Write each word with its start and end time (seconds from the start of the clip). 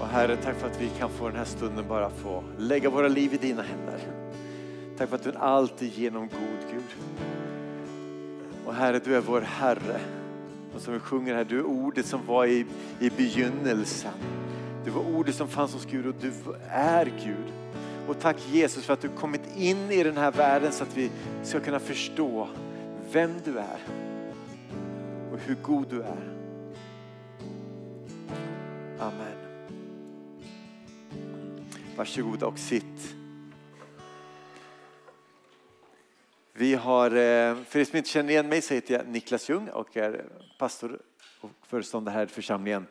Och 0.00 0.06
Herre, 0.06 0.36
tack 0.36 0.56
för 0.56 0.66
att 0.66 0.80
vi 0.80 0.88
kan 0.88 1.10
få 1.10 1.28
den 1.28 1.36
här 1.36 1.44
stunden 1.44 1.84
bara 1.88 2.10
få 2.10 2.44
lägga 2.58 2.90
våra 2.90 3.08
liv 3.08 3.34
i 3.34 3.36
dina 3.36 3.62
händer. 3.62 4.00
Tack 4.98 5.08
för 5.08 5.16
att 5.16 5.22
du 5.22 5.30
är 5.30 5.34
en 5.34 5.40
alltigenom 5.40 6.28
god 6.28 6.72
Gud. 6.72 6.96
Och 8.66 8.74
Herre, 8.74 9.00
du 9.04 9.16
är 9.16 9.20
vår 9.20 9.40
Herre. 9.40 10.00
Och 10.74 10.80
som 10.80 10.92
vi 10.94 11.00
sjunger 11.00 11.34
här, 11.34 11.44
du 11.44 11.58
är 11.58 11.66
ordet 11.66 12.06
som 12.06 12.26
var 12.26 12.46
i, 12.46 12.66
i 13.00 13.10
begynnelsen. 13.10 14.12
Du 14.84 14.90
var 14.90 15.02
ordet 15.16 15.34
som 15.34 15.48
fanns 15.48 15.74
hos 15.74 15.86
Gud 15.86 16.06
och 16.06 16.14
du 16.20 16.32
är 16.70 17.04
Gud. 17.04 17.52
Och 18.08 18.20
tack 18.20 18.36
Jesus 18.50 18.84
för 18.84 18.92
att 18.92 19.00
du 19.00 19.08
kommit 19.08 19.56
in 19.56 19.90
i 19.90 20.02
den 20.02 20.16
här 20.16 20.30
världen 20.30 20.72
så 20.72 20.82
att 20.82 20.96
vi 20.96 21.10
ska 21.42 21.60
kunna 21.60 21.80
förstå 21.80 22.48
vem 23.12 23.34
du 23.44 23.58
är 23.58 23.78
och 25.32 25.38
hur 25.46 25.54
god 25.62 25.86
du 25.90 26.02
är. 26.02 26.37
Varsågoda 31.98 32.46
och 32.46 32.58
sitt. 32.58 33.14
Vi 36.52 36.74
har, 36.74 37.06
eh, 37.06 37.56
för 37.64 37.78
er 37.78 37.84
som 37.84 37.96
inte 37.96 38.08
känner 38.08 38.30
igen 38.30 38.48
mig 38.48 38.62
så 38.62 38.74
heter 38.74 38.94
jag 38.94 39.08
Niklas 39.08 39.48
Ljung 39.48 39.68
och 39.68 39.96
är 39.96 40.24
pastor 40.58 41.00
och 41.40 41.50
föreståndare 41.66 42.12
här 42.12 42.24
i 42.24 42.26
församlingen. 42.26 42.86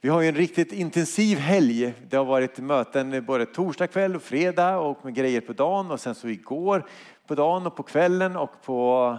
Vi 0.00 0.08
har 0.08 0.20
ju 0.20 0.28
en 0.28 0.34
riktigt 0.34 0.72
intensiv 0.72 1.38
helg. 1.38 1.94
Det 2.10 2.16
har 2.16 2.24
varit 2.24 2.58
möten 2.58 3.24
både 3.24 3.46
torsdag 3.46 3.86
kväll 3.86 4.16
och 4.16 4.22
fredag 4.22 4.78
och 4.78 5.04
med 5.04 5.14
grejer 5.14 5.40
på 5.40 5.52
dagen 5.52 5.90
och 5.90 6.00
sen 6.00 6.14
så 6.14 6.28
igår 6.28 6.86
på 7.26 7.34
dagen 7.34 7.66
och 7.66 7.76
på 7.76 7.82
kvällen 7.82 8.36
och 8.36 8.62
på 8.62 9.16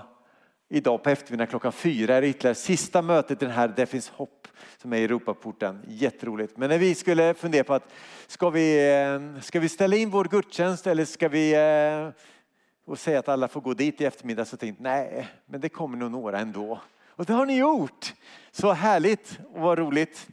idag 0.69 1.03
på 1.03 1.09
eftermiddagen 1.09 1.49
klockan 1.49 1.71
fyra 1.71 2.15
är 2.15 2.21
det 2.21 2.27
ytterligare 2.27 2.55
sista 2.55 3.01
mötet 3.01 3.41
i 3.41 3.45
den 3.45 3.53
här 3.53 3.73
Det 3.75 3.85
finns 3.85 4.09
hopp 4.09 4.47
som 4.77 4.93
är 4.93 4.97
i 4.97 5.03
Europaporten. 5.03 5.79
Jätteroligt. 5.87 6.57
Men 6.57 6.69
när 6.69 6.77
vi 6.77 6.95
skulle 6.95 7.33
fundera 7.33 7.63
på 7.63 7.73
att 7.73 7.93
ska 8.27 8.49
vi, 8.49 8.93
eh, 8.93 9.41
ska 9.41 9.59
vi 9.59 9.69
ställa 9.69 9.95
in 9.95 10.09
vår 10.09 10.25
gudstjänst 10.25 10.87
eller 10.87 11.05
ska 11.05 11.29
vi 11.29 11.53
eh, 11.53 12.23
och 12.85 12.99
säga 12.99 13.19
att 13.19 13.27
alla 13.27 13.47
får 13.47 13.61
gå 13.61 13.73
dit 13.73 14.01
i 14.01 14.05
eftermiddag 14.05 14.45
så 14.45 14.57
tänkte 14.57 14.83
nej, 14.83 15.27
men 15.45 15.61
det 15.61 15.69
kommer 15.69 15.97
nog 15.97 16.11
några 16.11 16.39
ändå. 16.39 16.81
Och 17.07 17.25
det 17.25 17.33
har 17.33 17.45
ni 17.45 17.57
gjort. 17.57 18.13
Så 18.51 18.71
härligt 18.71 19.39
och 19.53 19.61
vad 19.61 19.79
roligt. 19.79 20.27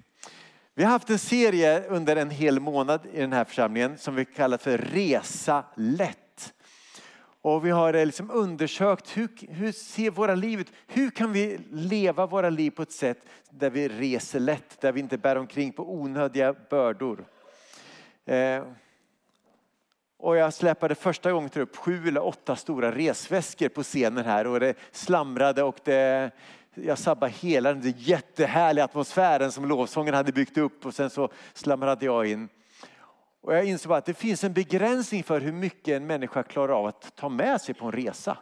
Vi 0.74 0.84
har 0.84 0.90
haft 0.90 1.10
en 1.10 1.18
serie 1.18 1.84
under 1.88 2.16
en 2.16 2.30
hel 2.30 2.60
månad 2.60 3.00
i 3.12 3.20
den 3.20 3.32
här 3.32 3.44
församlingen 3.44 3.98
som 3.98 4.14
vi 4.14 4.24
kallar 4.24 4.58
för 4.58 4.78
Resa 4.78 5.64
lätt. 5.74 6.23
Och 7.44 7.66
vi 7.66 7.70
har 7.70 7.94
eh, 7.94 8.06
liksom 8.06 8.30
undersökt 8.30 9.16
hur, 9.16 9.28
hur 9.48 9.72
ser 9.72 10.10
våra 10.10 10.34
liv 10.34 10.60
ut? 10.60 10.72
Hur 10.86 11.10
kan 11.10 11.32
vi 11.32 11.58
leva 11.70 12.26
våra 12.26 12.50
liv 12.50 12.70
på 12.70 12.82
ett 12.82 12.92
sätt 12.92 13.18
där 13.50 13.70
vi 13.70 13.88
reser 13.88 14.40
lätt, 14.40 14.80
där 14.80 14.92
vi 14.92 15.00
inte 15.00 15.18
bär 15.18 15.36
omkring 15.36 15.72
på 15.72 15.94
onödiga 15.94 16.54
bördor. 16.70 17.24
Eh, 18.24 18.62
och 20.18 20.36
jag 20.36 20.54
släpade 20.54 20.94
första 20.94 21.32
gången 21.32 21.50
upp 21.54 21.76
sju 21.76 22.08
eller 22.08 22.24
åtta 22.24 22.56
stora 22.56 22.92
resväskor 22.92 23.68
på 23.68 23.82
scenen 23.82 24.24
här 24.24 24.46
och 24.46 24.60
det 24.60 24.74
slamrade 24.92 25.62
och 25.62 25.76
det, 25.84 26.30
jag 26.74 26.98
sabbade 26.98 27.32
hela 27.32 27.74
den 27.74 27.94
jättehärliga 27.96 28.84
atmosfären 28.84 29.52
som 29.52 29.68
lovsången 29.68 30.14
hade 30.14 30.32
byggt 30.32 30.58
upp 30.58 30.86
och 30.86 30.94
sen 30.94 31.10
så 31.10 31.28
slamrade 31.54 32.04
jag 32.04 32.26
in. 32.26 32.48
Och 33.44 33.54
jag 33.54 33.64
insåg 33.64 33.92
att 33.92 34.04
det 34.04 34.14
finns 34.14 34.44
en 34.44 34.52
begränsning 34.52 35.22
för 35.22 35.40
hur 35.40 35.52
mycket 35.52 35.96
en 35.96 36.06
människa 36.06 36.42
klarar 36.42 36.78
av 36.78 36.86
att 36.86 37.16
ta 37.16 37.28
med 37.28 37.60
sig 37.60 37.74
på 37.74 37.86
en 37.86 37.92
resa. 37.92 38.38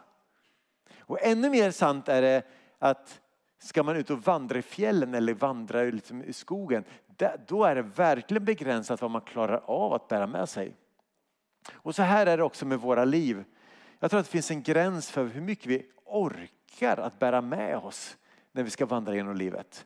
Och 0.99 1.21
ännu 1.21 1.49
mer 1.49 1.71
sant 1.71 2.09
är 2.09 2.21
det 2.21 2.43
att 2.79 3.21
ska 3.59 3.83
man 3.83 3.95
ut 3.95 4.09
och 4.09 4.23
vandra 4.23 4.59
i 4.59 4.61
fjällen 4.61 5.13
eller 5.13 5.33
vandra 5.33 5.81
liksom 5.81 6.23
i 6.23 6.33
skogen, 6.33 6.83
då 7.47 7.63
är 7.63 7.75
det 7.75 7.81
verkligen 7.81 8.45
begränsat 8.45 9.01
vad 9.01 9.11
man 9.11 9.21
klarar 9.21 9.61
av 9.65 9.93
att 9.93 10.07
bära 10.07 10.27
med 10.27 10.49
sig. 10.49 10.75
Och 11.73 11.95
så 11.95 12.03
här 12.03 12.25
är 12.25 12.37
det 12.37 12.43
också 12.43 12.65
med 12.65 12.79
våra 12.79 13.05
liv. 13.05 13.43
Jag 13.99 14.11
tror 14.11 14.19
att 14.19 14.25
det 14.25 14.31
finns 14.31 14.51
en 14.51 14.63
gräns 14.63 15.11
för 15.11 15.25
hur 15.25 15.41
mycket 15.41 15.65
vi 15.65 15.85
orkar 16.05 16.97
att 16.97 17.19
bära 17.19 17.41
med 17.41 17.77
oss 17.77 18.17
när 18.51 18.63
vi 18.63 18.69
ska 18.69 18.85
vandra 18.85 19.15
genom 19.15 19.35
livet. 19.35 19.85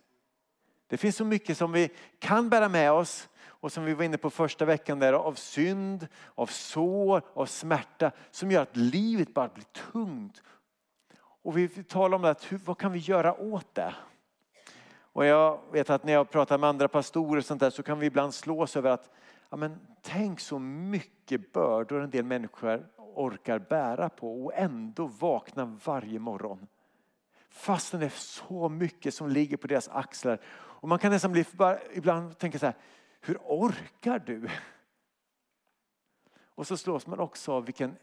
Det 0.88 0.98
finns 0.98 1.16
så 1.16 1.26
mycket 1.26 1.58
som 1.58 1.72
vi 1.72 1.90
kan 2.20 2.50
bära 2.50 2.70
med 2.70 2.92
oss 2.92 3.30
och 3.60 3.72
som 3.72 3.86
vi 3.86 3.94
var 3.94 4.04
inne 4.04 4.18
på 4.18 4.30
första 4.30 4.66
veckan 4.66 5.00
där 5.00 5.14
av 5.14 5.34
synd, 5.34 6.08
av 6.36 6.46
sår, 6.46 7.22
av 7.34 7.46
smärta 7.46 8.12
som 8.32 8.52
gör 8.52 8.62
att 8.62 8.78
livet 8.78 9.34
bara 9.34 9.48
blir 9.48 9.66
tungt. 9.92 10.44
Och 11.20 11.58
vi 11.58 11.68
talar 11.68 12.16
om 12.16 12.22
det, 12.22 12.36
hur, 12.50 12.58
vad 12.58 12.78
kan 12.78 12.92
vi 12.92 13.00
göra 13.00 13.42
åt 13.42 13.76
det? 13.76 13.96
Och 15.00 15.26
jag 15.26 15.60
vet 15.72 15.90
att 15.90 16.04
när 16.04 16.14
jag 16.14 16.30
pratar 16.30 16.58
med 16.58 16.70
andra 16.70 16.88
pastorer 16.88 17.38
och 17.38 17.46
sånt 17.46 17.60
där 17.60 17.70
så 17.70 17.84
kan 17.84 18.00
vi 18.00 18.06
ibland 18.06 18.34
slås 18.34 18.78
över 18.78 18.90
att 18.90 19.10
ja, 19.50 19.58
men 19.58 19.80
tänk 20.02 20.40
så 20.40 20.60
mycket 20.60 21.54
bördor 21.54 22.02
en 22.02 22.10
del 22.10 22.26
människor 22.26 22.88
orkar 22.98 23.60
bära 23.60 24.10
på 24.10 24.46
och 24.46 24.54
ändå 24.56 25.08
vakna 25.08 25.78
varje 25.86 26.20
morgon. 26.20 26.68
Fastän 27.50 28.00
det 28.00 28.06
är 28.06 28.10
så 28.10 28.70
mycket 28.70 29.14
som 29.14 29.30
ligger 29.30 29.58
på 29.58 29.68
deras 29.68 29.90
axlar. 29.90 30.40
Och 30.48 30.88
man 30.88 31.00
kan 31.00 31.12
nästan 31.12 31.32
bli, 31.32 31.46
bara, 31.52 31.78
ibland 31.94 32.38
tänka 32.38 32.60
så 32.60 32.66
här, 32.66 32.76
hur 33.22 33.38
orkar 33.38 34.20
du? 34.20 34.50
Och 36.40 36.68
så 36.68 36.78
slås 36.78 37.08
man 37.08 37.20
också 37.20 37.52
av 37.52 37.66
vilken 37.66 37.96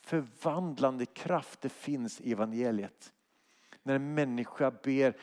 förvandlande 0.00 1.06
kraft 1.06 1.60
det 1.60 1.68
finns 1.68 2.20
i 2.20 2.32
evangeliet. 2.32 3.12
När 3.82 3.94
en 3.94 4.14
människa 4.14 4.70
ber 4.70 5.16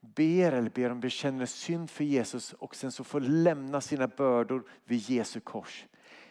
ber 0.00 0.52
eller 0.52 0.70
ber 0.70 0.90
om 0.90 1.00
bekänner 1.00 1.46
synd 1.46 1.90
för 1.90 2.04
Jesus 2.04 2.52
och 2.52 2.76
sen 2.76 2.92
så 2.92 3.04
får 3.04 3.20
lämna 3.20 3.80
sina 3.80 4.08
bördor 4.08 4.64
vid 4.84 4.98
Jesu 4.98 5.40
kors. 5.40 5.86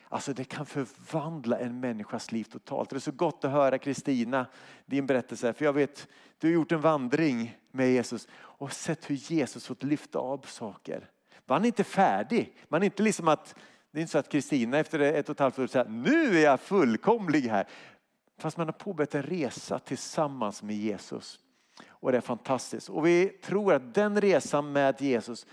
Alltså 0.09 0.33
det 0.33 0.43
kan 0.43 0.65
förvandla 0.65 1.59
en 1.59 1.79
människas 1.79 2.31
liv 2.31 2.43
totalt. 2.43 2.89
Det 2.89 2.95
är 2.95 2.99
så 2.99 3.11
gott 3.11 3.45
att 3.45 3.51
höra 3.51 3.77
Kristina, 3.77 4.45
din 4.85 5.05
berättelse. 5.05 5.53
För 5.53 5.65
jag 5.65 5.73
vet, 5.73 6.07
du 6.37 6.47
har 6.47 6.53
gjort 6.53 6.71
en 6.71 6.81
vandring 6.81 7.57
med 7.71 7.91
Jesus 7.91 8.27
och 8.33 8.73
sett 8.73 9.09
hur 9.09 9.15
Jesus 9.15 9.67
fått 9.67 9.83
lyfta 9.83 10.19
av 10.19 10.37
saker. 10.37 11.09
Man 11.47 11.61
är 11.61 11.65
inte 11.65 11.83
färdig. 11.83 12.57
Man 12.67 12.81
är 12.81 12.85
inte 12.85 13.03
liksom 13.03 13.27
att, 13.27 13.55
det 13.91 13.99
är 13.99 14.01
inte 14.01 14.11
så 14.11 14.17
att 14.17 14.29
Kristina 14.29 14.77
efter 14.77 14.99
ett 14.99 15.29
och 15.29 15.35
ett 15.35 15.39
halvt 15.39 15.59
år 15.59 15.67
säger 15.67 15.89
nu 15.89 16.37
är 16.37 16.43
jag 16.43 16.59
fullkomlig 16.59 17.41
här. 17.41 17.67
Fast 18.37 18.57
man 18.57 18.67
har 18.67 18.73
påbörjat 18.73 19.15
en 19.15 19.23
resa 19.23 19.79
tillsammans 19.79 20.63
med 20.63 20.75
Jesus. 20.75 21.39
Och 21.87 22.11
det 22.11 22.17
är 22.17 22.21
fantastiskt. 22.21 22.89
Och 22.89 23.05
vi 23.05 23.27
tror 23.27 23.73
att 23.73 23.93
den 23.93 24.21
resan 24.21 24.71
med 24.71 25.01
Jesus, 25.01 25.45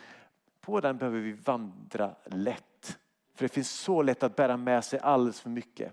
på 0.61 0.81
den 0.81 0.99
behöver 0.99 1.21
vi 1.21 1.33
vandra 1.33 2.15
lätt. 2.25 2.99
För 3.35 3.45
det 3.45 3.49
finns 3.49 3.71
så 3.71 4.03
lätt 4.03 4.23
att 4.23 4.37
bära 4.37 4.57
med 4.57 4.85
sig 4.85 4.99
alldeles 4.99 5.41
för 5.41 5.51
mycket. 5.51 5.93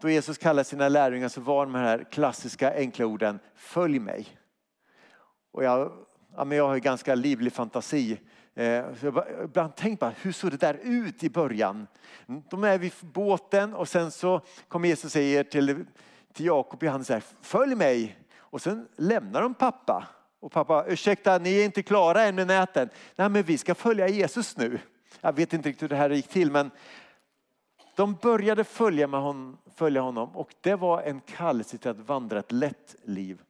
Då 0.00 0.10
Jesus 0.10 0.38
kallar 0.38 0.62
sina 0.62 0.88
lärjungar 0.88 1.28
så 1.28 1.40
var 1.40 1.66
de 1.66 1.74
här 1.74 2.04
klassiska 2.10 2.74
enkla 2.74 3.06
orden, 3.06 3.38
följ 3.54 3.98
mig. 3.98 4.28
Och 5.52 5.64
jag, 5.64 5.92
ja, 6.36 6.44
men 6.44 6.58
jag 6.58 6.68
har 6.68 6.78
ganska 6.78 7.14
livlig 7.14 7.52
fantasi. 7.52 8.20
Eh, 8.54 8.84
så 9.00 9.06
jag 9.06 9.24
ibland 9.44 9.76
tänkt 9.76 10.00
på 10.00 10.10
hur 10.20 10.32
såg 10.32 10.50
det 10.50 10.56
där 10.56 10.78
ut 10.82 11.24
i 11.24 11.30
början? 11.30 11.86
Mm, 12.28 12.42
de 12.50 12.64
är 12.64 12.78
vid 12.78 12.92
båten 13.00 13.74
och 13.74 13.88
sen 13.88 14.10
så 14.10 14.40
kommer 14.68 14.88
Jesus 14.88 15.04
och 15.04 15.10
säger 15.10 15.44
till, 15.44 15.84
till 16.32 16.46
Jakob 16.46 16.84
han 16.84 17.04
säger 17.04 17.22
följ 17.40 17.74
mig. 17.74 18.18
Och 18.38 18.62
sen 18.62 18.88
lämnar 18.96 19.42
de 19.42 19.54
pappa. 19.54 20.08
Och 20.40 20.52
pappa, 20.52 20.84
ursäkta 20.88 21.38
ni 21.38 21.60
är 21.60 21.64
inte 21.64 21.82
klara 21.82 22.22
än 22.22 22.34
med 22.34 22.46
näten. 22.46 22.88
Nej 23.16 23.28
men 23.28 23.42
vi 23.42 23.58
ska 23.58 23.74
följa 23.74 24.08
Jesus 24.08 24.56
nu. 24.56 24.78
Jag 25.20 25.36
vet 25.36 25.52
inte 25.52 25.68
riktigt 25.68 25.82
hur 25.82 25.88
det 25.88 25.96
här 25.96 26.10
gick 26.10 26.28
till 26.28 26.50
men 26.50 26.70
de 27.96 28.14
började 28.14 28.64
följa, 28.64 29.06
med 29.06 29.20
hon, 29.20 29.58
följa 29.74 30.00
honom 30.00 30.36
och 30.36 30.54
det 30.60 30.74
var 30.74 31.02
en 31.02 31.20
kallelse 31.20 31.78
till 31.78 31.90
att 31.90 31.98
vandra 31.98 32.38
ett 32.38 32.52
lätt 32.52 32.96
liv. 33.04 33.42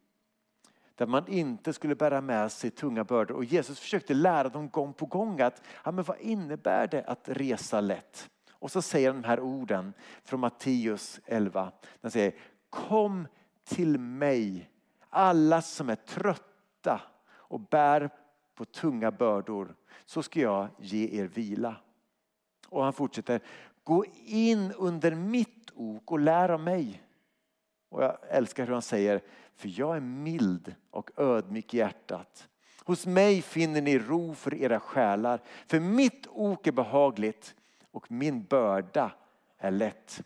Där 1.02 1.06
man 1.06 1.28
inte 1.28 1.72
skulle 1.72 1.94
bära 1.94 2.20
med 2.20 2.52
sig 2.52 2.70
tunga 2.70 3.04
bördor. 3.04 3.36
Och 3.36 3.44
Jesus 3.44 3.80
försökte 3.80 4.14
lära 4.14 4.48
dem 4.48 4.68
gång 4.68 4.92
på 4.92 5.06
gång 5.06 5.40
att 5.40 5.62
ja, 5.84 5.90
men 5.92 6.04
vad 6.04 6.20
innebär 6.20 6.86
det 6.86 7.04
att 7.04 7.28
resa 7.28 7.80
lätt? 7.80 8.30
Och 8.50 8.70
så 8.70 8.82
säger 8.82 9.12
han 9.12 9.22
de 9.22 9.28
här 9.28 9.40
orden 9.40 9.92
från 10.24 10.40
Matteus 10.40 11.20
11. 11.24 11.72
Han 12.02 12.10
säger 12.10 12.34
Kom 12.70 13.28
till 13.64 13.98
mig 13.98 14.70
alla 15.10 15.62
som 15.62 15.90
är 15.90 15.94
trötta 15.94 17.00
och 17.30 17.60
bär 17.60 18.10
på 18.54 18.64
tunga 18.64 19.10
bördor 19.10 19.74
så 20.04 20.22
ska 20.22 20.40
jag 20.40 20.68
ge 20.78 21.20
er 21.20 21.24
vila. 21.24 21.76
Och 22.68 22.84
han 22.84 22.92
fortsätter, 22.92 23.40
gå 23.84 24.04
in 24.24 24.72
under 24.72 25.14
mitt 25.14 25.70
ok 25.74 26.12
och 26.12 26.20
lär 26.20 26.48
av 26.48 26.60
mig. 26.60 27.02
Och 27.88 28.02
jag 28.02 28.16
älskar 28.28 28.66
hur 28.66 28.72
han 28.72 28.82
säger, 28.82 29.22
för 29.56 29.80
jag 29.80 29.96
är 29.96 30.00
mild 30.00 30.74
och 30.90 31.10
ödmjuk 31.16 31.74
i 31.74 31.76
hjärtat. 31.76 32.48
Hos 32.84 33.06
mig 33.06 33.42
finner 33.42 33.82
ni 33.82 33.98
ro 33.98 34.34
för 34.34 34.54
era 34.54 34.80
själar. 34.80 35.40
För 35.66 35.80
mitt 35.80 36.26
ok 36.30 36.66
är 36.66 36.72
behagligt 36.72 37.54
och 37.90 38.12
min 38.12 38.44
börda 38.44 39.12
är 39.58 39.70
lätt. 39.70 40.22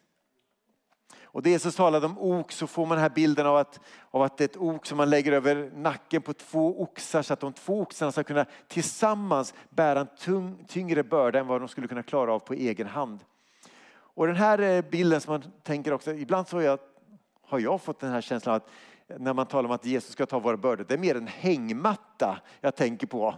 Och 1.37 1.43
det 1.43 1.51
Jesus 1.51 1.77
talade 1.77 2.07
om 2.07 2.19
ok 2.19 2.53
så 2.53 2.67
får 2.67 2.87
man 2.87 2.97
den 2.97 3.03
här 3.03 3.11
bilden 3.11 3.47
av 3.47 3.57
att, 3.57 3.81
av 4.11 4.23
att 4.23 4.39
det 4.39 4.45
är 4.45 4.49
ett 4.49 4.57
ok 4.57 4.87
som 4.87 4.97
man 4.97 5.11
lägger 5.11 5.33
över 5.33 5.71
nacken 5.75 6.23
på 6.23 6.33
två 6.33 6.83
oxar 6.83 7.23
så 7.23 7.33
att 7.33 7.41
de 7.41 7.53
två 7.53 7.81
oxarna 7.81 8.13
ska 8.13 8.25
kunna 8.25 8.47
tillsammans 8.69 9.55
bära 9.71 10.01
en 10.01 10.07
tung, 10.19 10.65
tyngre 10.69 11.03
börda 11.03 11.39
än 11.39 11.47
vad 11.47 11.61
de 11.61 11.69
skulle 11.69 11.89
kunna 11.89 12.03
klara 12.03 12.33
av 12.33 12.39
på 12.39 12.55
egen 12.55 12.87
hand. 12.87 13.21
Och 13.89 14.27
den 14.27 14.37
här 14.37 14.59
eh, 14.59 14.83
bilden 14.83 15.21
som 15.21 15.33
man 15.33 15.53
tänker 15.63 15.93
också, 15.93 16.15
ibland 16.15 16.49
så 16.49 16.57
har 16.57 16.63
jag, 16.63 16.79
har 17.43 17.59
jag 17.59 17.83
fått 17.83 18.01
den 18.01 18.11
här 18.11 18.21
känslan 18.21 18.55
att 18.55 18.69
när 19.07 19.35
man 19.35 19.47
talar 19.47 19.69
om 19.69 19.75
att 19.75 19.87
Jesus 19.87 20.13
ska 20.13 20.27
ta 20.27 20.39
våra 20.39 20.57
bördor, 20.57 20.85
det 20.89 20.95
är 20.95 20.99
mer 20.99 21.15
en 21.15 21.27
hängmatta 21.27 22.41
jag 22.61 22.77
tänker 22.77 23.07
på. 23.07 23.35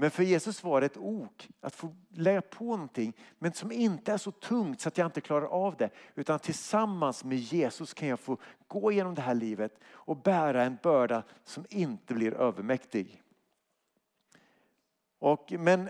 Men 0.00 0.10
för 0.10 0.22
Jesus 0.22 0.64
var 0.64 0.80
det 0.80 0.86
ett 0.86 0.96
ok, 0.96 1.48
att 1.60 1.74
få 1.74 1.94
lägga 2.10 2.42
på 2.42 2.64
någonting, 2.64 3.12
men 3.38 3.52
som 3.52 3.72
inte 3.72 4.12
är 4.12 4.16
så 4.16 4.30
tungt 4.30 4.80
så 4.80 4.88
att 4.88 4.98
jag 4.98 5.06
inte 5.06 5.20
klarar 5.20 5.46
av 5.46 5.76
det. 5.76 5.90
Utan 6.14 6.38
tillsammans 6.38 7.24
med 7.24 7.38
Jesus 7.38 7.94
kan 7.94 8.08
jag 8.08 8.20
få 8.20 8.36
gå 8.66 8.92
igenom 8.92 9.14
det 9.14 9.22
här 9.22 9.34
livet 9.34 9.78
och 9.86 10.16
bära 10.16 10.64
en 10.64 10.78
börda 10.82 11.22
som 11.44 11.64
inte 11.68 12.14
blir 12.14 12.34
övermäktig. 12.34 13.22
Och, 15.18 15.52
men 15.58 15.88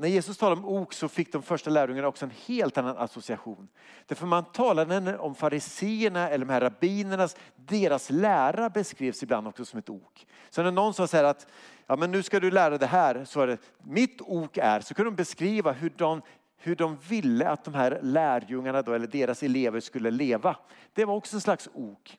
när 0.00 0.08
Jesus 0.08 0.38
talade 0.38 0.60
om 0.60 0.68
ok 0.68 0.92
så 0.92 1.08
fick 1.08 1.32
de 1.32 1.42
första 1.42 1.70
lärjungarna 1.70 2.08
också 2.08 2.24
en 2.24 2.32
helt 2.46 2.78
annan 2.78 2.96
association. 2.96 3.68
Därför 4.06 4.26
man 4.26 4.44
talade 4.44 5.18
om 5.18 5.34
fariseerna 5.34 6.28
eller 6.28 6.46
de 6.46 6.52
här 6.52 6.60
rabbinernas, 6.60 7.36
deras 7.56 8.10
lära 8.10 8.70
beskrevs 8.70 9.22
ibland 9.22 9.48
också 9.48 9.64
som 9.64 9.78
ett 9.78 9.90
ok. 9.90 10.26
Så 10.50 10.62
när 10.62 10.70
någon 10.70 10.94
sa 10.94 11.06
så 11.06 11.16
här 11.16 11.24
att 11.24 11.46
ja, 11.86 11.96
men 11.96 12.10
nu 12.10 12.22
ska 12.22 12.40
du 12.40 12.50
lära 12.50 12.78
det 12.78 12.86
här, 12.86 13.24
så 13.24 13.40
är 13.40 13.46
det 13.46 13.58
mitt 13.84 14.20
ok 14.20 14.58
är, 14.58 14.80
så 14.80 14.94
kunde 14.94 15.10
de 15.10 15.16
beskriva 15.16 15.72
hur 15.72 15.92
de, 15.96 16.22
hur 16.56 16.76
de 16.76 16.96
ville 16.96 17.48
att 17.48 17.64
de 17.64 17.74
här 17.74 18.00
lärjungarna 18.02 18.82
då, 18.82 18.92
eller 18.92 19.06
deras 19.06 19.42
elever 19.42 19.80
skulle 19.80 20.10
leva. 20.10 20.56
Det 20.94 21.04
var 21.04 21.14
också 21.14 21.36
en 21.36 21.40
slags 21.40 21.68
ok. 21.74 22.18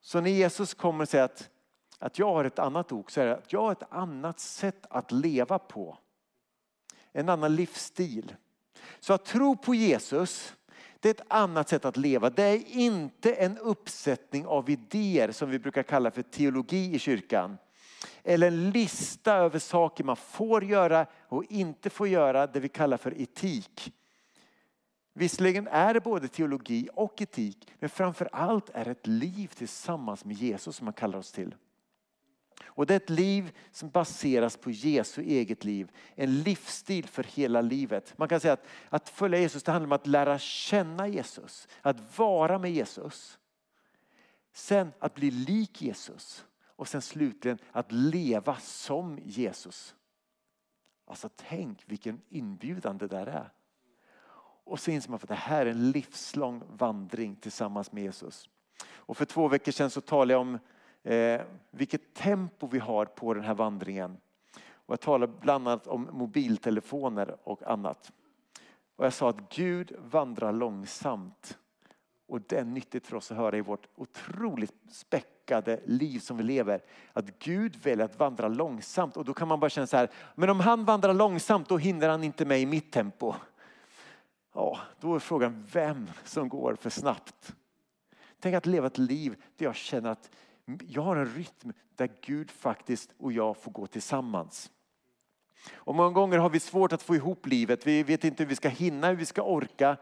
Så 0.00 0.20
när 0.20 0.30
Jesus 0.30 0.74
kommer 0.74 1.02
och 1.02 1.08
säger 1.08 1.24
att, 1.24 1.50
att 1.98 2.18
jag 2.18 2.32
har 2.32 2.44
ett 2.44 2.58
annat 2.58 2.92
ok 2.92 3.10
så 3.10 3.20
är 3.20 3.26
det 3.26 3.36
att 3.36 3.52
jag 3.52 3.60
har 3.60 3.72
ett 3.72 3.92
annat 3.92 4.40
sätt 4.40 4.86
att 4.90 5.12
leva 5.12 5.58
på 5.58 5.98
en 7.20 7.28
annan 7.28 7.56
livsstil. 7.56 8.34
Så 9.00 9.12
att 9.12 9.24
tro 9.24 9.56
på 9.56 9.74
Jesus, 9.74 10.54
det 11.00 11.08
är 11.08 11.14
ett 11.14 11.32
annat 11.32 11.68
sätt 11.68 11.84
att 11.84 11.96
leva. 11.96 12.30
Det 12.30 12.42
är 12.42 12.68
inte 12.68 13.32
en 13.32 13.58
uppsättning 13.58 14.46
av 14.46 14.70
idéer 14.70 15.32
som 15.32 15.50
vi 15.50 15.58
brukar 15.58 15.82
kalla 15.82 16.10
för 16.10 16.22
teologi 16.22 16.94
i 16.94 16.98
kyrkan. 16.98 17.58
Eller 18.22 18.46
en 18.46 18.70
lista 18.70 19.34
över 19.34 19.58
saker 19.58 20.04
man 20.04 20.16
får 20.16 20.64
göra 20.64 21.06
och 21.28 21.44
inte 21.48 21.90
får 21.90 22.08
göra, 22.08 22.46
det 22.46 22.60
vi 22.60 22.68
kallar 22.68 22.96
för 22.96 23.20
etik. 23.20 23.92
Visserligen 25.14 25.68
är 25.68 25.94
det 25.94 26.00
både 26.00 26.28
teologi 26.28 26.88
och 26.94 27.22
etik, 27.22 27.68
men 27.78 27.90
framför 27.90 28.28
allt 28.32 28.70
är 28.74 28.84
det 28.84 28.90
ett 28.90 29.06
liv 29.06 29.48
tillsammans 29.54 30.24
med 30.24 30.36
Jesus 30.36 30.76
som 30.76 30.84
man 30.84 30.94
kallar 30.94 31.18
oss 31.18 31.32
till. 31.32 31.54
Och 32.64 32.86
det 32.86 32.94
är 32.94 32.96
ett 32.96 33.10
liv 33.10 33.56
som 33.70 33.90
baseras 33.90 34.56
på 34.56 34.70
Jesu 34.70 35.22
eget 35.22 35.64
liv. 35.64 35.90
En 36.14 36.42
livsstil 36.42 37.06
för 37.06 37.22
hela 37.22 37.60
livet. 37.60 38.18
Man 38.18 38.28
kan 38.28 38.40
säga 38.40 38.52
att, 38.52 38.66
att 38.88 39.08
följa 39.08 39.38
Jesus 39.38 39.62
det 39.62 39.72
handlar 39.72 39.86
om 39.86 39.92
att 39.92 40.06
lära 40.06 40.38
känna 40.38 41.08
Jesus. 41.08 41.68
Att 41.82 42.18
vara 42.18 42.58
med 42.58 42.72
Jesus. 42.72 43.38
Sen 44.52 44.92
att 44.98 45.14
bli 45.14 45.30
lik 45.30 45.82
Jesus. 45.82 46.44
Och 46.76 46.88
sen 46.88 47.02
slutligen 47.02 47.58
att 47.72 47.92
leva 47.92 48.56
som 48.56 49.18
Jesus. 49.24 49.94
Alltså 51.06 51.28
tänk 51.36 51.82
vilken 51.86 52.20
inbjudan 52.28 52.98
det 52.98 53.06
där 53.06 53.26
är. 53.26 53.52
Och 54.64 54.80
så 54.80 54.90
inser 54.90 55.10
man 55.10 55.20
att 55.22 55.28
det 55.28 55.34
här 55.34 55.66
är 55.66 55.70
en 55.70 55.90
livslång 55.90 56.62
vandring 56.68 57.36
tillsammans 57.36 57.92
med 57.92 58.02
Jesus. 58.02 58.48
Och 58.90 59.16
för 59.16 59.24
två 59.24 59.48
veckor 59.48 59.72
sedan 59.72 59.90
så 59.90 60.00
talade 60.00 60.32
jag 60.32 60.40
om 60.40 60.58
eh, 61.08 61.40
vilket 61.70 62.14
tempo 62.14 62.66
vi 62.66 62.78
har 62.78 63.04
på 63.04 63.34
den 63.34 63.44
här 63.44 63.54
vandringen. 63.54 64.16
Och 64.56 64.92
jag 64.92 65.00
talade 65.00 65.32
bland 65.40 65.68
annat 65.68 65.86
om 65.86 66.08
mobiltelefoner 66.12 67.36
och 67.44 67.62
annat. 67.62 68.12
Och 68.96 69.04
jag 69.04 69.12
sa 69.12 69.30
att 69.30 69.54
Gud 69.54 69.96
vandrar 69.98 70.52
långsamt. 70.52 71.58
Och 72.26 72.40
det 72.40 72.58
är 72.58 72.64
nyttigt 72.64 73.06
för 73.06 73.16
oss 73.16 73.30
att 73.30 73.36
höra 73.36 73.56
i 73.56 73.60
vårt 73.60 73.86
otroligt 73.94 74.74
späckade 74.90 75.80
liv 75.84 76.18
som 76.18 76.36
vi 76.36 76.42
lever. 76.42 76.80
Att 77.12 77.38
Gud 77.38 77.76
väljer 77.76 78.04
att 78.04 78.18
vandra 78.18 78.48
långsamt 78.48 79.16
och 79.16 79.24
då 79.24 79.34
kan 79.34 79.48
man 79.48 79.60
bara 79.60 79.70
känna 79.70 79.86
så 79.86 79.96
här, 79.96 80.10
men 80.34 80.50
om 80.50 80.60
han 80.60 80.84
vandrar 80.84 81.14
långsamt 81.14 81.68
då 81.68 81.78
hindrar 81.78 82.08
han 82.08 82.24
inte 82.24 82.44
mig 82.44 82.62
i 82.62 82.66
mitt 82.66 82.92
tempo. 82.92 83.34
Ja, 84.54 84.78
då 85.00 85.14
är 85.14 85.18
frågan 85.18 85.66
vem 85.72 86.10
som 86.24 86.48
går 86.48 86.76
för 86.80 86.90
snabbt. 86.90 87.54
Tänk 88.40 88.54
att 88.54 88.66
leva 88.66 88.86
ett 88.86 88.98
liv 88.98 89.36
där 89.56 89.66
jag 89.66 89.76
känner 89.76 90.10
att 90.10 90.30
jag 90.88 91.02
har 91.02 91.16
en 91.16 91.34
rytm 91.34 91.72
där 91.96 92.10
Gud 92.20 92.50
faktiskt 92.50 93.10
och 93.18 93.32
jag 93.32 93.56
får 93.56 93.70
gå 93.70 93.86
tillsammans. 93.86 94.70
Och 95.74 95.94
många 95.94 96.10
gånger 96.10 96.38
har 96.38 96.50
vi 96.50 96.60
svårt 96.60 96.92
att 96.92 97.02
få 97.02 97.14
ihop 97.14 97.46
livet. 97.46 97.86
Vi 97.86 98.02
vet 98.02 98.24
inte 98.24 98.42
hur 98.42 98.48
vi 98.48 98.56
ska 98.56 98.68
hinna, 98.68 99.08
hur 99.08 99.16
vi 99.16 99.26
ska 99.26 99.42
orka. 99.42 99.96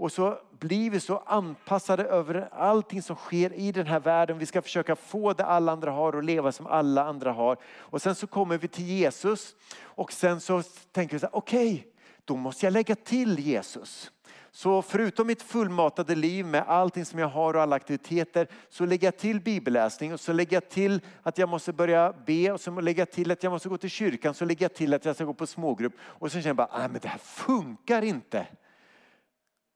Och 0.00 0.12
så 0.12 0.38
blir 0.58 0.90
vi 0.90 1.00
så 1.00 1.18
anpassade 1.18 2.04
över 2.04 2.48
allting 2.52 3.02
som 3.02 3.16
sker 3.16 3.52
i 3.52 3.72
den 3.72 3.86
här 3.86 4.00
världen. 4.00 4.38
Vi 4.38 4.46
ska 4.46 4.62
försöka 4.62 4.96
få 4.96 5.32
det 5.32 5.44
alla 5.44 5.72
andra 5.72 5.90
har 5.90 6.16
och 6.16 6.22
leva 6.22 6.52
som 6.52 6.66
alla 6.66 7.04
andra 7.04 7.32
har. 7.32 7.56
Och 7.64 8.02
sen 8.02 8.14
så 8.14 8.26
kommer 8.26 8.58
vi 8.58 8.68
till 8.68 8.84
Jesus 8.86 9.54
och 9.78 10.12
sen 10.12 10.40
så 10.40 10.62
tänker 10.92 11.14
vi 11.14 11.20
så 11.20 11.26
här, 11.26 11.36
okej, 11.36 11.74
okay, 11.74 11.84
då 12.24 12.36
måste 12.36 12.66
jag 12.66 12.72
lägga 12.72 12.94
till 12.94 13.38
Jesus. 13.38 14.12
Så 14.52 14.82
förutom 14.82 15.26
mitt 15.26 15.42
fullmatade 15.42 16.14
liv 16.14 16.46
med 16.46 16.64
allting 16.66 17.04
som 17.04 17.18
jag 17.18 17.28
har 17.28 17.54
och 17.54 17.62
alla 17.62 17.76
aktiviteter 17.76 18.48
så 18.68 18.84
lägger 18.84 19.06
jag 19.06 19.16
till 19.16 19.40
bibelläsning 19.40 20.12
och 20.12 20.20
så 20.20 20.32
lägger 20.32 20.56
jag 20.56 20.68
till 20.68 21.00
att 21.22 21.38
jag 21.38 21.48
måste 21.48 21.72
börja 21.72 22.14
be 22.26 22.52
och 22.52 22.60
så 22.60 22.80
lägger 22.80 23.00
jag 23.00 23.10
till 23.10 23.30
att 23.30 23.42
jag 23.42 23.50
måste 23.50 23.68
gå 23.68 23.78
till 23.78 23.90
kyrkan 23.90 24.34
så 24.34 24.44
lägger 24.44 24.64
jag 24.64 24.74
till 24.74 24.94
att 24.94 25.04
jag 25.04 25.14
ska 25.14 25.24
gå 25.24 25.34
på 25.34 25.46
smågrupp 25.46 25.92
och 26.00 26.32
så 26.32 26.34
känner 26.34 26.46
jag 26.46 26.56
bara, 26.56 26.78
nej 26.78 26.88
men 26.88 27.00
det 27.00 27.08
här 27.08 27.18
funkar 27.18 28.02
inte. 28.02 28.46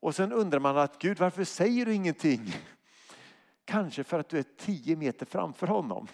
Och 0.00 0.14
sen 0.14 0.32
undrar 0.32 0.60
man 0.60 0.78
att 0.78 0.98
Gud 0.98 1.18
varför 1.18 1.44
säger 1.44 1.86
du 1.86 1.94
ingenting? 1.94 2.56
Kanske 3.64 4.04
för 4.04 4.18
att 4.18 4.28
du 4.28 4.38
är 4.38 4.44
tio 4.58 4.96
meter 4.96 5.26
framför 5.26 5.66
honom. 5.66 6.08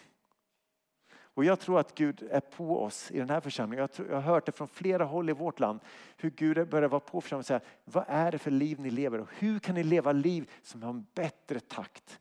Och 1.40 1.44
jag 1.44 1.60
tror 1.60 1.80
att 1.80 1.94
Gud 1.94 2.28
är 2.30 2.40
på 2.40 2.82
oss 2.82 3.10
i 3.10 3.18
den 3.18 3.30
här 3.30 3.40
församlingen. 3.40 3.80
Jag, 3.80 3.92
tror, 3.92 4.08
jag 4.08 4.14
har 4.14 4.22
hört 4.22 4.46
det 4.46 4.52
från 4.52 4.68
flera 4.68 5.04
håll 5.04 5.30
i 5.30 5.32
vårt 5.32 5.60
land. 5.60 5.80
Hur 6.16 6.30
Gud 6.30 6.68
börjar 6.68 6.88
vara 6.88 7.00
på 7.00 7.20
församlingen 7.20 7.40
och 7.40 7.46
säga, 7.46 7.60
vad 7.84 8.04
är 8.08 8.32
det 8.32 8.38
för 8.38 8.50
liv 8.50 8.80
ni 8.80 8.90
lever? 8.90 9.20
Och 9.20 9.28
hur 9.38 9.58
kan 9.58 9.74
ni 9.74 9.82
leva 9.82 10.12
liv 10.12 10.50
som 10.62 10.82
har 10.82 10.90
en 10.90 11.06
bättre 11.14 11.60
takt? 11.60 12.20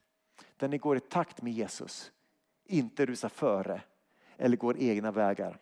Där 0.57 0.67
ni 0.67 0.77
går 0.77 0.97
i 0.97 0.99
takt 0.99 1.41
med 1.41 1.53
Jesus. 1.53 2.11
Inte 2.65 3.05
rusar 3.05 3.29
före 3.29 3.81
eller 4.37 4.57
går 4.57 4.77
egna 4.77 5.11
vägar. 5.11 5.57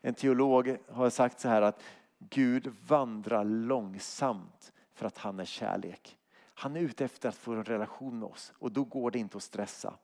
En 0.00 0.14
teolog 0.14 0.76
har 0.88 1.10
sagt 1.10 1.40
så 1.40 1.48
här 1.48 1.62
att 1.62 1.82
Gud 2.18 2.72
vandrar 2.86 3.44
långsamt 3.44 4.72
för 4.94 5.06
att 5.06 5.18
han 5.18 5.40
är 5.40 5.44
kärlek. 5.44 6.18
Han 6.54 6.76
är 6.76 6.80
ute 6.80 7.04
efter 7.04 7.28
att 7.28 7.36
få 7.36 7.52
en 7.52 7.64
relation 7.64 8.18
med 8.18 8.28
oss 8.28 8.52
och 8.58 8.72
då 8.72 8.84
går 8.84 9.10
det 9.10 9.18
inte 9.18 9.36
att 9.36 9.42
stressa. 9.42 9.94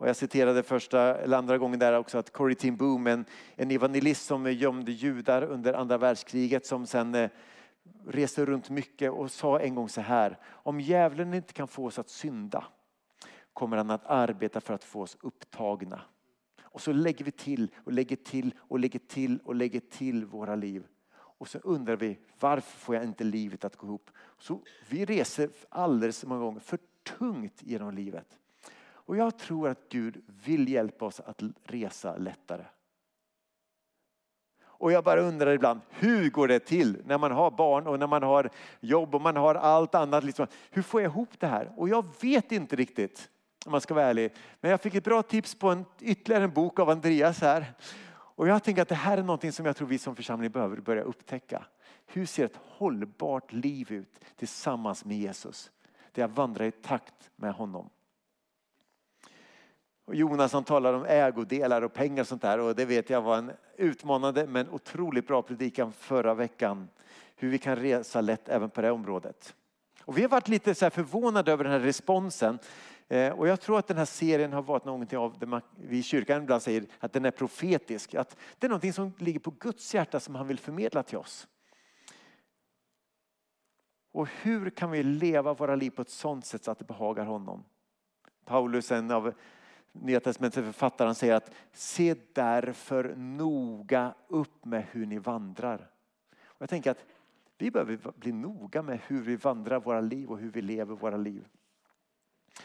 Och 0.00 0.08
jag 0.08 0.16
citerade 0.16 0.62
första 0.62 1.00
eller 1.16 1.36
andra 1.36 1.58
gången 1.58 1.78
där 1.78 1.98
också 1.98 2.18
att 2.18 2.32
Corrie 2.32 2.54
ten 2.54 2.76
Boom, 2.76 3.06
en, 3.06 3.24
en 3.56 3.70
evangelist 3.70 4.26
som 4.26 4.52
gömde 4.52 4.92
judar 4.92 5.42
under 5.42 5.74
andra 5.74 5.98
världskriget 5.98 6.66
som 6.66 6.86
sen 6.86 7.14
eh, 7.14 7.30
reste 8.06 8.44
runt 8.44 8.70
mycket 8.70 9.12
och 9.12 9.30
sa 9.30 9.60
en 9.60 9.74
gång 9.74 9.88
så 9.88 10.00
här. 10.00 10.38
Om 10.44 10.80
djävulen 10.80 11.34
inte 11.34 11.52
kan 11.52 11.68
få 11.68 11.86
oss 11.86 11.98
att 11.98 12.08
synda 12.08 12.64
kommer 13.52 13.76
han 13.76 13.90
att 13.90 14.06
arbeta 14.06 14.60
för 14.60 14.74
att 14.74 14.84
få 14.84 15.00
oss 15.02 15.16
upptagna. 15.20 16.00
Och 16.62 16.80
så 16.80 16.92
lägger 16.92 17.24
vi 17.24 17.30
till 17.30 17.70
och 17.84 17.92
lägger 17.92 18.16
till 18.16 18.54
och 18.58 18.78
lägger 18.78 18.98
till 18.98 19.38
och 19.44 19.54
lägger 19.54 19.80
till 19.80 20.24
våra 20.24 20.54
liv. 20.54 20.86
Och 21.12 21.48
så 21.48 21.58
undrar 21.58 21.96
vi 21.96 22.18
varför 22.40 22.78
får 22.78 22.94
jag 22.94 23.04
inte 23.04 23.24
livet 23.24 23.64
att 23.64 23.76
gå 23.76 23.86
ihop? 23.86 24.10
Så 24.38 24.60
vi 24.88 25.04
reser 25.04 25.50
alldeles 25.68 26.20
för 26.20 26.26
många 26.26 26.40
gånger 26.40 26.60
för 26.60 26.78
tungt 27.18 27.62
genom 27.62 27.94
livet. 27.94 28.36
Och 29.10 29.16
jag 29.16 29.38
tror 29.38 29.68
att 29.68 29.88
Gud 29.88 30.22
vill 30.44 30.68
hjälpa 30.68 31.04
oss 31.04 31.20
att 31.20 31.42
resa 31.64 32.16
lättare. 32.16 32.64
Och 34.62 34.92
jag 34.92 35.04
bara 35.04 35.20
undrar 35.20 35.52
ibland, 35.52 35.80
hur 35.88 36.30
går 36.30 36.48
det 36.48 36.58
till 36.58 37.02
när 37.06 37.18
man 37.18 37.32
har 37.32 37.50
barn 37.50 37.86
och 37.86 37.98
när 37.98 38.06
man 38.06 38.22
har 38.22 38.50
jobb 38.80 39.14
och 39.14 39.20
man 39.20 39.36
har 39.36 39.54
allt 39.54 39.94
annat. 39.94 40.24
Liksom. 40.24 40.46
Hur 40.70 40.82
får 40.82 41.00
jag 41.00 41.10
ihop 41.10 41.28
det 41.38 41.46
här? 41.46 41.72
Och 41.76 41.88
jag 41.88 42.04
vet 42.20 42.52
inte 42.52 42.76
riktigt 42.76 43.30
om 43.66 43.72
man 43.72 43.80
ska 43.80 43.94
vara 43.94 44.04
ärlig. 44.04 44.32
Men 44.60 44.70
jag 44.70 44.80
fick 44.80 44.94
ett 44.94 45.04
bra 45.04 45.22
tips 45.22 45.54
på 45.54 45.68
en, 45.68 45.84
ytterligare 46.00 46.44
en 46.44 46.54
bok 46.54 46.78
av 46.78 46.90
Andreas 46.90 47.40
här. 47.40 47.74
Och 48.12 48.48
jag 48.48 48.64
tänker 48.64 48.82
att 48.82 48.88
det 48.88 48.94
här 48.94 49.18
är 49.18 49.22
någonting 49.22 49.52
som 49.52 49.66
jag 49.66 49.76
tror 49.76 49.88
vi 49.88 49.98
som 49.98 50.16
församling 50.16 50.50
behöver 50.50 50.76
börja 50.76 51.02
upptäcka. 51.02 51.64
Hur 52.06 52.26
ser 52.26 52.44
ett 52.44 52.58
hållbart 52.62 53.52
liv 53.52 53.92
ut 53.92 54.20
tillsammans 54.36 55.04
med 55.04 55.18
Jesus? 55.18 55.70
Där 56.12 56.22
jag 56.22 56.28
vandrar 56.28 56.64
i 56.64 56.70
takt 56.70 57.30
med 57.36 57.52
honom. 57.52 57.90
Och 60.10 60.16
Jonas 60.16 60.52
han 60.52 60.64
talar 60.64 60.94
om 60.94 61.04
ägodelar 61.04 61.82
och 61.82 61.92
pengar 61.92 62.22
och 62.22 62.26
sånt 62.26 62.42
där 62.42 62.58
och 62.58 62.74
det 62.74 62.84
vet 62.84 63.10
jag 63.10 63.22
var 63.22 63.36
en 63.36 63.52
utmanande 63.76 64.46
men 64.46 64.70
otroligt 64.70 65.26
bra 65.26 65.42
predikan 65.42 65.92
förra 65.92 66.34
veckan. 66.34 66.88
Hur 67.36 67.48
vi 67.50 67.58
kan 67.58 67.76
resa 67.76 68.20
lätt 68.20 68.48
även 68.48 68.70
på 68.70 68.80
det 68.80 68.90
området. 68.90 69.54
Och 70.04 70.18
vi 70.18 70.22
har 70.22 70.28
varit 70.28 70.48
lite 70.48 70.74
så 70.74 70.90
förvånade 70.90 71.52
över 71.52 71.64
den 71.64 71.72
här 71.72 71.80
responsen. 71.80 72.58
Eh, 73.08 73.32
och 73.32 73.48
jag 73.48 73.60
tror 73.60 73.78
att 73.78 73.86
den 73.86 73.96
här 73.96 74.04
serien 74.04 74.52
har 74.52 74.62
varit 74.62 74.84
någonting 74.84 75.18
av 75.18 75.38
det 75.38 75.60
vi 75.76 75.98
i 75.98 76.02
kyrkan 76.02 76.42
ibland 76.42 76.62
säger 76.62 76.84
att 76.98 77.12
den 77.12 77.24
är 77.24 77.30
profetisk. 77.30 78.14
Att 78.14 78.36
det 78.58 78.66
är 78.66 78.68
någonting 78.68 78.92
som 78.92 79.12
ligger 79.18 79.40
på 79.40 79.50
Guds 79.50 79.94
hjärta 79.94 80.20
som 80.20 80.34
han 80.34 80.46
vill 80.46 80.58
förmedla 80.58 81.02
till 81.02 81.18
oss. 81.18 81.48
Och 84.12 84.28
hur 84.42 84.70
kan 84.70 84.90
vi 84.90 85.02
leva 85.02 85.54
våra 85.54 85.74
liv 85.74 85.90
på 85.90 86.02
ett 86.02 86.10
sådant 86.10 86.46
sätt 86.46 86.64
så 86.64 86.70
att 86.70 86.78
det 86.78 86.84
behagar 86.84 87.24
honom? 87.24 87.64
Paulus, 88.44 88.92
en 88.92 89.10
av 89.10 89.32
Nya 89.92 90.20
testamentets 90.20 90.66
författaren 90.66 91.14
säger 91.14 91.34
att 91.34 91.50
se 91.72 92.14
därför 92.32 93.14
noga 93.16 94.14
upp 94.28 94.64
med 94.64 94.84
hur 94.90 95.06
ni 95.06 95.18
vandrar. 95.18 95.90
Och 96.44 96.62
jag 96.62 96.68
tänker 96.68 96.90
att 96.90 97.04
vi 97.58 97.70
behöver 97.70 97.98
bli 98.16 98.32
noga 98.32 98.82
med 98.82 99.00
hur 99.06 99.22
vi 99.22 99.36
vandrar 99.36 99.80
våra 99.80 100.00
liv 100.00 100.30
och 100.30 100.38
hur 100.38 100.50
vi 100.50 100.62
lever 100.62 100.94
våra 100.94 101.16
liv. 101.16 101.44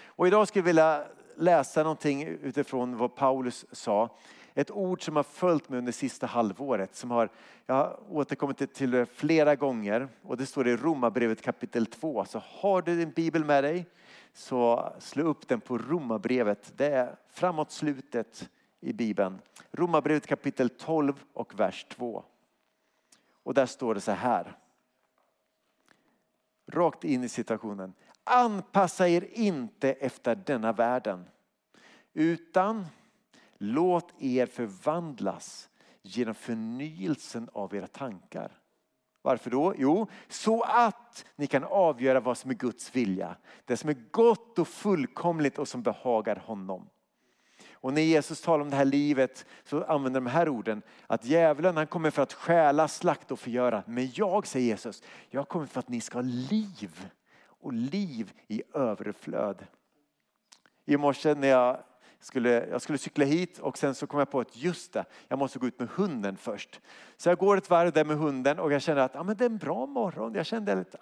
Och 0.04 0.28
idag 0.28 0.48
skulle 0.48 0.60
jag 0.60 0.66
vilja 0.66 1.06
läsa 1.36 1.84
någonting 1.84 2.24
utifrån 2.24 2.98
vad 2.98 3.16
Paulus 3.16 3.66
sa. 3.72 4.18
Ett 4.54 4.72
ord 4.72 5.06
som 5.06 5.16
har 5.16 5.24
följt 5.24 5.70
mig 5.70 5.80
under 5.80 5.92
sista 5.92 6.28
halvåret. 6.28 6.96
Som 6.96 7.12
har, 7.12 7.30
jag 7.66 7.76
har 7.76 8.00
återkommit 8.10 8.74
till 8.74 8.92
det 8.92 9.06
flera 9.06 9.56
gånger 9.56 10.08
och 10.22 10.38
det 10.38 10.46
står 10.46 10.68
i 10.68 10.78
Romarbrevet 10.78 11.42
kapitel 11.42 11.86
2. 11.86 12.26
Så 12.26 12.42
har 12.46 12.82
du 12.82 12.98
din 12.98 13.12
bibel 13.12 13.46
med 13.46 13.64
dig 13.64 13.86
så 14.36 14.94
slå 15.00 15.24
upp 15.24 15.48
den 15.48 15.62
på 15.62 15.78
Romarbrevet. 15.78 16.74
Det 16.78 16.88
är 16.88 17.16
framåt 17.28 17.72
slutet 17.72 18.50
i 18.80 18.94
bibeln. 18.94 19.42
Romarbrevet 19.72 20.28
kapitel 20.28 20.70
12 20.70 21.24
och 21.34 21.60
vers 21.60 21.86
2. 21.90 22.24
Och 23.44 23.54
där 23.54 23.66
står 23.66 23.96
det 23.96 24.02
så 24.02 24.12
här. 24.12 24.58
Rakt 26.68 27.04
in 27.04 27.24
i 27.24 27.30
situationen. 27.30 27.94
Anpassa 28.24 29.08
er 29.08 29.28
inte 29.32 29.92
efter 29.92 30.36
denna 30.36 30.74
världen 30.74 31.26
utan 32.14 32.86
låt 33.58 34.14
er 34.20 34.46
förvandlas 34.46 35.70
genom 36.02 36.36
förnyelsen 36.36 37.50
av 37.54 37.76
era 37.76 37.88
tankar. 37.88 38.52
Varför 39.26 39.50
då? 39.50 39.74
Jo, 39.78 40.08
så 40.28 40.62
att 40.62 41.26
ni 41.36 41.48
kan 41.48 41.64
avgöra 41.64 42.20
vad 42.20 42.38
som 42.38 42.52
är 42.52 42.56
Guds 42.56 42.96
vilja. 42.96 43.36
Det 43.66 43.78
som 43.78 43.90
är 43.90 43.98
gott 44.12 44.60
och 44.60 44.68
fullkomligt 44.68 45.58
och 45.58 45.68
som 45.68 45.82
behagar 45.82 46.36
honom. 46.36 46.90
Och 47.72 47.94
när 47.94 48.02
Jesus 48.02 48.42
talar 48.42 48.64
om 48.64 48.70
det 48.70 48.76
här 48.76 48.86
livet 48.86 49.46
så 49.64 49.84
använder 49.84 50.22
de 50.22 50.30
här 50.30 50.50
orden 50.50 50.82
att 51.08 51.26
djävulen 51.26 51.78
han 51.78 51.88
kommer 51.88 52.12
för 52.12 52.22
att 52.22 52.34
stjäla, 52.34 52.88
slakta 52.88 53.34
och 53.34 53.40
förgöra. 53.40 53.84
Men 53.88 54.12
jag, 54.14 54.48
säger 54.48 54.68
Jesus, 54.68 55.04
jag 55.30 55.48
kommer 55.48 55.66
för 55.66 55.80
att 55.80 55.90
ni 55.90 56.02
ska 56.02 56.18
ha 56.18 56.24
liv 56.24 57.10
och 57.46 57.74
liv 57.74 58.34
i 58.48 58.64
överflöd. 58.74 59.66
I 60.86 60.98
morse 60.98 61.34
när 61.34 61.48
jag 61.48 61.80
skulle, 62.20 62.68
jag 62.68 62.82
skulle 62.82 62.98
cykla 62.98 63.26
hit 63.26 63.60
och 63.60 63.78
sen 63.78 63.96
så 63.96 64.08
kom 64.08 64.20
jag 64.20 64.32
på 64.32 64.40
att 64.40 64.58
just 64.58 64.94
det, 64.94 65.06
jag 65.28 65.40
måste 65.40 65.60
gå 65.60 65.68
ut 65.68 65.80
med 65.80 65.90
hunden 65.90 66.38
först. 66.38 66.80
Så 67.18 67.30
jag 67.30 67.38
går 67.38 67.58
ett 67.58 67.70
varv 67.70 67.92
där 67.92 68.06
med 68.06 68.18
hunden 68.18 68.60
och 68.60 68.74
jag 68.74 68.82
känner 68.82 69.02
att 69.02 69.16
ja, 69.16 69.24
men 69.24 69.38
det 69.38 69.44
är 69.44 69.50
en 69.50 69.58
bra 69.58 69.86
morgon. 69.86 70.34
Jag 70.34 70.46
kände, 70.46 70.76
lite, 70.76 70.98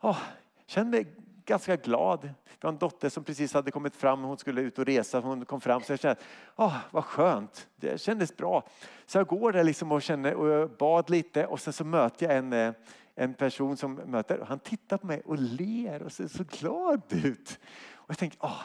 oh, 0.00 0.18
kände 0.66 0.90
mig 0.90 1.06
ganska 1.44 1.76
glad. 1.76 2.22
Vi 2.22 2.58
har 2.60 2.68
en 2.68 2.78
dotter 2.78 3.08
som 3.08 3.24
precis 3.24 3.54
hade 3.54 3.70
kommit 3.70 3.96
fram. 3.96 4.22
Hon 4.22 4.38
skulle 4.38 4.60
ut 4.60 4.78
och 4.78 4.86
resa. 4.86 5.20
Hon 5.20 5.44
kom 5.44 5.60
fram 5.60 5.82
så 5.82 5.92
jag 5.92 6.00
kände, 6.00 6.20
oh, 6.56 6.76
vad 6.90 7.04
skönt. 7.04 7.68
Det 7.76 8.00
kändes 8.00 8.36
bra. 8.36 8.68
Så 9.06 9.18
jag 9.18 9.26
går 9.26 9.52
där 9.52 9.64
liksom 9.64 9.92
och 9.92 10.02
känner 10.02 10.34
och 10.34 10.48
jag 10.48 10.70
bad 10.70 11.10
lite 11.10 11.46
och 11.46 11.60
sen 11.60 11.72
så 11.72 11.84
möter 11.84 12.26
jag 12.26 12.36
en, 12.36 12.52
eh, 12.52 12.72
en 13.14 13.34
person 13.34 13.76
som 13.76 13.94
möter. 13.94 14.44
Han 14.48 14.58
tittar 14.58 14.98
på 14.98 15.06
mig 15.06 15.22
och 15.24 15.38
ler 15.38 16.02
och 16.02 16.12
ser 16.12 16.28
så 16.28 16.44
glad 16.44 17.02
ut. 17.10 17.58
Och 17.94 18.10
jag 18.10 18.18
tänker, 18.18 18.38
oh, 18.40 18.62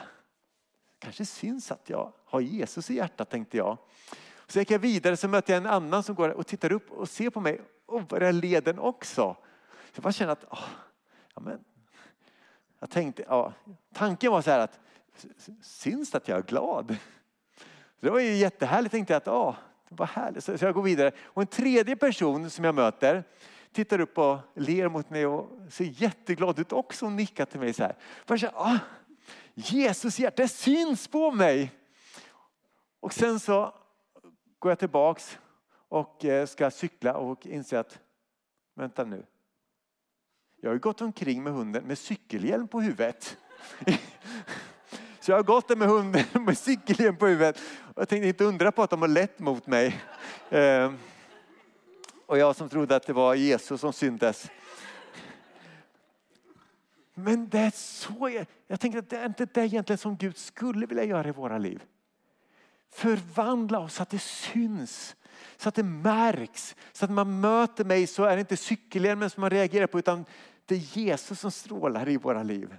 kanske 1.02 1.26
syns 1.26 1.72
att 1.72 1.90
jag 1.90 2.14
har 2.26 2.42
Jesus 2.42 2.90
i 2.90 2.96
hjärtat 2.96 3.30
tänkte 3.30 3.58
jag. 3.58 3.78
Så 4.48 4.60
gick 4.60 4.72
jag 4.72 4.80
vidare 4.80 5.18
så 5.18 5.28
mötte 5.28 5.52
jag 5.52 5.58
en 5.58 5.70
annan 5.70 6.04
som 6.04 6.16
går 6.16 6.30
och 6.30 6.48
tittar 6.48 6.72
upp 6.72 6.92
och 6.92 7.10
ser 7.10 7.30
på 7.30 7.40
mig 7.40 7.62
och 7.86 8.04
börjar 8.04 8.32
leden 8.32 8.80
också. 8.80 9.36
Så 9.92 9.96
jag 9.96 10.04
bara 10.04 10.14
känner 10.14 10.32
att, 10.32 10.46
åh, 10.50 10.68
ja, 11.36 11.42
men, 11.42 11.60
jag 12.80 12.90
tänkte, 12.90 13.24
ja, 13.28 13.54
tanken 13.94 14.32
var 14.32 14.42
så 14.42 14.52
här 14.52 14.60
att 14.60 14.80
syns 15.62 16.12
det 16.12 16.18
att 16.18 16.28
jag 16.28 16.38
är 16.38 16.44
glad? 16.44 16.96
Så 18.00 18.06
det 18.06 18.10
var 18.10 18.20
ju 18.20 18.34
jättehärligt 18.36 18.92
tänkte 18.92 19.14
jag 19.14 19.18
att, 19.18 19.28
åh, 19.28 19.56
det 19.90 19.96
var 19.96 20.06
härligt. 20.06 20.44
Så 20.44 20.56
jag 20.60 20.74
går 20.74 20.84
vidare. 20.84 21.12
Och 21.22 21.42
en 21.42 21.48
tredje 21.48 21.96
person 21.96 22.50
som 22.50 22.66
jag 22.66 22.76
möter 22.76 23.24
tittar 23.72 24.00
upp 24.00 24.18
och 24.18 24.38
ler 24.56 24.90
mot 24.90 25.10
mig 25.10 25.26
och 25.26 25.50
ser 25.70 26.02
jätteglad 26.02 26.60
ut 26.60 26.72
också 26.72 27.06
och 27.06 27.12
nickar 27.12 27.46
till 27.46 27.60
mig 27.60 27.74
så 27.74 27.84
här. 27.84 27.96
Jag 28.28 28.40
känner, 28.40 28.80
Jesus 29.56 30.20
hjärta 30.20 30.48
syns 30.48 31.08
på 31.08 31.32
mig. 31.32 31.72
Och 33.00 33.14
sen 33.14 33.40
så 33.40 33.74
går 34.60 34.72
jag 34.72 34.80
tillbaks 34.80 35.38
och 35.90 36.26
eh, 36.26 36.46
ska 36.46 36.72
cykla 36.72 37.14
och 37.14 37.46
inser 37.46 37.78
att, 37.78 38.00
vänta 38.76 39.04
nu. 39.04 39.26
Jag 40.62 40.70
har 40.70 40.78
gått 40.78 41.02
omkring 41.02 41.44
med 41.44 41.54
hunden 41.54 41.84
med 41.84 41.98
cykelhjälm 41.98 42.68
på 42.68 42.82
huvudet. 42.82 43.38
Så 45.20 45.32
jag 45.32 45.38
har 45.38 45.44
gått 45.44 45.68
där 45.68 45.76
med 45.76 45.88
hunden 45.88 46.26
med 46.46 46.58
cykelhjälm 46.58 47.18
på 47.18 47.28
huvudet. 47.28 47.62
Och 47.96 48.02
jag 48.02 48.10
tänkte 48.10 48.28
inte 48.28 48.44
undra 48.44 48.72
på 48.72 48.84
att 48.84 48.90
de 48.90 49.02
har 49.02 49.10
lett 49.10 49.40
mot 49.40 49.68
mig. 49.68 50.02
Ehm, 50.50 50.98
och 52.26 52.38
jag 52.38 52.56
som 52.56 52.70
trodde 52.70 52.96
att 52.96 53.08
det 53.08 53.14
var 53.14 53.36
Jesus 53.36 53.82
som 53.82 53.94
syntes. 53.94 54.50
Men 57.14 57.50
det 57.50 57.60
är 57.60 57.72
så, 57.76 58.30
jag, 58.30 58.46
jag 58.68 58.80
tänker 58.80 59.00
att 59.00 59.10
det 59.10 59.18
är 59.18 59.26
inte 59.26 59.46
det 59.46 59.66
egentligen 59.66 59.98
som 59.98 60.18
Gud 60.18 60.38
skulle 60.38 60.86
vilja 60.86 61.04
göra 61.04 61.28
i 61.28 61.32
våra 61.32 61.58
liv. 61.58 61.84
Förvandla 62.90 63.80
oss 63.80 63.94
så 63.94 64.04
att 64.04 64.10
det 64.10 64.22
syns, 64.22 65.16
så 65.58 65.70
att 65.70 65.76
det 65.76 65.84
märks. 65.84 66.76
Så 66.92 67.06
att 67.06 67.12
man 67.12 67.42
möter 67.42 67.86
mig 67.86 68.08
så 68.08 68.24
är 68.24 68.36
det 68.36 68.40
inte 68.40 68.58
cykelhjälmen 68.58 69.30
som 69.30 69.42
man 69.42 69.50
reagerar 69.50 69.88
på 69.88 70.00
utan 70.00 70.26
det 70.66 70.76
är 70.76 70.98
Jesus 70.98 71.40
som 71.40 71.52
strålar 71.52 72.10
i 72.10 72.18
våra 72.18 72.44
liv. 72.44 72.78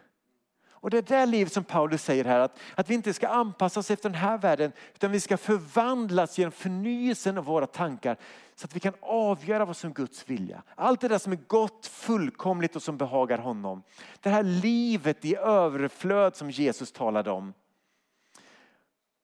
Och 0.82 0.90
det 0.90 0.98
är 0.98 1.02
det 1.02 1.26
liv 1.26 1.46
som 1.46 1.64
Paulus 1.64 2.04
säger 2.04 2.24
här, 2.24 2.40
att, 2.40 2.58
att 2.74 2.90
vi 2.90 2.94
inte 2.94 3.14
ska 3.14 3.28
anpassa 3.28 3.80
oss 3.80 3.90
efter 3.90 4.08
den 4.08 4.18
här 4.18 4.38
världen, 4.38 4.72
utan 4.94 5.10
vi 5.12 5.20
ska 5.20 5.36
förvandlas 5.36 6.38
genom 6.38 6.52
förnyelsen 6.52 7.38
av 7.38 7.44
våra 7.44 7.66
tankar, 7.66 8.16
så 8.54 8.64
att 8.64 8.76
vi 8.76 8.80
kan 8.80 8.94
avgöra 9.00 9.64
vad 9.64 9.76
som 9.76 9.90
är 9.90 9.94
Guds 9.94 10.30
vilja. 10.30 10.62
Allt 10.74 11.00
det 11.00 11.08
där 11.08 11.18
som 11.18 11.32
är 11.32 11.38
gott, 11.46 11.86
fullkomligt 11.86 12.76
och 12.76 12.82
som 12.82 12.96
behagar 12.96 13.38
honom. 13.38 13.82
Det 14.20 14.30
här 14.30 14.42
livet 14.42 15.24
i 15.24 15.36
överflöd 15.36 16.36
som 16.36 16.50
Jesus 16.50 16.92
talade 16.92 17.30
om. 17.30 17.54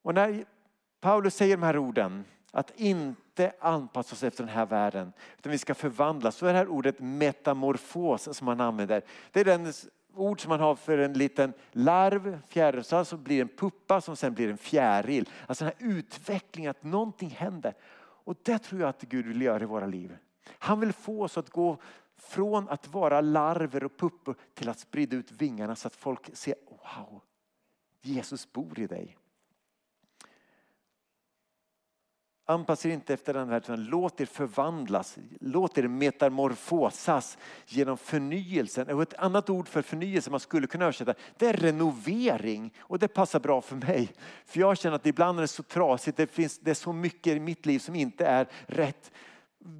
Och 0.02 0.14
när 0.14 0.44
Paulus 1.00 1.34
säger 1.34 1.56
de 1.56 1.62
här 1.62 1.78
orden, 1.78 2.24
att 2.50 2.72
inte 2.80 3.52
anpassa 3.60 4.12
oss 4.12 4.22
efter 4.22 4.44
den 4.44 4.54
här 4.54 4.66
världen, 4.66 5.12
utan 5.38 5.52
vi 5.52 5.58
ska 5.58 5.74
förvandlas. 5.74 6.36
Så 6.36 6.46
är 6.46 6.52
det 6.52 6.58
här 6.58 6.68
ordet 6.68 7.00
metamorfos 7.00 8.36
som 8.36 8.44
man 8.44 8.60
använder. 8.60 9.02
Det 9.32 9.40
är 9.40 9.44
den 9.44 9.72
ord 10.20 10.40
som 10.40 10.48
man 10.48 10.60
har 10.60 10.74
för 10.74 10.98
en 10.98 11.12
liten 11.12 11.52
larv, 11.72 12.38
fjärilsar, 12.48 13.04
som 13.04 13.22
blir 13.22 13.40
en 13.40 13.48
puppa 13.48 14.00
som 14.00 14.16
sen 14.16 14.34
blir 14.34 14.50
en 14.50 14.58
fjäril. 14.58 15.28
Alltså 15.46 15.64
den 15.64 15.74
här 15.78 15.88
utvecklingen, 15.88 16.70
att 16.70 16.82
någonting 16.82 17.30
händer. 17.30 17.74
Och 18.24 18.36
det 18.42 18.58
tror 18.58 18.80
jag 18.80 18.88
att 18.88 19.02
Gud 19.02 19.26
vill 19.26 19.42
göra 19.42 19.62
i 19.62 19.66
våra 19.66 19.86
liv. 19.86 20.16
Han 20.58 20.80
vill 20.80 20.92
få 20.92 21.22
oss 21.22 21.38
att 21.38 21.50
gå 21.50 21.76
från 22.16 22.68
att 22.68 22.88
vara 22.88 23.20
larver 23.20 23.84
och 23.84 23.96
puppor 23.96 24.34
till 24.54 24.68
att 24.68 24.78
sprida 24.78 25.16
ut 25.16 25.32
vingarna 25.32 25.76
så 25.76 25.86
att 25.86 25.96
folk 25.96 26.36
ser, 26.36 26.54
wow, 26.68 27.20
Jesus 28.02 28.52
bor 28.52 28.78
i 28.78 28.86
dig. 28.86 29.16
Anpassa 32.50 32.88
er 32.88 32.92
inte 32.92 33.14
efter 33.14 33.34
den 33.34 33.48
världen. 33.48 33.74
utan 33.74 33.84
låt 33.84 34.20
er 34.20 34.26
förvandlas. 34.26 35.18
Låt 35.40 35.78
er 35.78 35.88
metamorfosas 35.88 37.38
genom 37.66 37.98
förnyelsen. 37.98 38.90
Och 38.90 39.02
ett 39.02 39.14
annat 39.14 39.50
ord 39.50 39.68
för 39.68 39.82
förnyelse 39.82 40.30
man 40.30 40.40
skulle 40.40 40.66
kunna 40.66 40.84
översätta 40.84 41.14
det 41.36 41.46
är 41.46 41.52
renovering. 41.52 42.74
Och 42.80 42.98
det 42.98 43.08
passar 43.08 43.40
bra 43.40 43.60
för 43.60 43.76
mig. 43.76 44.12
För 44.44 44.60
jag 44.60 44.78
känner 44.78 44.96
att 44.96 45.06
ibland 45.06 45.38
är 45.38 45.42
det 45.42 45.48
så 45.48 45.62
trasigt. 45.62 46.16
Det, 46.16 46.26
finns, 46.26 46.58
det 46.58 46.70
är 46.70 46.74
så 46.74 46.92
mycket 46.92 47.36
i 47.36 47.40
mitt 47.40 47.66
liv 47.66 47.78
som 47.78 47.94
inte 47.94 48.26
är 48.26 48.48
rätt. 48.66 49.10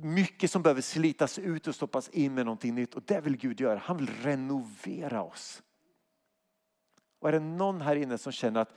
Mycket 0.03 0.51
som 0.51 0.63
behöver 0.63 0.83
slitas 0.83 1.39
ut 1.39 1.67
och 1.67 1.75
stoppas 1.75 2.09
in 2.09 2.35
med 2.35 2.45
någonting 2.45 2.75
nytt. 2.75 2.95
Och 2.95 3.03
det 3.07 3.21
vill 3.21 3.37
Gud 3.37 3.61
göra. 3.61 3.79
Han 3.85 3.97
vill 3.97 4.11
renovera 4.23 5.23
oss. 5.23 5.63
Och 7.21 7.29
är 7.29 7.33
det 7.33 7.41
någon 7.41 7.81
här 7.81 7.97
inne 7.97 8.19
som 8.19 8.33
känner 8.33 8.61
att 8.61 8.75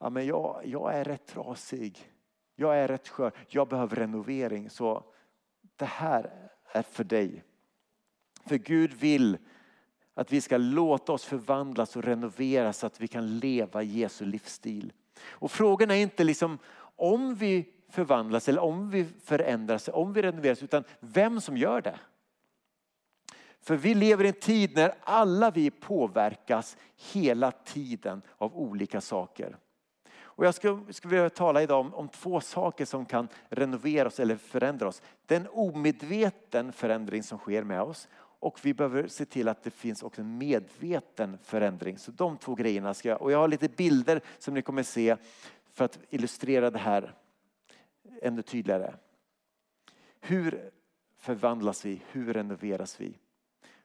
ja, 0.00 0.10
men 0.10 0.26
jag, 0.26 0.60
jag 0.64 0.94
är 0.94 1.04
rätt 1.04 1.26
trasig. 1.26 2.13
Jag 2.56 2.78
är 2.78 2.88
rätt 2.88 3.08
skör, 3.08 3.32
jag 3.48 3.68
behöver 3.68 3.96
renovering. 3.96 4.70
Så 4.70 5.04
det 5.76 5.84
här 5.84 6.50
är 6.72 6.82
för 6.82 7.04
dig. 7.04 7.44
För 8.46 8.56
Gud 8.56 8.92
vill 8.92 9.38
att 10.14 10.32
vi 10.32 10.40
ska 10.40 10.56
låta 10.56 11.12
oss 11.12 11.24
förvandlas 11.24 11.96
och 11.96 12.04
renoveras 12.04 12.78
så 12.78 12.86
att 12.86 13.00
vi 13.00 13.08
kan 13.08 13.38
leva 13.38 13.82
Jesu 13.82 14.24
livsstil. 14.24 14.92
Och 15.24 15.50
frågan 15.50 15.90
är 15.90 15.94
inte 15.94 16.24
liksom 16.24 16.58
om 16.96 17.34
vi 17.34 17.72
förvandlas 17.88 18.48
eller 18.48 18.62
om 18.62 18.90
vi 18.90 19.04
förändras, 19.04 19.88
om 19.92 20.12
vi 20.12 20.22
renoveras, 20.22 20.62
utan 20.62 20.84
vem 21.00 21.40
som 21.40 21.56
gör 21.56 21.80
det. 21.80 21.98
För 23.60 23.76
vi 23.76 23.94
lever 23.94 24.24
i 24.24 24.28
en 24.28 24.34
tid 24.34 24.76
när 24.76 24.94
alla 25.00 25.50
vi 25.50 25.70
påverkas 25.70 26.76
hela 27.12 27.50
tiden 27.50 28.22
av 28.38 28.56
olika 28.56 29.00
saker. 29.00 29.56
Och 30.36 30.46
jag 30.46 30.54
skulle, 30.54 30.92
skulle 30.92 31.14
vilja 31.14 31.30
tala 31.30 31.62
idag 31.62 31.80
om, 31.80 31.94
om 31.94 32.08
två 32.08 32.40
saker 32.40 32.84
som 32.84 33.06
kan 33.06 33.28
renovera 33.48 34.08
oss 34.08 34.20
eller 34.20 34.36
förändra 34.36 34.88
oss. 34.88 35.02
Den 35.26 35.48
omedveten 35.50 36.72
förändring 36.72 37.22
som 37.22 37.38
sker 37.38 37.62
med 37.62 37.82
oss 37.82 38.08
och 38.44 38.60
vi 38.62 38.74
behöver 38.74 39.08
se 39.08 39.24
till 39.24 39.48
att 39.48 39.62
det 39.62 39.70
finns 39.70 40.02
också 40.02 40.20
en 40.20 40.38
medveten 40.38 41.38
förändring. 41.42 41.98
Så 41.98 42.10
de 42.10 42.36
två 42.36 42.54
grejerna 42.54 42.94
ska 42.94 43.08
jag, 43.08 43.22
och 43.22 43.32
jag 43.32 43.38
har 43.38 43.48
lite 43.48 43.68
bilder 43.68 44.20
som 44.38 44.54
ni 44.54 44.62
kommer 44.62 44.82
se 44.82 45.16
för 45.72 45.84
att 45.84 45.98
illustrera 46.10 46.70
det 46.70 46.78
här 46.78 47.14
ännu 48.22 48.42
tydligare. 48.42 48.94
Hur 50.20 50.70
förvandlas 51.16 51.84
vi? 51.84 52.02
Hur 52.10 52.32
renoveras 52.32 53.00
vi? 53.00 53.18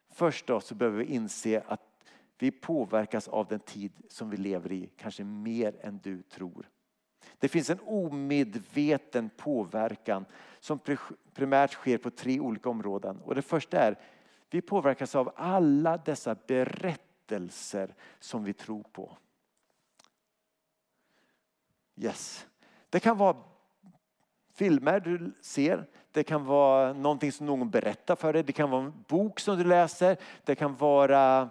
Först 0.10 0.48
då 0.48 0.60
så 0.60 0.76
behöver 0.76 0.98
vi 0.98 1.06
inse 1.06 1.64
att 1.68 1.89
vi 2.40 2.52
påverkas 2.52 3.28
av 3.28 3.48
den 3.48 3.60
tid 3.60 3.92
som 4.08 4.30
vi 4.30 4.38
lever 4.38 4.72
i, 4.72 4.90
kanske 4.98 5.24
mer 5.24 5.76
än 5.82 6.00
du 6.04 6.22
tror. 6.22 6.70
Det 7.40 7.48
finns 7.48 7.70
en 7.70 7.80
omedveten 7.86 9.30
påverkan 9.38 10.26
som 10.60 10.80
primärt 11.34 11.72
sker 11.72 11.98
på 11.98 12.10
tre 12.10 12.40
olika 12.40 12.70
områden. 12.70 13.22
Och 13.22 13.36
det 13.36 13.42
första 13.42 13.80
är, 13.80 14.00
vi 14.50 14.62
påverkas 14.62 15.16
av 15.16 15.34
alla 15.36 15.98
dessa 15.98 16.36
berättelser 16.48 17.96
som 18.20 18.44
vi 18.44 18.54
tror 18.54 18.84
på. 18.84 19.18
Yes. 21.96 22.48
Det 22.90 23.00
kan 23.00 23.18
vara 23.18 23.38
filmer 24.54 25.00
du 25.00 25.34
ser, 25.42 25.88
det 26.12 26.24
kan 26.24 26.46
vara 26.46 26.94
någonting 26.94 27.32
som 27.32 27.46
någon 27.46 27.70
berättar 27.70 28.16
för 28.16 28.34
dig, 28.34 28.44
det 28.44 28.54
kan 28.54 28.70
vara 28.70 28.84
en 28.84 29.04
bok 29.08 29.40
som 29.40 29.58
du 29.58 29.64
läser, 29.64 30.18
det 30.44 30.56
kan 30.56 30.76
vara 30.76 31.50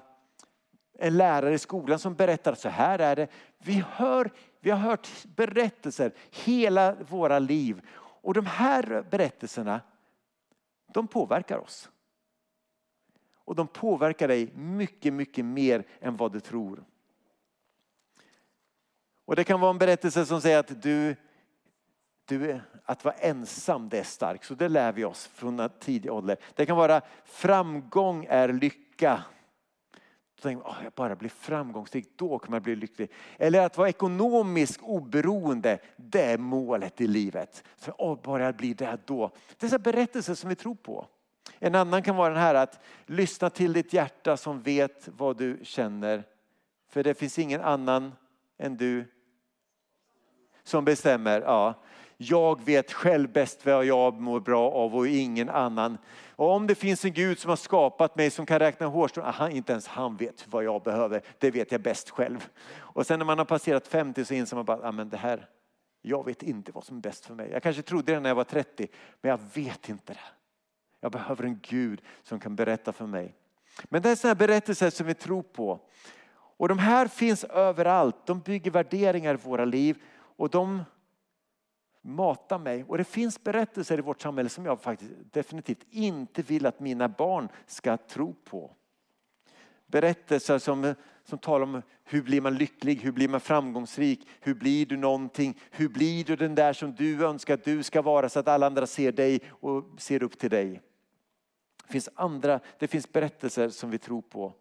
en 1.00 1.16
lärare 1.16 1.54
i 1.54 1.58
skolan 1.58 1.98
som 1.98 2.14
berättar 2.14 2.54
så 2.54 2.68
här 2.68 2.98
är 2.98 3.16
det. 3.16 3.28
Vi, 3.58 3.84
hör, 3.90 4.30
vi 4.60 4.70
har 4.70 4.78
hört 4.78 5.08
berättelser 5.36 6.12
hela 6.30 6.94
våra 6.94 7.38
liv 7.38 7.80
och 8.00 8.34
de 8.34 8.46
här 8.46 9.04
berättelserna 9.10 9.80
de 10.92 11.08
påverkar 11.08 11.58
oss. 11.58 11.90
Och 13.34 13.54
de 13.54 13.66
påverkar 13.66 14.28
dig 14.28 14.52
mycket, 14.54 15.12
mycket 15.12 15.44
mer 15.44 15.84
än 16.00 16.16
vad 16.16 16.32
du 16.32 16.40
tror. 16.40 16.84
Och 19.24 19.36
det 19.36 19.44
kan 19.44 19.60
vara 19.60 19.70
en 19.70 19.78
berättelse 19.78 20.26
som 20.26 20.40
säger 20.40 20.58
att 20.58 20.82
du, 20.82 21.16
du, 22.24 22.60
att 22.84 23.04
vara 23.04 23.14
ensam 23.14 23.88
det 23.88 23.98
är 23.98 24.04
starkt. 24.04 24.44
Så 24.44 24.54
det 24.54 24.68
lär 24.68 24.92
vi 24.92 25.04
oss 25.04 25.26
från 25.26 25.68
tidig 25.80 26.12
ålder. 26.12 26.36
Det 26.54 26.66
kan 26.66 26.76
vara 26.76 27.00
framgång 27.24 28.26
är 28.28 28.52
lycka. 28.52 29.24
Då 30.38 30.42
tänker 30.42 30.64
man, 30.64 30.72
oh, 30.72 30.84
jag 30.84 30.92
bara 30.92 31.16
blir 31.16 31.28
framgångsrik, 31.28 32.08
då 32.16 32.38
kommer 32.38 32.56
jag 32.56 32.62
bli 32.62 32.76
lycklig. 32.76 33.10
Eller 33.38 33.66
att 33.66 33.76
vara 33.76 33.88
ekonomiskt 33.88 34.80
oberoende, 34.82 35.78
det 35.96 36.22
är 36.22 36.38
målet 36.38 37.00
i 37.00 37.06
livet. 37.06 37.64
Så, 37.76 37.90
oh, 37.98 38.22
bara 38.22 38.44
jag 38.44 38.56
blir 38.56 38.74
det 38.74 38.98
då. 39.04 39.30
Dessa 39.56 39.78
berättelser 39.78 40.34
som 40.34 40.48
vi 40.48 40.54
tror 40.54 40.74
på. 40.74 41.06
En 41.58 41.74
annan 41.74 42.02
kan 42.02 42.16
vara 42.16 42.28
den 42.28 42.42
här 42.42 42.54
att 42.54 42.80
lyssna 43.06 43.50
till 43.50 43.72
ditt 43.72 43.92
hjärta 43.92 44.36
som 44.36 44.62
vet 44.62 45.08
vad 45.16 45.36
du 45.36 45.60
känner. 45.62 46.24
För 46.88 47.02
det 47.02 47.14
finns 47.14 47.38
ingen 47.38 47.60
annan 47.60 48.12
än 48.58 48.76
du 48.76 49.04
som 50.62 50.84
bestämmer. 50.84 51.40
Ja. 51.40 51.74
Jag 52.20 52.64
vet 52.64 52.92
själv 52.92 53.32
bäst 53.32 53.66
vad 53.66 53.84
jag 53.84 54.20
mår 54.20 54.40
bra 54.40 54.70
av 54.70 54.96
och 54.96 55.08
ingen 55.08 55.48
annan. 55.48 55.98
Och 56.36 56.50
om 56.50 56.66
det 56.66 56.74
finns 56.74 57.04
en 57.04 57.12
Gud 57.12 57.38
som 57.38 57.48
har 57.48 57.56
skapat 57.56 58.16
mig 58.16 58.30
som 58.30 58.46
kan 58.46 58.58
räkna 58.58 58.86
hårstrån, 58.86 59.50
inte 59.50 59.72
ens 59.72 59.86
han 59.86 60.16
vet 60.16 60.48
vad 60.48 60.64
jag 60.64 60.82
behöver. 60.82 61.22
Det 61.38 61.50
vet 61.50 61.72
jag 61.72 61.80
bäst 61.80 62.10
själv. 62.10 62.48
Och 62.76 63.06
sen 63.06 63.18
när 63.18 63.26
man 63.26 63.38
har 63.38 63.44
passerat 63.44 63.88
50 63.88 64.24
så 64.24 64.34
inser 64.34 64.56
man 64.56 64.64
bara, 64.64 64.88
ah, 64.88 64.92
men 64.92 65.08
det 65.08 65.16
här, 65.16 65.48
jag 66.02 66.24
vet 66.24 66.42
inte 66.42 66.72
vad 66.72 66.84
som 66.84 66.96
är 66.96 67.00
bäst 67.00 67.26
för 67.26 67.34
mig. 67.34 67.50
Jag 67.52 67.62
kanske 67.62 67.82
trodde 67.82 68.12
det 68.12 68.20
när 68.20 68.30
jag 68.30 68.34
var 68.34 68.44
30, 68.44 68.88
men 69.20 69.30
jag 69.30 69.40
vet 69.54 69.88
inte 69.88 70.12
det. 70.12 70.20
Jag 71.00 71.12
behöver 71.12 71.44
en 71.44 71.60
Gud 71.62 72.00
som 72.22 72.40
kan 72.40 72.56
berätta 72.56 72.92
för 72.92 73.06
mig. 73.06 73.34
Men 73.84 74.02
det 74.02 74.10
är 74.10 74.16
sådana 74.16 74.34
berättelser 74.34 74.90
som 74.90 75.06
vi 75.06 75.14
tror 75.14 75.42
på. 75.42 75.80
Och 76.32 76.68
de 76.68 76.78
här 76.78 77.08
finns 77.08 77.44
överallt. 77.44 78.16
De 78.26 78.40
bygger 78.40 78.70
värderingar 78.70 79.34
i 79.34 79.36
våra 79.36 79.64
liv 79.64 80.02
och 80.36 80.50
de 80.50 80.84
Mata 82.08 82.58
mig. 82.58 82.84
Och 82.84 82.98
det 82.98 83.04
finns 83.04 83.44
berättelser 83.44 83.98
i 83.98 84.00
vårt 84.00 84.20
samhälle 84.20 84.48
som 84.48 84.64
jag 84.64 84.80
faktiskt 84.80 85.12
definitivt 85.32 85.86
inte 85.90 86.42
vill 86.42 86.66
att 86.66 86.80
mina 86.80 87.08
barn 87.08 87.48
ska 87.66 87.96
tro 87.96 88.34
på. 88.34 88.74
Berättelser 89.86 90.58
som, 90.58 90.94
som 91.24 91.38
talar 91.38 91.62
om 91.62 91.82
hur 92.04 92.22
blir 92.22 92.40
man 92.40 92.54
lycklig, 92.54 93.00
hur 93.00 93.12
blir 93.12 93.28
man 93.28 93.40
framgångsrik, 93.40 94.28
hur 94.40 94.54
blir 94.54 94.86
du 94.86 94.96
någonting, 94.96 95.60
hur 95.70 95.88
blir 95.88 96.24
du 96.24 96.36
den 96.36 96.54
där 96.54 96.72
som 96.72 96.94
du 96.94 97.26
önskar 97.26 97.54
att 97.54 97.64
du 97.64 97.82
ska 97.82 98.02
vara 98.02 98.28
så 98.28 98.38
att 98.38 98.48
alla 98.48 98.66
andra 98.66 98.86
ser 98.86 99.12
dig 99.12 99.40
och 99.48 99.84
ser 99.98 100.22
upp 100.22 100.38
till 100.38 100.50
dig. 100.50 100.82
Det 101.86 101.92
finns 101.92 102.08
andra, 102.14 102.60
det 102.78 102.88
finns 102.88 103.12
berättelser 103.12 103.68
som 103.68 103.90
vi 103.90 103.98
tror 103.98 104.22
på. 104.22 104.52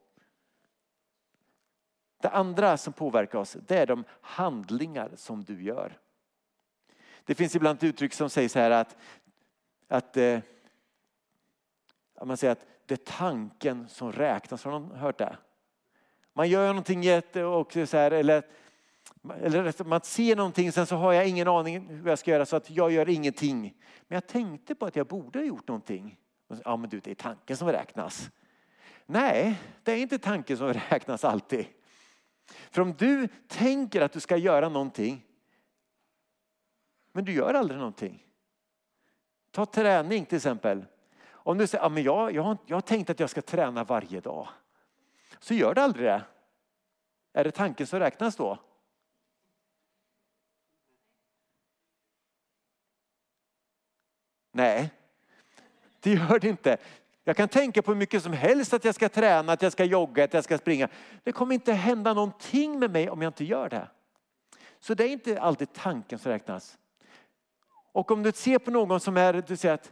Det 2.21 2.29
andra 2.29 2.77
som 2.77 2.93
påverkar 2.93 3.39
oss, 3.39 3.57
det 3.67 3.77
är 3.77 3.85
de 3.85 4.03
handlingar 4.21 5.11
som 5.15 5.43
du 5.43 5.63
gör. 5.63 5.97
Det 7.27 7.35
finns 7.35 7.55
ibland 7.55 7.77
ett 7.77 7.83
uttryck 7.83 8.13
som 8.13 8.29
säger 8.29 8.49
så 8.49 8.59
här 8.59 8.71
att, 8.71 8.95
att 9.87 10.17
eh, 10.17 10.39
man 12.25 12.37
säger 12.37 12.51
att 12.51 12.65
det 12.85 12.93
är 12.93 13.11
tanken 13.17 13.89
som 13.89 14.11
räknas. 14.11 14.63
Har 14.63 14.71
någon 14.71 14.91
hört 14.91 15.17
det? 15.17 15.37
Man 16.33 16.49
gör 16.49 16.67
någonting 16.67 17.03
jätte 17.03 17.43
och 17.43 17.73
så 17.73 17.97
här, 17.97 18.11
eller, 18.11 18.43
eller 19.41 19.83
man 19.83 20.01
ser 20.01 20.35
någonting 20.35 20.71
sen 20.71 20.85
så 20.85 20.95
har 20.95 21.13
jag 21.13 21.27
ingen 21.27 21.47
aning 21.47 21.87
hur 21.87 22.09
jag 22.09 22.19
ska 22.19 22.31
göra 22.31 22.45
så 22.45 22.55
att 22.55 22.69
jag 22.69 22.91
gör 22.91 23.09
ingenting. 23.09 23.61
Men 24.07 24.15
jag 24.15 24.27
tänkte 24.27 24.75
på 24.75 24.85
att 24.85 24.95
jag 24.95 25.07
borde 25.07 25.39
ha 25.39 25.45
gjort 25.45 25.67
någonting. 25.67 26.17
Ja 26.63 26.77
men 26.77 26.89
du 26.89 26.99
det 26.99 27.11
är 27.11 27.15
tanken 27.15 27.57
som 27.57 27.71
räknas. 27.71 28.29
Nej, 29.05 29.59
det 29.83 29.91
är 29.91 29.97
inte 29.97 30.19
tanken 30.19 30.57
som 30.57 30.73
räknas 30.89 31.23
alltid. 31.23 31.65
För 32.71 32.81
om 32.81 32.93
du 32.93 33.27
tänker 33.47 34.01
att 34.01 34.11
du 34.11 34.19
ska 34.19 34.37
göra 34.37 34.69
någonting 34.69 35.26
men 37.17 37.25
du 37.25 37.33
gör 37.33 37.53
aldrig 37.53 37.77
någonting. 37.77 38.25
Ta 39.51 39.65
träning 39.65 40.25
till 40.25 40.35
exempel. 40.35 40.85
Om 41.29 41.57
du 41.57 41.67
säger 41.67 41.83
att 41.85 42.03
jag, 42.03 42.31
jag, 42.35 42.43
har, 42.43 42.57
jag 42.65 42.75
har 42.75 42.81
tänkt 42.81 43.09
att 43.09 43.19
jag 43.19 43.29
ska 43.29 43.41
träna 43.41 43.83
varje 43.83 44.21
dag. 44.21 44.47
Så 45.39 45.53
gör 45.53 45.73
du 45.73 45.81
aldrig 45.81 46.05
det. 46.05 46.21
Är 47.33 47.43
det 47.43 47.51
tanken 47.51 47.87
som 47.87 47.99
räknas 47.99 48.35
då? 48.35 48.57
Nej, 54.51 54.91
det 55.99 56.13
gör 56.13 56.39
det 56.39 56.47
inte. 56.49 56.77
Jag 57.23 57.37
kan 57.37 57.49
tänka 57.49 57.81
på 57.81 57.91
hur 57.91 57.99
mycket 57.99 58.23
som 58.23 58.33
helst 58.33 58.73
att 58.73 58.85
jag 58.85 58.95
ska 58.95 59.09
träna, 59.09 59.53
att 59.53 59.61
jag 59.61 59.71
ska 59.71 59.83
jogga, 59.83 60.23
att 60.23 60.33
jag 60.33 60.43
ska 60.43 60.57
springa. 60.57 60.89
Det 61.23 61.31
kommer 61.31 61.53
inte 61.53 61.73
hända 61.73 62.13
någonting 62.13 62.79
med 62.79 62.91
mig 62.91 63.09
om 63.09 63.21
jag 63.21 63.29
inte 63.29 63.45
gör 63.45 63.69
det. 63.69 63.87
Så 64.79 64.93
det 64.93 65.03
är 65.03 65.09
inte 65.09 65.41
alltid 65.41 65.73
tanken 65.73 66.19
som 66.19 66.31
räknas. 66.31 66.77
Och 67.97 68.11
om 68.11 68.23
du 68.23 68.31
ser 68.31 68.59
på 68.59 68.71
någon 68.71 68.99
som 68.99 69.17
är, 69.17 69.33
du 69.47 69.57
säger 69.57 69.75
att 69.75 69.91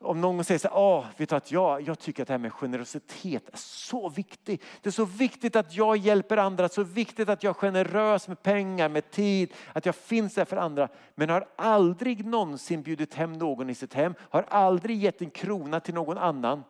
om 0.00 0.20
någon 0.20 0.44
säger 0.44 0.58
så 0.58 0.68
här, 0.68 0.76
oh, 0.76 1.06
vet 1.16 1.28
du 1.28 1.36
att 1.36 1.52
jag, 1.52 1.82
jag 1.82 1.98
tycker 1.98 2.22
att 2.22 2.28
det 2.28 2.34
här 2.34 2.38
med 2.38 2.52
generositet 2.52 3.48
är 3.52 3.56
så 3.56 4.08
viktigt. 4.08 4.62
Det 4.80 4.88
är 4.88 4.92
så 4.92 5.04
viktigt 5.04 5.56
att 5.56 5.74
jag 5.74 5.96
hjälper 5.96 6.36
andra, 6.36 6.68
så 6.68 6.82
viktigt 6.82 7.28
att 7.28 7.42
jag 7.42 7.50
är 7.50 7.54
generös 7.54 8.28
med 8.28 8.42
pengar, 8.42 8.88
med 8.88 9.10
tid, 9.10 9.54
att 9.72 9.86
jag 9.86 9.94
finns 9.94 10.34
där 10.34 10.44
för 10.44 10.56
andra. 10.56 10.88
Men 11.14 11.30
har 11.30 11.48
aldrig 11.56 12.26
någonsin 12.26 12.82
bjudit 12.82 13.14
hem 13.14 13.32
någon 13.32 13.70
i 13.70 13.74
sitt 13.74 13.94
hem, 13.94 14.14
har 14.20 14.42
aldrig 14.42 15.02
gett 15.02 15.22
en 15.22 15.30
krona 15.30 15.80
till 15.80 15.94
någon 15.94 16.18
annan. 16.18 16.64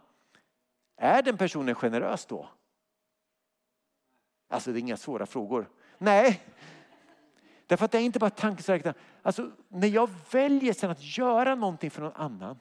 Är 0.96 1.22
den 1.22 1.36
personen 1.36 1.74
generös 1.74 2.26
då? 2.26 2.48
Alltså 4.50 4.72
det 4.72 4.78
är 4.78 4.80
inga 4.80 4.96
svåra 4.96 5.26
frågor. 5.26 5.68
Nej, 5.98 6.40
Därför 7.66 7.84
att 7.84 7.92
det 7.92 7.98
är 7.98 8.02
inte 8.02 8.18
bara 8.18 8.30
tankesverksamhet. 8.30 8.96
Alltså, 9.22 9.50
när 9.68 9.88
jag 9.88 10.10
väljer 10.30 10.72
sen 10.72 10.90
att 10.90 11.18
göra 11.18 11.54
någonting 11.54 11.90
för 11.90 12.02
någon 12.02 12.12
annan. 12.12 12.58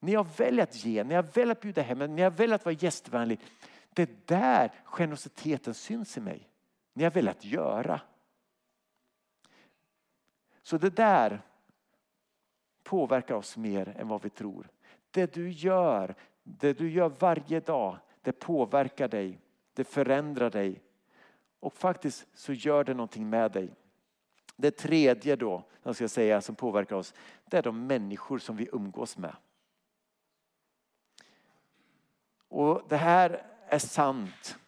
När 0.00 0.12
jag 0.12 0.26
väljer 0.36 0.62
att 0.62 0.84
ge, 0.84 1.04
när 1.04 1.14
jag 1.14 1.22
väljer 1.22 1.52
att 1.52 1.60
bjuda 1.60 1.82
hem, 1.82 1.98
när 1.98 2.22
jag 2.22 2.30
väljer 2.30 2.54
att 2.54 2.64
vara 2.64 2.76
gästvänlig. 2.78 3.40
Det 3.90 4.02
är 4.02 4.16
där 4.24 4.72
generositeten 4.84 5.74
syns 5.74 6.16
i 6.16 6.20
mig. 6.20 6.48
När 6.92 7.04
jag 7.04 7.10
väljer 7.10 7.30
att 7.30 7.44
göra. 7.44 8.00
Så 10.62 10.78
det 10.78 10.96
där 10.96 11.40
påverkar 12.82 13.34
oss 13.34 13.56
mer 13.56 13.94
än 13.98 14.08
vad 14.08 14.22
vi 14.22 14.30
tror. 14.30 14.68
Det 15.10 15.34
du 15.34 15.50
gör, 15.50 16.14
det 16.42 16.72
du 16.72 16.90
gör 16.90 17.08
varje 17.18 17.60
dag, 17.60 17.98
det 18.22 18.32
påverkar 18.32 19.08
dig. 19.08 19.40
Det 19.74 19.84
förändrar 19.84 20.50
dig. 20.50 20.82
Och 21.60 21.72
faktiskt 21.72 22.26
så 22.34 22.52
gör 22.52 22.84
det 22.84 22.94
någonting 22.94 23.30
med 23.30 23.52
dig. 23.52 23.74
Det 24.56 24.70
tredje 24.70 25.36
då, 25.36 25.62
som 25.82 25.94
ska 25.94 26.08
säga, 26.08 26.40
som 26.40 26.54
påverkar 26.54 26.96
oss, 26.96 27.14
det 27.44 27.58
är 27.58 27.62
de 27.62 27.86
människor 27.86 28.38
som 28.38 28.56
vi 28.56 28.68
umgås 28.72 29.18
med. 29.18 29.36
Och 32.48 32.82
det 32.88 32.96
här 32.96 33.42
är 33.68 33.78
sant. 33.78 34.58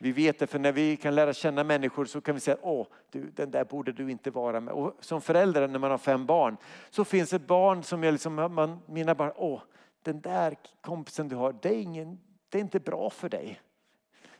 Vi 0.00 0.12
vet 0.12 0.38
det, 0.38 0.46
för 0.46 0.58
när 0.58 0.72
vi 0.72 0.96
kan 0.96 1.14
lära 1.14 1.32
känna 1.32 1.64
människor 1.64 2.04
så 2.04 2.20
kan 2.20 2.34
vi 2.34 2.40
säga 2.40 2.56
åh, 2.62 2.86
du, 3.10 3.30
den 3.30 3.50
där 3.50 3.64
borde 3.64 3.92
du 3.92 4.10
inte 4.10 4.30
vara 4.30 4.60
med. 4.60 4.74
Och 4.74 4.96
som 5.00 5.20
förälder 5.20 5.68
när 5.68 5.78
man 5.78 5.90
har 5.90 5.98
fem 5.98 6.26
barn 6.26 6.56
så 6.90 7.04
finns 7.04 7.30
det 7.30 7.38
barn 7.38 7.82
som 7.82 8.02
jag 8.02 8.12
liksom, 8.12 8.34
man, 8.34 8.78
mina 8.86 9.14
barn, 9.14 9.32
åh, 9.36 9.62
den 10.02 10.20
där 10.20 10.56
kompisen 10.80 11.28
du 11.28 11.36
har, 11.36 11.56
det 11.62 11.68
är, 11.68 11.80
ingen, 11.80 12.20
det 12.48 12.58
är 12.58 12.62
inte 12.62 12.80
bra 12.80 13.10
för 13.10 13.28
dig. 13.28 13.60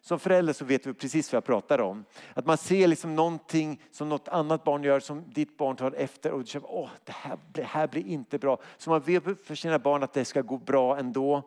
Som 0.09 0.19
förälder 0.19 0.53
så 0.53 0.65
vet 0.65 0.85
du 0.85 0.95
precis 0.95 1.33
vad 1.33 1.37
jag 1.37 1.45
pratar 1.45 1.81
om. 1.81 2.05
Att 2.35 2.47
man 2.47 2.59
ser 2.59 2.89
liksom 2.89 3.17
någonting 3.17 3.83
som 3.91 4.09
något 4.09 4.29
annat 4.29 4.65
barn 4.65 4.83
gör 4.83 5.01
som 5.01 5.25
ditt 5.33 5.57
barn 5.57 5.77
tar 5.77 5.93
efter 5.93 6.33
och 6.33 6.41
du 6.41 6.47
känner, 6.47 6.71
åh, 6.71 6.91
det 7.05 7.13
här, 7.13 7.39
det 7.53 7.63
här 7.63 7.89
blir 7.89 8.07
inte 8.07 8.39
bra. 8.39 8.59
Så 8.77 8.91
man 8.91 9.01
vet 9.01 9.25
för 9.47 9.55
sina 9.55 9.79
barn 9.79 10.03
att 10.03 10.13
det 10.13 10.25
ska 10.25 10.43
gå 10.43 10.59
bra 10.59 10.99
ändå. 10.99 11.43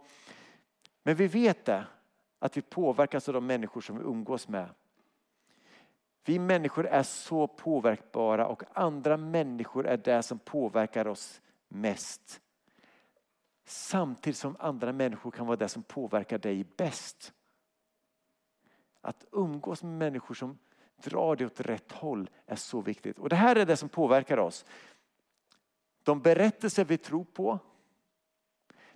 Men 1.04 1.16
vi 1.16 1.28
vet 1.28 1.66
det, 1.66 1.86
att 2.40 2.58
vi 2.58 2.62
påverkas 2.62 3.28
av 3.28 3.34
de 3.34 3.46
människor 3.46 3.82
som 3.82 3.98
vi 3.98 4.04
umgås 4.04 4.48
med. 4.48 4.70
Vi 6.26 6.40
människor 6.40 6.88
är 6.88 7.04
så 7.04 7.48
påverkbara 7.48 8.48
och 8.48 8.64
andra 8.74 9.18
människor 9.18 9.88
är 9.88 9.98
det 9.98 10.24
som 10.24 10.40
påverkar 10.40 11.08
oss 11.08 11.42
mest. 11.68 12.42
Samtidigt 13.66 14.38
som 14.38 14.56
andra 14.60 14.94
människor 14.94 15.32
kan 15.32 15.46
vara 15.46 15.58
det 15.58 15.70
som 15.70 15.84
påverkar 15.84 16.38
dig 16.38 16.66
bäst. 16.78 17.34
Att 19.02 19.26
umgås 19.32 19.84
med 19.84 19.92
människor 19.92 20.36
som 20.36 20.58
drar 21.04 21.36
dig 21.36 21.48
åt 21.48 21.60
rätt 21.60 21.92
håll 21.92 22.30
är 22.46 22.56
så 22.56 22.82
viktigt. 22.82 23.20
Och 23.20 23.30
det 23.30 23.36
här 23.36 23.56
är 23.56 23.66
det 23.66 23.78
som 23.78 23.90
påverkar 23.90 24.38
oss. 24.38 24.66
De 26.04 26.22
berättelser 26.22 26.86
vi 26.86 26.98
tror 26.98 27.24
på, 27.24 27.60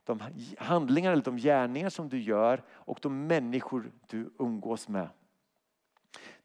de 0.04 0.22
handlingar 0.58 1.12
eller 1.12 1.24
de 1.24 1.38
gärningar 1.38 1.90
som 1.90 2.10
du 2.10 2.20
gör 2.20 2.64
och 2.70 3.00
de 3.02 3.28
människor 3.28 3.92
du 4.08 4.34
umgås 4.40 4.88
med. 4.88 5.10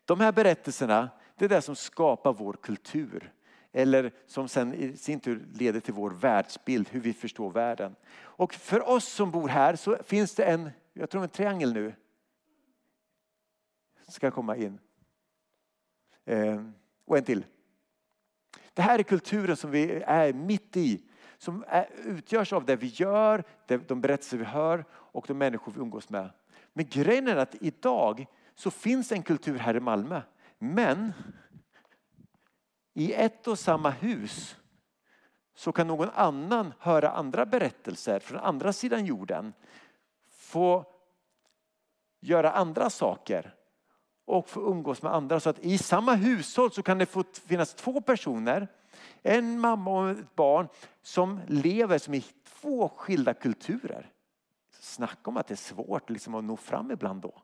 De 0.05 0.21
här 0.21 0.33
berättelserna, 0.33 1.11
det 1.37 1.45
är 1.45 1.49
det 1.49 1.63
som 1.63 1.77
skapar 1.77 2.33
vår 2.33 2.53
kultur. 2.53 3.33
Eller 3.73 4.13
som 4.27 4.49
sen 4.49 4.75
i 4.75 4.97
sin 4.97 5.21
tur 5.21 5.47
leder 5.55 5.81
till 5.81 5.95
vår 5.95 6.11
världsbild, 6.11 6.89
hur 6.89 7.01
vi 7.01 7.13
förstår 7.13 7.51
världen. 7.51 7.97
Och 8.13 8.55
för 8.55 8.89
oss 8.89 9.09
som 9.09 9.31
bor 9.31 9.49
här 9.49 9.77
så 9.77 9.97
finns 10.05 10.35
det 10.35 10.45
en, 10.45 10.71
jag 10.93 11.11
tror 11.11 11.23
en 11.23 11.29
triangel 11.29 11.73
nu. 11.73 11.95
Ska 14.11 14.31
komma 14.31 14.57
in. 14.57 14.79
Eh, 16.25 16.65
och 17.05 17.19
en 17.19 17.25
till. 17.25 17.45
Det 18.75 18.83
här 18.83 18.99
är 18.99 19.03
kulturen 19.03 19.57
som 19.57 19.71
vi 19.71 20.03
är 20.07 20.33
mitt 20.33 20.77
i 20.77 21.03
som 21.39 21.65
är, 21.69 21.89
utgörs 22.05 22.53
av 22.53 22.65
det 22.65 22.77
vi 22.77 22.87
gör, 22.87 23.45
de 23.67 24.01
berättelser 24.01 24.37
vi 24.37 24.45
hör 24.45 24.85
och 24.93 25.25
de 25.29 25.35
människor 25.35 25.73
vi 25.73 25.81
umgås 25.81 26.09
med. 26.09 26.31
Men 26.73 26.87
grejen 26.89 27.29
är 27.29 27.37
att 27.37 27.55
idag 27.61 28.27
så 28.55 28.71
finns 28.71 29.13
en 29.13 29.23
kultur 29.23 29.59
här 29.59 29.77
i 29.77 29.81
Malmö. 29.81 30.23
Men 30.59 31.13
i 32.95 33.13
ett 33.13 33.49
och 33.49 33.59
samma 33.59 33.91
hus 33.91 34.57
så 35.55 35.73
kan 35.73 35.87
någon 35.87 36.11
annan 36.11 36.73
höra 36.79 37.11
andra 37.11 37.47
berättelser 37.47 38.21
från 38.21 38.41
andra 38.41 38.73
sidan 38.73 39.07
jorden. 39.07 39.53
Få 40.29 40.85
göra 42.21 42.53
andra 42.53 42.91
saker 42.91 43.55
och 44.31 44.49
få 44.49 44.61
umgås 44.61 45.03
med 45.03 45.15
andra. 45.15 45.41
Så 45.41 45.51
att 45.51 45.59
i 45.59 45.79
samma 45.79 46.15
hushåll 46.15 46.73
så 46.73 46.83
kan 46.83 46.99
det 46.99 47.07
få 47.07 47.25
finnas 47.47 47.75
två 47.75 48.01
personer 48.01 48.69
en 49.23 49.61
mamma 49.61 49.91
och 49.91 50.11
ett 50.11 50.35
barn 50.35 50.69
som 51.03 51.41
lever 51.47 51.99
som 51.99 52.15
i 52.15 52.25
två 52.45 52.89
skilda 52.89 53.35
kulturer. 53.35 54.13
Snacka 54.71 55.31
om 55.31 55.37
att 55.37 55.47
det 55.47 55.55
är 55.55 55.57
svårt 55.57 56.11
liksom 56.11 56.35
att 56.35 56.45
nå 56.45 56.57
fram 56.57 56.91
ibland 56.91 57.23
då. 57.23 57.43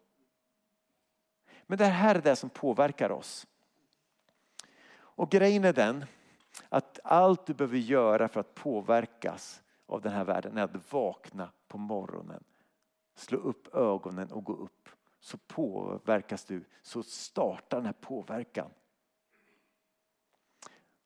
Men 1.67 1.79
det 1.79 1.85
här 1.85 2.15
är 2.15 2.21
det 2.21 2.37
som 2.37 2.51
påverkar 2.51 3.11
oss. 3.11 3.47
Och 4.99 5.31
grejen 5.31 5.65
är 5.65 5.73
den 5.73 6.05
att 6.69 7.01
allt 7.05 7.47
du 7.47 7.55
behöver 7.55 7.79
göra 7.79 8.29
för 8.29 8.41
att 8.41 8.55
påverkas 8.55 9.63
av 9.87 10.01
den 10.01 10.13
här 10.13 10.25
världen 10.25 10.59
är 10.59 10.63
att 10.63 10.93
vakna 10.93 11.51
på 11.69 11.79
morgonen. 11.79 12.45
Slå 13.15 13.39
upp 13.39 13.75
ögonen 13.75 14.33
och 14.33 14.45
gå 14.45 14.53
upp. 14.53 14.89
Så 15.27 15.37
påverkas 15.37 16.45
du, 16.45 16.65
så 16.83 17.03
startar 17.03 17.77
den 17.77 17.87
här 17.87 17.93
påverkan. 17.93 18.71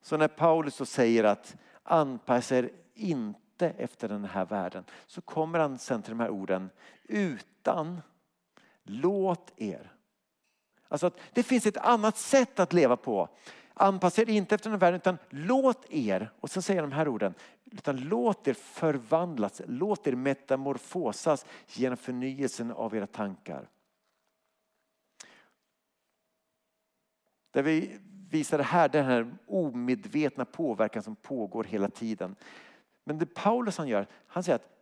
Så 0.02 0.16
när 0.16 0.28
Paulus 0.28 0.74
så 0.74 0.86
säger 0.86 1.24
att 1.24 1.56
anpassa 1.82 2.56
er 2.56 2.70
inte 2.94 3.70
efter 3.70 4.08
den 4.08 4.24
här 4.24 4.44
världen 4.44 4.84
så 5.06 5.20
kommer 5.20 5.58
han 5.58 5.78
sen 5.78 6.02
till 6.02 6.10
de 6.10 6.20
här 6.20 6.30
orden 6.30 6.70
utan 7.02 8.02
låt 8.82 9.52
er. 9.56 9.92
Alltså 10.88 11.06
att 11.06 11.18
det 11.32 11.42
finns 11.42 11.66
ett 11.66 11.76
annat 11.76 12.16
sätt 12.16 12.60
att 12.60 12.72
leva 12.72 12.96
på. 12.96 13.28
Anpassa 13.74 14.22
er 14.22 14.30
inte 14.30 14.54
efter 14.54 14.70
den 14.70 14.80
här 14.80 14.86
världen 14.86 15.00
utan 15.00 15.18
låt 15.30 15.92
er, 15.92 16.30
och 16.40 16.50
så 16.50 16.62
säger 16.62 16.82
de 16.82 16.92
här 16.92 17.08
orden, 17.08 17.34
utan 17.64 17.96
låt 17.96 18.48
er 18.48 18.54
förvandlas, 18.54 19.62
låt 19.66 20.06
er 20.06 20.14
metamorfosas 20.14 21.46
genom 21.66 21.96
förnyelsen 21.96 22.70
av 22.72 22.96
era 22.96 23.06
tankar. 23.06 23.68
Där 27.50 27.62
vi 27.62 27.98
visar 28.30 28.58
det 28.58 28.64
här, 28.64 28.88
den 28.88 29.04
här 29.04 29.36
omedvetna 29.46 30.44
påverkan 30.44 31.02
som 31.02 31.16
pågår 31.16 31.64
hela 31.64 31.88
tiden. 31.88 32.36
Men 33.04 33.18
det 33.18 33.26
Paulus 33.26 33.78
han 33.78 33.88
gör, 33.88 34.06
han 34.26 34.42
säger 34.42 34.56
att 34.56 34.80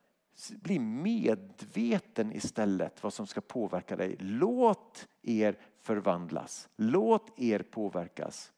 bli 0.50 0.78
medveten 0.78 2.32
istället 2.32 3.02
vad 3.02 3.12
som 3.12 3.26
ska 3.26 3.40
påverka 3.40 3.96
dig. 3.96 4.16
Låt 4.18 5.08
er 5.22 5.58
förvandlas. 5.80 6.68
Låt 6.76 7.40
er 7.40 7.58
påverkas. 7.58 8.52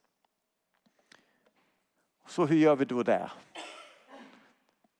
Så 2.27 2.47
hur 2.47 2.57
gör 2.57 2.77
vi 2.77 2.85
då 2.85 3.03
det? 3.03 3.31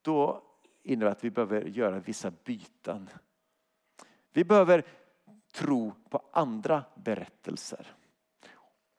Då 0.03 0.43
innebär 0.83 1.07
det 1.07 1.13
att 1.13 1.25
vi 1.25 1.31
behöver 1.31 1.65
göra 1.65 2.01
vissa 2.01 2.33
byten. 2.45 3.11
Vi 4.33 4.45
behöver 4.45 4.85
tro 5.53 5.93
på 6.11 6.23
andra 6.33 6.85
berättelser. 6.95 7.87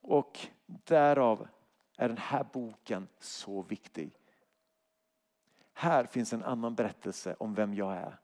Och 0.01 0.39
därav 0.65 1.47
är 1.97 2.07
den 2.07 2.17
här 2.17 2.45
boken 2.53 3.07
så 3.19 3.61
viktig. 3.61 4.17
Här 5.73 6.05
finns 6.05 6.33
en 6.33 6.43
annan 6.43 6.75
berättelse 6.75 7.35
om 7.39 7.53
vem 7.53 7.73
jag 7.73 7.93
är. 7.93 8.19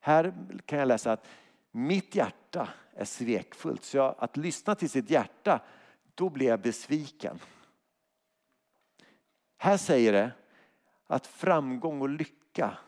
Här 0.00 0.34
kan 0.66 0.78
jag 0.78 0.88
läsa 0.88 1.12
att 1.12 1.26
mitt 1.70 2.14
hjärta 2.14 2.68
är 2.94 3.04
svekfullt. 3.04 3.84
Så 3.84 3.96
jag, 3.96 4.14
att 4.18 4.36
lyssna 4.36 4.74
till 4.74 4.90
sitt 4.90 5.10
hjärta, 5.10 5.60
då 6.14 6.30
blir 6.30 6.46
jag 6.46 6.60
besviken. 6.60 7.38
Här 9.56 9.76
säger 9.76 10.12
det 10.12 10.30
att 11.06 11.26
framgång 11.26 12.00
och 12.00 12.08
lycka 12.08 12.78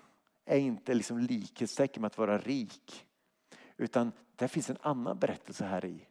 är 0.45 0.59
inte 0.59 0.95
liksom 0.95 1.19
likhetstecken 1.19 2.01
med 2.01 2.07
att 2.07 2.19
vara 2.19 2.39
rik. 2.39 3.07
Utan 3.77 4.13
det 4.37 4.49
finns 4.49 4.71
en 4.71 4.79
annan 4.81 5.19
berättelse 5.19 5.65
här 5.65 5.85
i. 5.85 6.07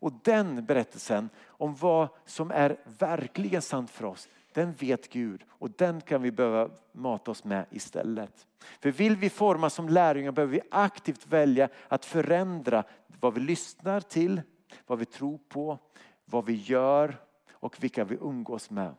Och 0.00 0.12
den 0.22 0.64
berättelsen 0.64 1.30
om 1.46 1.74
vad 1.74 2.08
som 2.24 2.50
är 2.50 2.76
verkligen 2.98 3.62
sant 3.62 3.90
för 3.90 4.04
oss, 4.04 4.28
den 4.52 4.72
vet 4.72 5.12
Gud 5.12 5.44
och 5.48 5.70
den 5.70 6.00
kan 6.00 6.22
vi 6.22 6.30
behöva 6.30 6.70
mata 6.92 7.30
oss 7.30 7.44
med 7.44 7.66
istället. 7.70 8.46
För 8.80 8.90
vill 8.90 9.16
vi 9.16 9.30
formas 9.30 9.74
som 9.74 9.88
lärjungar 9.88 10.32
behöver 10.32 10.52
vi 10.52 10.60
aktivt 10.70 11.26
välja 11.26 11.68
att 11.88 12.04
förändra 12.04 12.84
vad 13.20 13.34
vi 13.34 13.40
lyssnar 13.40 14.00
till, 14.00 14.42
vad 14.86 14.98
vi 14.98 15.04
tror 15.04 15.38
på, 15.48 15.78
vad 16.24 16.44
vi 16.44 16.54
gör 16.54 17.16
och 17.52 17.82
vilka 17.84 18.04
vi 18.04 18.16
umgås 18.20 18.70
med. 18.70 18.94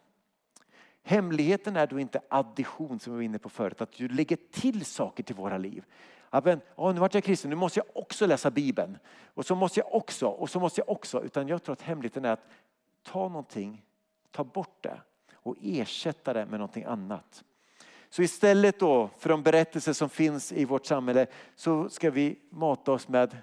Hemligheten 1.03 1.75
är 1.75 1.87
då 1.87 1.99
inte 1.99 2.21
addition 2.29 2.99
som 2.99 3.13
vi 3.13 3.17
var 3.17 3.23
inne 3.23 3.39
på 3.39 3.49
förut, 3.49 3.81
att 3.81 3.91
du 3.91 4.07
lägger 4.07 4.37
till 4.51 4.85
saker 4.85 5.23
till 5.23 5.35
våra 5.35 5.57
liv. 5.57 5.83
Ja, 6.29 6.41
men, 6.45 6.61
oh, 6.75 6.93
nu 6.93 6.99
vart 6.99 7.13
jag 7.13 7.23
kristen, 7.23 7.49
nu 7.49 7.55
måste 7.55 7.79
jag 7.79 7.97
också 7.97 8.25
läsa 8.25 8.51
Bibeln. 8.51 8.97
Och 9.33 9.45
så 9.45 9.55
måste 9.55 9.79
jag 9.79 9.95
också, 9.95 10.27
och 10.27 10.49
så 10.49 10.59
måste 10.59 10.81
jag 10.81 10.89
också. 10.89 11.23
Utan 11.23 11.47
jag 11.47 11.63
tror 11.63 11.73
att 11.73 11.81
hemligheten 11.81 12.25
är 12.25 12.31
att 12.31 12.47
ta 13.03 13.27
någonting, 13.27 13.85
ta 14.31 14.43
bort 14.43 14.83
det 14.83 15.01
och 15.33 15.55
ersätta 15.61 16.33
det 16.33 16.45
med 16.45 16.59
någonting 16.59 16.83
annat. 16.83 17.43
Så 18.09 18.21
istället 18.21 18.79
då 18.79 19.09
för 19.17 19.29
de 19.29 19.43
berättelser 19.43 19.93
som 19.93 20.09
finns 20.09 20.51
i 20.51 20.65
vårt 20.65 20.85
samhälle 20.85 21.27
så 21.55 21.89
ska 21.89 22.11
vi 22.11 22.39
mata 22.49 22.91
oss 22.91 23.07
med 23.07 23.37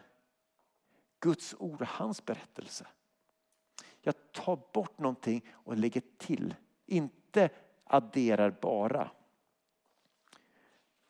Guds 1.20 1.54
ord, 1.58 1.80
och 1.80 1.88
hans 1.88 2.24
berättelse. 2.24 2.86
Jag 4.00 4.14
tar 4.32 4.58
bort 4.72 4.98
någonting 4.98 5.42
och 5.52 5.76
lägger 5.76 6.02
till, 6.18 6.54
inte 6.86 7.48
adderar 7.84 8.50
bara. 8.50 9.10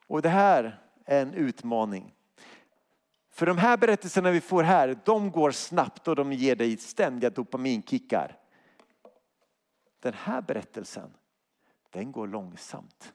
Och 0.06 0.22
det 0.22 0.28
här 0.28 0.85
en 1.06 1.34
utmaning. 1.34 2.12
För 3.30 3.46
de 3.46 3.58
här 3.58 3.76
berättelserna 3.76 4.30
vi 4.30 4.40
får 4.40 4.62
här, 4.62 4.98
de 5.04 5.30
går 5.30 5.50
snabbt 5.50 6.08
och 6.08 6.16
de 6.16 6.32
ger 6.32 6.56
dig 6.56 6.76
ständiga 6.76 7.30
dopaminkickar. 7.30 8.38
Den 10.00 10.14
här 10.14 10.42
berättelsen, 10.42 11.10
den 11.90 12.12
går 12.12 12.26
långsamt. 12.26 13.12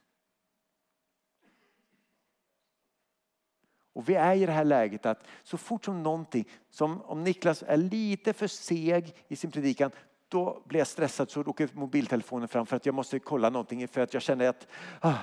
Och 3.94 4.10
vi 4.10 4.16
är 4.16 4.36
i 4.36 4.46
det 4.46 4.52
här 4.52 4.66
läget 4.66 5.06
att 5.06 5.28
så 5.44 5.58
fort 5.58 5.86
som 5.86 6.04
någonting, 6.04 6.50
som 6.70 7.02
om 7.02 7.24
Niklas 7.24 7.64
är 7.68 7.78
lite 7.78 8.34
för 8.34 8.48
seg 8.48 9.16
i 9.28 9.36
sin 9.36 9.52
predikan, 9.52 9.92
då 10.28 10.64
blir 10.66 10.80
jag 10.80 10.88
stressad 10.88 11.30
så 11.30 11.42
åker 11.42 11.70
mobiltelefonen 11.74 12.48
fram 12.48 12.66
för 12.66 12.76
att 12.76 12.86
jag 12.86 12.96
måste 12.96 13.20
kolla 13.20 13.50
någonting 13.50 13.88
för 13.88 14.02
att 14.02 14.14
jag 14.14 14.24
känner 14.24 14.50
att 14.50 14.68
ah. 15.00 15.18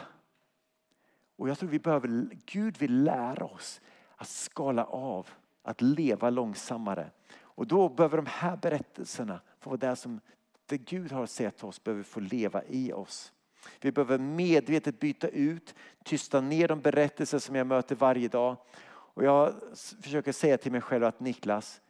Och 1.38 1.48
jag 1.48 1.58
tror 1.58 1.68
vi 1.68 1.78
behöver, 1.78 2.28
Gud 2.46 2.78
vill 2.78 3.04
lära 3.04 3.44
oss 3.44 3.80
att 4.16 4.28
skala 4.28 4.84
av, 4.84 5.28
att 5.62 5.80
leva 5.80 6.30
långsammare. 6.30 7.10
Och 7.40 7.66
då 7.66 7.88
behöver 7.88 8.16
de 8.16 8.26
här 8.26 8.56
berättelserna 8.56 9.40
få 9.60 9.70
vara 9.70 9.90
det 9.90 9.96
som 9.96 10.20
det 10.66 10.78
Gud 10.78 11.12
har 11.12 11.26
sett 11.26 11.64
oss 11.64 11.84
behöver 11.84 12.02
få 12.02 12.20
leva 12.20 12.64
i 12.64 12.92
oss. 12.92 13.32
Vi 13.80 13.92
behöver 13.92 14.18
medvetet 14.18 15.00
byta 15.00 15.28
ut, 15.28 15.74
tysta 16.04 16.40
ner 16.40 16.68
de 16.68 16.80
berättelser 16.80 17.38
som 17.38 17.54
jag 17.54 17.66
möter 17.66 17.94
varje 17.96 18.28
dag. 18.28 18.56
Och 18.88 19.24
jag 19.24 19.54
försöker 20.02 20.32
säga 20.32 20.58
till 20.58 20.72
mig 20.72 20.80
själv 20.80 21.04
att 21.04 21.20
Niklas, 21.20 21.80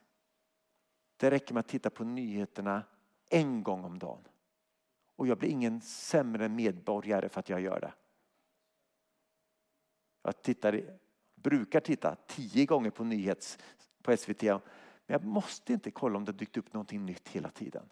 det 1.16 1.30
räcker 1.30 1.54
med 1.54 1.60
att 1.60 1.68
titta 1.68 1.90
på 1.90 2.04
nyheterna 2.04 2.82
en 3.30 3.62
gång 3.62 3.84
om 3.84 3.98
dagen. 3.98 4.20
Och 5.16 5.26
jag 5.26 5.38
blir 5.38 5.48
ingen 5.48 5.80
sämre 5.80 6.48
medborgare 6.48 7.28
för 7.28 7.40
att 7.40 7.48
jag 7.48 7.60
gör 7.60 7.80
det. 7.80 7.92
Jag 10.28 10.42
tittar, 10.42 10.82
brukar 11.34 11.80
titta 11.80 12.16
tio 12.26 12.66
gånger 12.66 12.90
på 12.90 13.04
nyhets 13.04 13.58
på 14.02 14.16
SVT. 14.16 14.42
Men 14.42 14.60
jag 15.06 15.24
måste 15.24 15.72
inte 15.72 15.90
kolla 15.90 16.16
om 16.16 16.24
det 16.24 16.32
dykt 16.32 16.56
upp 16.56 16.72
någonting 16.72 17.06
nytt 17.06 17.28
hela 17.28 17.50
tiden. 17.50 17.82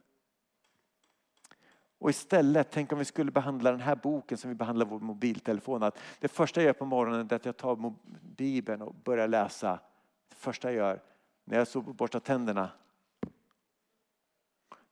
Och 1.99 2.11
istället, 2.11 2.69
tänk 2.71 2.93
om 2.93 2.99
vi 2.99 3.05
skulle 3.05 3.31
behandla 3.31 3.71
den 3.71 3.81
här 3.81 3.97
boken 3.97 4.39
som 4.39 4.51
vi 4.51 4.57
behandlar 4.57 4.87
vår 4.87 5.01
mobiltelefon. 5.01 5.83
Att 5.83 5.99
det 6.21 6.29
första 6.29 6.61
jag 6.61 6.67
gör 6.67 6.73
på 6.73 6.85
morgonen 6.85 7.29
är 7.31 7.35
att 7.35 7.45
jag 7.45 7.57
tar 7.57 7.95
Bibeln 8.37 8.83
och 8.83 8.95
börjar 8.95 9.29
läsa. 9.29 9.81
Det 10.29 10.37
första 10.37 10.73
jag 10.73 10.77
gör 10.77 11.03
när 11.45 11.59
jag 11.59 11.69
så 11.69 11.81
borstar 11.81 12.21
tänderna. 12.21 12.71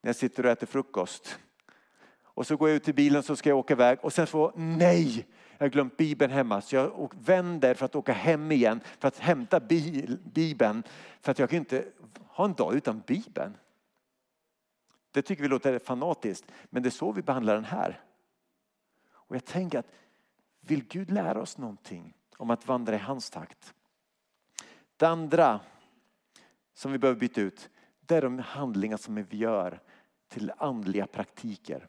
När 0.00 0.09
jag 0.09 0.16
sitter 0.16 0.46
och 0.46 0.50
äter 0.50 0.66
frukost. 0.66 1.38
Och 2.22 2.46
så 2.46 2.57
går 2.57 2.68
jag 2.68 2.76
ut 2.76 2.85
till 2.85 2.94
bilen 2.94 3.22
så 3.22 3.37
ska 3.37 3.48
jag 3.48 3.59
åka 3.59 3.74
iväg 3.74 3.98
och 4.02 4.12
sen 4.12 4.26
får 4.26 4.52
nej! 4.57 5.26
Jag 5.59 5.64
har 5.64 5.71
glömt 5.71 5.97
Bibeln 5.97 6.33
hemma 6.33 6.61
så 6.61 6.77
jag 6.77 7.12
vänder 7.14 7.75
för 7.75 7.85
att 7.85 7.95
åka 7.95 8.12
hem 8.12 8.53
igen 8.53 8.81
för 8.99 9.09
att 9.09 9.19
hämta 9.19 9.61
Bibeln. 10.25 10.83
För 11.21 11.33
att 11.33 11.38
jag 11.38 11.51
kan 11.51 11.59
inte 11.59 11.85
ha 12.27 12.45
en 12.45 12.55
dag 12.55 12.75
utan 12.75 13.03
Bibeln. 13.07 13.57
Det 15.11 15.23
tycker 15.23 15.43
vi 15.43 15.49
låter 15.49 15.79
fanatiskt, 15.79 16.53
men 16.71 16.83
det 16.83 16.88
är 16.88 16.90
så 16.90 17.12
vi 17.12 17.23
behandlar 17.23 17.55
den 17.55 17.64
här. 17.64 18.01
Och 19.12 19.37
jag 19.37 19.45
tänker 19.45 19.79
att 19.79 19.87
vill 20.61 20.85
Gud 20.85 21.11
lära 21.11 21.40
oss 21.40 21.59
någonting 21.59 22.14
om 22.37 22.51
att 22.51 22.67
vandra 22.67 22.95
i 22.95 22.99
hans 22.99 23.31
takt? 23.31 23.75
Det 24.97 25.07
andra 25.07 25.61
som 26.75 26.93
vi 26.93 26.99
behöver 26.99 27.21
byta 27.21 27.40
ut, 27.40 27.71
det 28.01 28.17
är 28.17 28.23
de 28.23 28.38
handlingar 28.38 28.97
som 28.97 29.14
vi 29.14 29.37
gör 29.37 29.81
till 30.29 30.53
andliga 30.59 31.07
praktiker. 31.07 31.88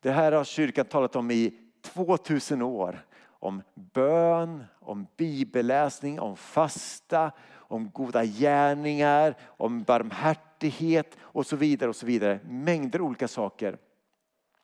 Det 0.00 0.10
här 0.10 0.32
har 0.32 0.44
kyrkan 0.44 0.86
talat 0.86 1.16
om 1.16 1.30
i 1.30 1.59
2000 1.82 2.62
år. 2.62 3.04
Om 3.26 3.62
bön, 3.74 4.64
om 4.80 5.06
bibelläsning, 5.16 6.20
om 6.20 6.36
fasta, 6.36 7.32
om 7.52 7.90
goda 7.90 8.24
gärningar, 8.24 9.34
om 9.46 9.82
barmhärtighet 9.82 11.16
och 11.20 11.46
så 11.46 11.56
vidare. 11.56 11.88
och 11.88 11.96
så 11.96 12.06
vidare. 12.06 12.40
Mängder 12.44 13.00
olika 13.00 13.28
saker. 13.28 13.78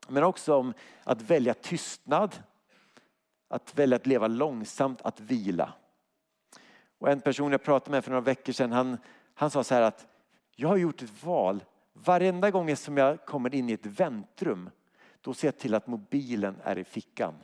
Men 0.08 0.24
också 0.24 0.54
om 0.54 0.72
att 1.04 1.22
välja 1.22 1.54
tystnad, 1.54 2.36
att 3.48 3.78
välja 3.78 3.96
att 3.96 4.06
leva 4.06 4.26
långsamt, 4.26 5.02
att 5.02 5.20
vila. 5.20 5.72
Och 6.98 7.10
en 7.10 7.20
person 7.20 7.52
jag 7.52 7.62
pratade 7.62 7.90
med 7.90 8.04
för 8.04 8.10
några 8.10 8.20
veckor 8.20 8.52
sedan, 8.52 8.72
han, 8.72 8.98
han 9.34 9.50
sa 9.50 9.64
så 9.64 9.74
här 9.74 9.82
att 9.82 10.06
jag 10.56 10.68
har 10.68 10.76
gjort 10.76 11.02
ett 11.02 11.24
val. 11.24 11.64
Varenda 11.92 12.50
gång 12.50 12.76
som 12.76 12.96
jag 12.96 13.24
kommer 13.24 13.54
in 13.54 13.70
i 13.70 13.72
ett 13.72 13.86
väntrum, 13.86 14.70
då 15.26 15.34
ser 15.34 15.48
jag 15.48 15.58
till 15.58 15.74
att 15.74 15.86
mobilen 15.86 16.56
är 16.64 16.78
i 16.78 16.84
fickan. 16.84 17.34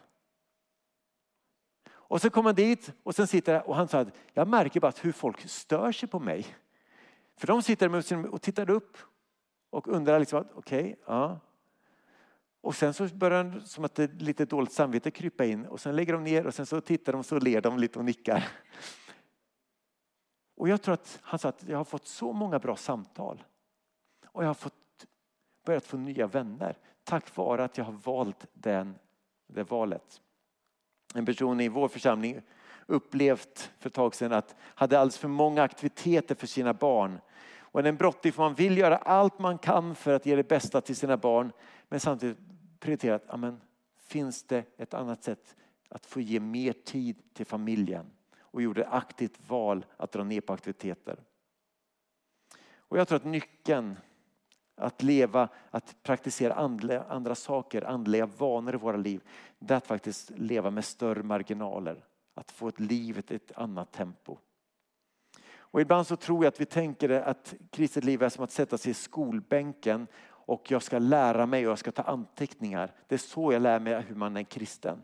Och 1.90 2.20
så 2.20 2.30
kom 2.30 2.46
han 2.46 2.54
dit 2.54 2.92
och 3.02 3.14
sen 3.14 3.26
sitter 3.26 3.68
och 3.68 3.76
han 3.76 3.88
sa 3.88 3.98
att 3.98 4.16
jag 4.32 4.48
märker 4.48 4.80
bara 4.80 4.92
hur 5.00 5.12
folk 5.12 5.48
stör 5.48 5.92
sig 5.92 6.08
på 6.08 6.20
mig. 6.20 6.46
För 7.36 7.46
de 7.46 7.62
sitter 7.62 8.34
och 8.34 8.42
tittar 8.42 8.70
upp 8.70 8.96
och 9.70 9.88
undrar 9.88 10.20
liksom, 10.20 10.48
okej, 10.54 10.80
okay, 10.80 10.94
ja. 11.06 11.40
Och 12.60 12.74
sen 12.74 12.94
så 12.94 13.06
börjar 13.06 13.44
han 13.44 13.60
som 13.60 13.84
att 13.84 13.94
det 13.94 14.02
är 14.02 14.08
lite 14.08 14.44
dåligt 14.44 14.72
samvete 14.72 15.10
krypa 15.10 15.44
in 15.44 15.66
och 15.66 15.80
sen 15.80 15.96
lägger 15.96 16.12
de 16.12 16.24
ner 16.24 16.46
och 16.46 16.54
sen 16.54 16.66
så 16.66 16.80
tittar 16.80 17.12
de 17.12 17.18
och 17.18 17.26
så 17.26 17.38
ler 17.38 17.60
de 17.60 17.78
lite 17.78 17.98
och 17.98 18.04
nickar. 18.04 18.48
Och 20.56 20.68
jag 20.68 20.82
tror 20.82 20.94
att 20.94 21.18
han 21.22 21.38
sa 21.38 21.48
att 21.48 21.64
jag 21.68 21.78
har 21.78 21.84
fått 21.84 22.06
så 22.06 22.32
många 22.32 22.58
bra 22.58 22.76
samtal. 22.76 23.44
Och 24.26 24.42
jag 24.42 24.48
har 24.48 24.54
fått, 24.54 24.74
börjat 25.64 25.86
få 25.86 25.96
nya 25.96 26.26
vänner 26.26 26.78
tack 27.04 27.36
vare 27.36 27.64
att 27.64 27.78
jag 27.78 27.84
har 27.84 27.92
valt 27.92 28.46
den, 28.52 28.94
det 29.46 29.62
valet 29.62 30.20
en 31.14 31.26
person 31.26 31.60
i 31.60 31.68
vår 31.68 31.88
församling 31.88 32.42
upplevt 32.86 33.70
för 33.78 33.88
ett 33.88 33.94
tag 33.94 34.14
sedan 34.14 34.32
att 34.32 34.54
hade 34.60 34.98
alldeles 34.98 35.18
för 35.18 35.28
många 35.28 35.62
aktiviteter 35.62 36.34
för 36.34 36.46
sina 36.46 36.74
barn. 36.74 37.20
Och 37.58 37.86
en 37.86 37.96
brottig 37.96 38.34
för 38.34 38.42
man 38.42 38.54
vill 38.54 38.78
göra 38.78 38.96
allt 38.96 39.38
man 39.38 39.58
kan 39.58 39.94
för 39.94 40.14
att 40.14 40.26
ge 40.26 40.36
det 40.36 40.48
bästa 40.48 40.80
till 40.80 40.96
sina 40.96 41.16
barn. 41.16 41.52
Men 41.88 42.00
samtidigt 42.00 42.38
prioriterat, 42.80 43.24
amen, 43.28 43.60
finns 43.96 44.42
det 44.44 44.64
ett 44.76 44.94
annat 44.94 45.24
sätt 45.24 45.56
att 45.88 46.06
få 46.06 46.20
ge 46.20 46.40
mer 46.40 46.72
tid 46.72 47.34
till 47.34 47.46
familjen? 47.46 48.10
Och 48.40 48.62
gjorde 48.62 48.88
aktivt 48.88 49.48
val 49.48 49.86
att 49.96 50.12
dra 50.12 50.24
ner 50.24 50.40
på 50.40 50.52
aktiviteter. 50.52 51.16
Och 52.74 52.98
jag 52.98 53.08
tror 53.08 53.16
att 53.16 53.24
nyckeln 53.24 53.96
att 54.76 55.02
leva, 55.02 55.48
att 55.70 55.96
praktisera 56.02 56.54
andliga, 56.54 57.04
andra 57.08 57.34
saker, 57.34 57.82
andliga 57.84 58.26
vanor 58.26 58.74
i 58.74 58.78
våra 58.78 58.96
liv. 58.96 59.20
Det 59.58 59.74
är 59.74 59.78
att 59.78 59.86
faktiskt 59.86 60.30
leva 60.30 60.70
med 60.70 60.84
större 60.84 61.22
marginaler. 61.22 62.04
Att 62.34 62.50
få 62.50 62.68
ett 62.68 62.80
liv 62.80 63.22
i 63.28 63.34
ett 63.34 63.52
annat 63.54 63.92
tempo. 63.92 64.38
Och 65.54 65.80
ibland 65.80 66.06
så 66.06 66.16
tror 66.16 66.44
jag 66.44 66.48
att 66.52 66.60
vi 66.60 66.64
tänker 66.64 67.10
att 67.10 67.54
kristet 67.70 68.04
liv 68.04 68.22
är 68.22 68.28
som 68.28 68.44
att 68.44 68.50
sätta 68.50 68.78
sig 68.78 68.90
i 68.90 68.94
skolbänken 68.94 70.06
och 70.24 70.70
jag 70.70 70.82
ska 70.82 70.98
lära 70.98 71.46
mig 71.46 71.66
och 71.66 71.70
jag 71.70 71.78
ska 71.78 71.92
ta 71.92 72.02
anteckningar. 72.02 72.92
Det 73.06 73.14
är 73.14 73.18
så 73.18 73.52
jag 73.52 73.62
lär 73.62 73.80
mig 73.80 74.00
hur 74.00 74.14
man 74.14 74.36
är 74.36 74.42
kristen. 74.42 75.02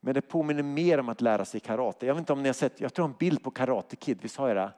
Men 0.00 0.14
det 0.14 0.20
påminner 0.20 0.62
mer 0.62 1.00
om 1.00 1.08
att 1.08 1.20
lära 1.20 1.44
sig 1.44 1.60
karate. 1.60 2.06
Jag 2.06 2.14
vet 2.14 2.20
inte 2.20 2.32
om 2.32 2.42
ni 2.42 2.48
har 2.48 2.54
sett, 2.54 2.80
jag 2.80 2.94
tror 2.94 3.04
en 3.04 3.14
bild 3.18 3.42
på 3.42 3.50
Karate 3.50 3.96
Kid, 3.96 4.18
visst 4.22 4.36
har 4.36 4.48
jag 4.48 4.56
det? 4.56 4.72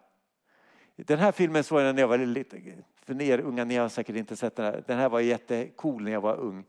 Den 1.05 1.19
här 1.19 1.33
filmen 1.33 1.65
såg 1.65 1.81
jag 1.81 1.95
när 1.95 2.03
jag 2.03 2.09
var 2.09 2.19
lite, 2.19 2.61
för 3.07 3.23
er 3.23 3.39
unga, 3.39 3.65
ni 3.65 3.77
har 3.77 3.89
säkert 3.89 4.17
inte 4.17 4.37
sett 4.37 4.57
den 4.57 4.65
här. 4.65 4.85
Den 4.87 4.99
här 4.99 5.09
var 5.09 5.21
jättecool 5.21 6.03
när 6.03 6.13
jag 6.13 6.21
var 6.21 6.37
ung. 6.37 6.65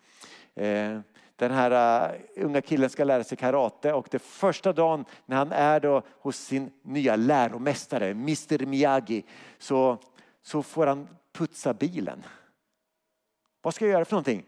Eh, 0.56 1.00
den 1.36 1.52
här 1.52 2.12
uh, 2.12 2.20
unga 2.36 2.62
killen 2.62 2.90
ska 2.90 3.04
lära 3.04 3.24
sig 3.24 3.38
karate 3.38 3.94
och 3.94 4.08
det 4.12 4.20
första 4.20 4.74
dagen 4.74 5.06
när 5.26 5.38
han 5.38 5.52
är 5.52 5.80
då 5.80 6.02
hos 6.20 6.38
sin 6.38 6.72
nya 6.82 7.16
läromästare, 7.16 8.10
Mr 8.10 8.66
Miyagi, 8.66 9.26
så, 9.58 9.98
så 10.42 10.64
får 10.64 10.88
han 10.88 11.08
putsa 11.34 11.74
bilen. 11.74 12.24
Vad 13.62 13.74
ska 13.74 13.86
jag 13.86 13.92
göra 13.92 14.06
för 14.06 14.14
någonting? 14.14 14.44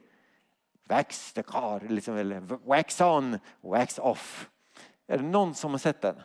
Wax 0.89 1.33
the 1.33 1.43
car, 1.43 1.87
liksom, 1.89 2.15
eller 2.15 2.39
wax 2.65 3.01
on, 3.01 3.39
wax 3.61 3.99
off. 3.99 4.49
Är 5.07 5.17
det 5.17 5.23
någon 5.23 5.55
som 5.55 5.71
har 5.71 5.77
sett 5.77 6.01
den? 6.01 6.15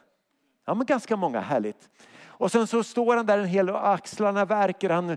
Ja, 0.64 0.74
men 0.74 0.86
ganska 0.86 1.16
många, 1.16 1.40
härligt. 1.40 1.88
Och 2.36 2.52
sen 2.52 2.66
så 2.66 2.84
står 2.84 3.16
han 3.16 3.26
där 3.26 3.38
en 3.38 3.48
hel 3.48 3.70
och 3.70 3.88
axlarna 3.88 4.44
verkar, 4.44 4.90
han 4.90 5.16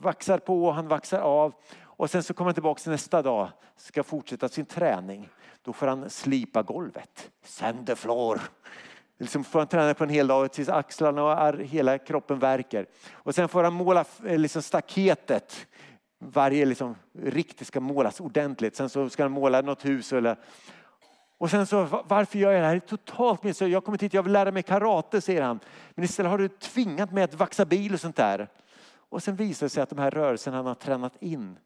vaxar 0.00 0.38
på 0.38 0.64
och 0.64 0.74
han 0.74 0.88
vaxar 0.88 1.20
av. 1.20 1.54
Och 1.82 2.10
sen 2.10 2.22
så 2.22 2.34
kommer 2.34 2.48
han 2.48 2.54
tillbaka 2.54 2.90
nästa 2.90 3.22
dag, 3.22 3.48
ska 3.76 4.02
fortsätta 4.02 4.48
sin 4.48 4.66
träning. 4.66 5.28
Då 5.62 5.72
får 5.72 5.86
han 5.86 6.10
slipa 6.10 6.62
golvet, 6.62 7.30
sand 7.44 7.86
the 7.86 7.96
floor. 7.96 8.40
Liksom 9.18 9.44
får 9.44 9.58
han 9.58 9.68
träna 9.68 9.94
på 9.94 10.04
en 10.04 10.10
hel 10.10 10.26
dag 10.26 10.52
tills 10.52 10.68
axlarna 10.68 11.24
och 11.24 11.60
hela 11.60 11.98
kroppen 11.98 12.38
verkar. 12.38 12.86
Och 13.12 13.34
sen 13.34 13.48
får 13.48 13.64
han 13.64 13.72
måla 13.72 14.04
eh, 14.26 14.38
liksom 14.38 14.62
staketet. 14.62 15.66
Varje 16.18 16.64
liksom, 16.64 16.96
riktigt 17.18 17.66
ska 17.66 17.80
målas 17.80 18.20
ordentligt. 18.20 18.76
Sen 18.76 18.88
så 18.88 19.10
ska 19.10 19.22
han 19.22 19.32
måla 19.32 19.60
något 19.60 19.84
hus 19.84 20.12
eller 20.12 20.36
och 21.38 21.50
sen 21.50 21.66
så, 21.66 22.02
varför 22.08 22.38
gör 22.38 22.52
jag 22.52 22.62
det 22.62 22.66
här? 22.66 22.74
Det 22.74 22.78
är 22.78 22.96
totalt 22.96 23.42
meningslöst. 23.42 23.72
Jag 23.72 23.84
kommer 23.84 23.98
hit, 23.98 24.14
jag 24.14 24.22
vill 24.22 24.32
lära 24.32 24.50
mig 24.50 24.62
karate, 24.62 25.20
säger 25.20 25.42
han. 25.42 25.60
Men 25.94 26.04
istället 26.04 26.30
har 26.30 26.38
du 26.38 26.48
tvingat 26.48 27.12
mig 27.12 27.24
att 27.24 27.34
vaxa 27.34 27.64
bil 27.64 27.94
och 27.94 28.00
sånt 28.00 28.16
där. 28.16 28.48
Och 29.08 29.22
sen 29.22 29.36
visar 29.36 29.66
det 29.66 29.70
sig 29.70 29.82
att 29.82 29.90
de 29.90 29.98
här 29.98 30.10
rörelserna 30.10 30.56
han 30.56 30.66
har 30.66 30.74
tränat 30.74 31.22
in 31.22 31.58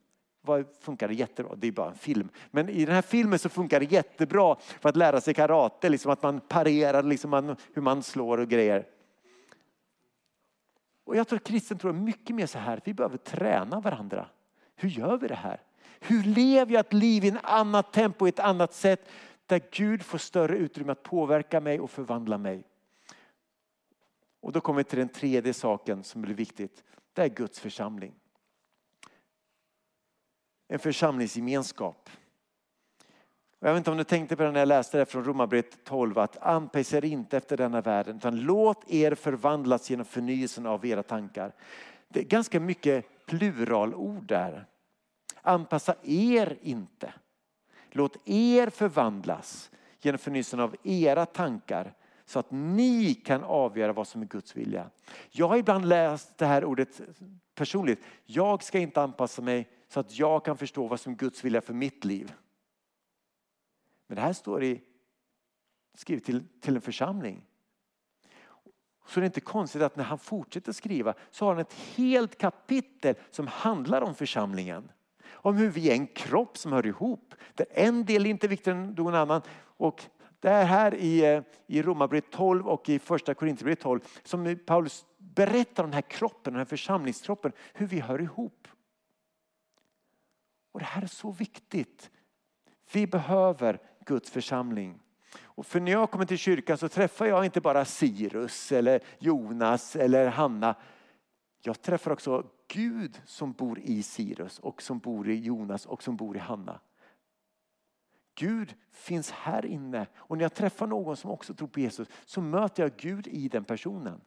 funkar 0.81 1.09
jättebra. 1.09 1.55
Det 1.57 1.69
är 1.69 1.73
bara 1.73 1.91
en 1.91 1.99
film. 1.99 2.29
Men 2.51 2.69
i 2.69 2.85
den 2.85 2.95
här 2.95 3.03
filmen 3.03 3.39
så 3.39 3.49
funkar 3.49 3.81
det 3.81 3.93
jättebra 3.93 4.57
för 4.81 4.89
att 4.89 4.97
lära 4.97 5.21
sig 5.21 5.35
karate. 5.35 5.89
Liksom 5.89 6.13
att 6.13 6.23
man 6.23 6.41
parerar, 6.41 7.03
liksom 7.03 7.31
man, 7.31 7.57
hur 7.75 7.83
man 7.83 8.03
slår 8.03 8.39
och 8.39 8.49
grejer. 8.49 8.87
Och 11.05 11.17
jag 11.17 11.29
tror 11.29 11.37
att 11.37 11.45
kristen 11.45 11.79
tror 11.79 11.93
mycket 11.93 12.37
mer 12.37 12.47
så 12.47 12.59
här. 12.59 12.81
Vi 12.85 12.95
behöver 12.95 13.17
träna 13.17 13.81
varandra. 13.81 14.27
Hur 14.77 14.89
gör 14.89 15.17
vi 15.17 15.29
det 15.29 15.35
här? 15.35 15.61
Hur 16.01 16.23
lever 16.23 16.73
jag 16.73 16.81
ett 16.81 16.93
liv 16.93 17.25
i 17.25 17.29
ett 17.29 17.35
annat 17.43 17.93
tempo, 17.93 18.27
i 18.27 18.29
ett 18.29 18.39
annat 18.39 18.75
sätt? 18.75 19.09
Där 19.49 19.63
Gud 19.71 20.03
får 20.03 20.19
större 20.19 20.57
utrymme 20.57 20.93
att 20.93 21.03
påverka 21.03 21.61
mig 21.61 21.81
och 21.81 21.91
förvandla 21.91 22.39
mig. 22.39 22.65
Och 24.41 24.53
då 24.53 24.61
kommer 24.61 24.77
vi 24.77 24.85
till 24.85 24.99
den 24.99 25.09
tredje 25.09 25.55
saken 25.55 26.05
som 26.05 26.23
blir 26.23 26.35
viktigt. 26.35 26.85
Det 27.13 27.23
är 27.23 27.29
Guds 27.29 27.61
församling. 27.61 28.15
En 30.69 30.79
församlingsgemenskap. 30.79 32.11
Jag 33.61 33.73
vet 33.73 33.79
inte 33.79 33.91
om 33.91 33.97
du 33.97 34.05
tänkte 34.05 34.37
på 34.37 34.43
det 34.43 34.51
när 34.51 34.59
jag 34.59 34.69
läste 34.69 34.99
det 34.99 35.07
från 35.07 35.25
Romarbrevet 35.25 35.85
12 35.85 36.19
att 36.19 36.37
anpassa 36.37 36.97
er 36.97 37.05
inte 37.05 37.37
efter 37.37 37.57
denna 37.57 37.81
världen 37.81 38.17
utan 38.17 38.41
låt 38.41 38.91
er 38.91 39.15
förvandlas 39.15 39.91
genom 39.91 40.07
förnyelsen 40.07 40.67
av 40.67 40.87
era 40.87 41.03
tankar. 41.03 41.53
Det 42.09 42.21
är 42.21 42.25
ganska 42.25 42.61
mycket 42.61 43.27
pluralord 43.27 44.25
där. 44.25 44.67
Anpassa 45.43 45.95
er 46.03 46.59
inte. 46.63 47.13
Låt 47.91 48.29
er 48.29 48.71
förvandlas 48.71 49.71
genom 50.01 50.19
förnyelsen 50.19 50.61
av 50.61 50.77
era 50.83 51.27
tankar 51.27 51.95
så 52.25 52.39
att 52.39 52.51
ni 52.51 53.15
kan 53.15 53.45
avgöra 53.45 53.93
vad 53.93 54.09
som 54.09 54.23
är 54.23 54.27
Guds 54.27 54.57
vilja. 54.57 54.91
Jag 55.31 55.49
har 55.49 55.57
ibland 55.57 55.89
läst 55.89 56.39
det 56.39 56.47
här 56.47 56.65
ordet 56.65 57.01
personligt. 57.55 58.01
Jag 58.25 58.63
ska 58.63 58.79
inte 58.79 59.03
anpassa 59.03 59.43
mig 59.43 59.69
så 59.89 60.01
att 60.01 60.19
jag 60.19 60.45
kan 60.45 60.57
förstå 60.57 60.87
vad 60.87 61.01
som 61.01 61.13
är 61.13 61.17
Guds 61.17 61.45
vilja 61.45 61.61
för 61.61 61.75
mitt 61.75 62.05
liv. 62.05 62.33
Men 64.07 64.17
det 64.17 64.23
här 64.23 64.33
står 64.33 64.65
i, 64.65 64.81
skrivet 65.95 66.25
till, 66.25 66.45
till 66.61 66.77
en 66.77 66.83
församling. 66.83 67.45
Så 69.07 69.21
det 69.21 69.25
är 69.25 69.27
inte 69.27 69.41
konstigt 69.41 69.83
att 69.83 69.97
när 69.97 70.05
han 70.05 70.19
fortsätter 70.19 70.73
skriva 70.73 71.15
så 71.31 71.45
har 71.45 71.53
han 71.53 71.61
ett 71.61 71.73
helt 71.73 72.39
kapitel 72.39 73.15
som 73.31 73.47
handlar 73.47 74.03
om 74.03 74.15
församlingen. 74.15 74.91
Om 75.31 75.57
hur 75.57 75.69
vi 75.69 75.91
är 75.91 75.93
en 75.93 76.07
kropp 76.07 76.59
som 76.59 76.73
hör 76.73 76.87
ihop. 76.87 77.35
Där 77.55 77.67
en 77.71 78.05
del 78.05 78.27
är 78.27 78.31
inte 78.31 78.49
viktigare 78.49 78.79
än 78.79 78.91
någon 78.91 79.15
annan. 79.15 79.43
Och 79.61 80.05
det 80.41 80.49
är 80.49 80.65
här 80.65 80.95
i, 80.95 81.25
eh, 81.25 81.43
i 81.67 81.83
Romarbrevet 81.83 82.31
12 82.31 82.69
och 82.69 82.89
i 82.89 82.99
första 82.99 83.35
Korinthierbrevet 83.35 83.81
12 83.81 84.01
som 84.23 84.59
Paulus 84.67 85.07
berättar 85.19 85.85
om 85.85 85.91
den 85.91 85.95
här 85.95 86.11
kroppen, 86.11 86.53
den 86.53 86.61
här 86.61 86.65
församlingskroppen, 86.65 87.53
hur 87.75 87.87
vi 87.87 88.01
hör 88.01 88.21
ihop. 88.21 88.69
Och 90.73 90.81
det 90.81 90.87
här 90.87 91.03
är 91.03 91.07
så 91.07 91.31
viktigt. 91.31 92.11
Vi 92.93 93.07
behöver 93.07 93.81
Guds 94.05 94.31
församling. 94.31 95.01
Och 95.43 95.67
för 95.67 95.81
när 95.81 95.93
jag 95.93 96.11
kommer 96.11 96.25
till 96.25 96.39
kyrkan 96.39 96.79
så 96.79 96.89
träffar 96.89 97.27
jag 97.27 97.45
inte 97.45 97.61
bara 97.61 97.85
Sirus 97.85 98.73
eller 98.73 99.01
Jonas 99.19 99.97
eller 99.97 100.27
Hanna. 100.27 100.75
Jag 101.63 101.83
träffar 101.83 102.11
också 102.11 102.47
Gud 102.69 103.21
som 103.25 103.53
bor 103.53 103.79
i 103.79 104.03
Sirus 104.03 104.59
och 104.59 104.83
som 104.83 104.99
bor 104.99 105.29
i 105.29 105.35
Jonas 105.35 105.87
och 105.87 106.03
som 106.03 106.17
bor 106.17 106.37
i 106.37 106.39
Hanna. 106.39 106.81
Gud 108.35 108.75
finns 108.93 109.31
här 109.31 109.67
inne 109.67 110.07
och 110.17 110.37
när 110.37 110.45
jag 110.45 110.55
träffar 110.55 110.87
någon 110.87 111.17
som 111.17 111.31
också 111.31 111.55
tror 111.55 111.69
på 111.69 111.81
Jesus 111.81 112.09
så 112.25 112.41
möter 112.41 112.83
jag 112.83 112.97
Gud 112.97 113.27
i 113.27 113.49
den 113.49 113.65
personen. 113.65 114.21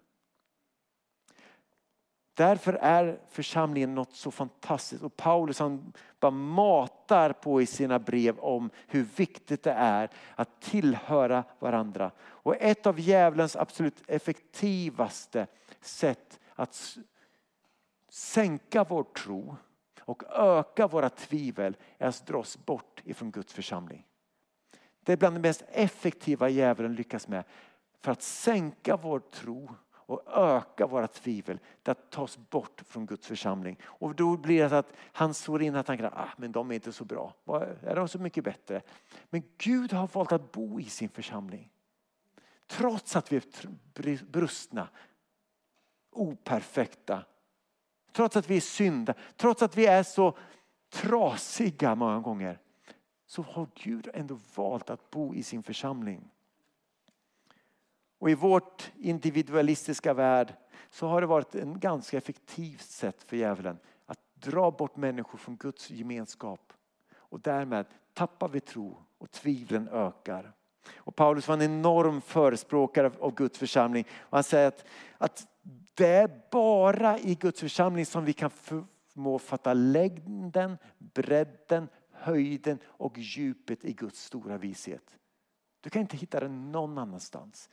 Därför 2.34 2.74
är 2.74 3.20
församlingen 3.30 3.96
något 3.96 4.14
så 4.14 4.32
fantastiskt 4.32 5.04
och 5.04 5.18
Paulus 5.18 5.60
han 5.60 5.94
bara 6.20 6.32
matar 6.32 7.34
på 7.34 7.62
i 7.62 7.66
sina 7.66 8.00
brev 8.00 8.40
om 8.40 8.70
hur 8.88 9.04
viktigt 9.16 9.64
det 9.64 9.72
är 9.72 10.10
att 10.36 10.62
tillhöra 10.62 11.44
varandra. 11.60 12.12
Och 12.22 12.56
ett 12.56 12.86
av 12.86 13.00
djävulens 13.00 13.56
absolut 13.56 14.04
effektivaste 14.08 15.48
sätt 15.82 16.40
att 16.56 16.98
sänka 18.12 18.84
vår 18.84 19.04
tro 19.04 19.56
och 20.00 20.24
öka 20.30 20.88
våra 20.88 21.10
tvivel 21.10 21.78
är 21.98 22.08
att 22.08 22.28
dra 22.28 22.38
oss 22.38 22.66
bort 22.66 23.02
ifrån 23.06 23.32
Guds 23.32 23.54
församling. 23.54 24.06
Det 25.04 25.14
är 25.14 25.18
bland 25.18 25.36
det 25.36 25.40
mest 25.40 25.64
effektiva 25.68 26.50
djävulen 26.50 26.96
lyckas 26.96 27.28
med 27.28 27.44
för 28.00 28.12
att 28.12 28.22
sänka 28.22 28.98
vår 28.98 29.20
tro 29.20 29.76
och 29.92 30.24
öka 30.28 30.88
våra 30.88 31.08
tvivel. 31.08 31.60
Det 31.84 31.92
att 31.92 32.10
ta 32.10 32.22
oss 32.22 32.38
bort 32.38 32.82
från 32.86 33.06
Guds 33.06 33.28
församling. 33.28 33.78
Och 33.84 34.16
då 34.16 34.38
blir 34.38 34.70
det 34.70 34.78
att 34.78 34.94
han 34.98 35.34
slår 35.34 35.62
in 35.62 35.76
att 35.76 35.88
han 35.88 35.98
kan, 35.98 36.14
ah, 36.14 36.30
men 36.38 36.52
de 36.52 36.72
är 36.72 36.76
inte 36.76 36.92
så 36.92 37.06
bra. 37.06 37.34
Är 37.82 37.96
de 37.96 38.08
så 38.08 38.20
mycket 38.20 38.44
bättre? 38.44 38.82
Men 39.30 39.44
Gud 39.58 39.94
har 39.94 40.08
valt 40.08 40.32
att 40.32 40.52
bo 40.52 40.80
i 40.80 40.86
sin 40.86 41.10
församling. 41.10 41.72
Trots 42.68 43.16
att 43.16 43.32
vi 43.32 43.36
är 43.36 44.32
brustna, 44.32 44.88
operfekta, 46.12 47.26
trots 48.12 48.38
att 48.38 48.50
vi 48.50 48.58
är 48.58 48.62
synda, 48.62 49.14
trots 49.38 49.62
att 49.62 49.78
vi 49.78 49.86
är 49.86 50.04
så 50.04 50.38
trasiga 50.90 51.96
många 51.96 52.20
gånger. 52.20 52.60
Så 53.26 53.42
har 53.42 53.68
Gud 53.76 54.10
ändå 54.14 54.40
valt 54.56 54.90
att 54.90 55.12
bo 55.12 55.36
i 55.36 55.44
sin 55.44 55.64
församling. 55.64 56.30
Och 58.20 58.30
i 58.30 58.36
vårt 58.36 58.92
individualistiska 59.00 60.14
värld 60.14 60.54
så 60.90 61.08
har 61.08 61.22
det 61.22 61.28
varit 61.28 61.56
ett 61.56 61.68
ganska 61.68 62.18
effektivt 62.18 62.82
sätt 62.82 63.24
för 63.24 63.38
djävulen 63.38 63.78
att 64.06 64.20
dra 64.34 64.72
bort 64.72 64.96
människor 64.96 65.38
från 65.38 65.56
Guds 65.56 65.90
gemenskap. 65.90 66.74
Och 67.16 67.40
därmed 67.40 67.86
tappar 68.14 68.50
vi 68.50 68.60
tro 68.60 68.98
och 69.18 69.32
tvivlen 69.32 69.90
ökar. 69.92 70.54
Och 70.96 71.16
Paulus 71.16 71.48
var 71.48 71.56
en 71.56 71.62
enorm 71.62 72.22
förespråkare 72.22 73.12
av 73.20 73.34
Guds 73.34 73.58
församling. 73.58 74.06
Och 74.20 74.38
han 74.38 74.44
säger 74.44 74.68
att, 74.68 74.86
att 75.18 75.48
det 76.02 76.08
är 76.08 76.42
bara 76.52 77.20
i 77.20 77.36
Guds 77.36 77.60
församling 77.60 78.06
som 78.06 78.26
vi 78.26 78.34
kan 78.34 78.50
förmå 78.50 79.40
fatta 79.40 79.74
längden, 79.74 80.78
bredden, 80.98 81.90
höjden 82.12 82.80
och 82.86 83.18
djupet 83.18 83.86
i 83.86 83.94
Guds 83.94 84.24
stora 84.24 84.58
vishet. 84.58 85.18
Du 85.82 85.90
kan 85.90 86.02
inte 86.02 86.18
hitta 86.18 86.40
den 86.40 86.72
någon 86.72 86.98
annanstans. 86.98 87.70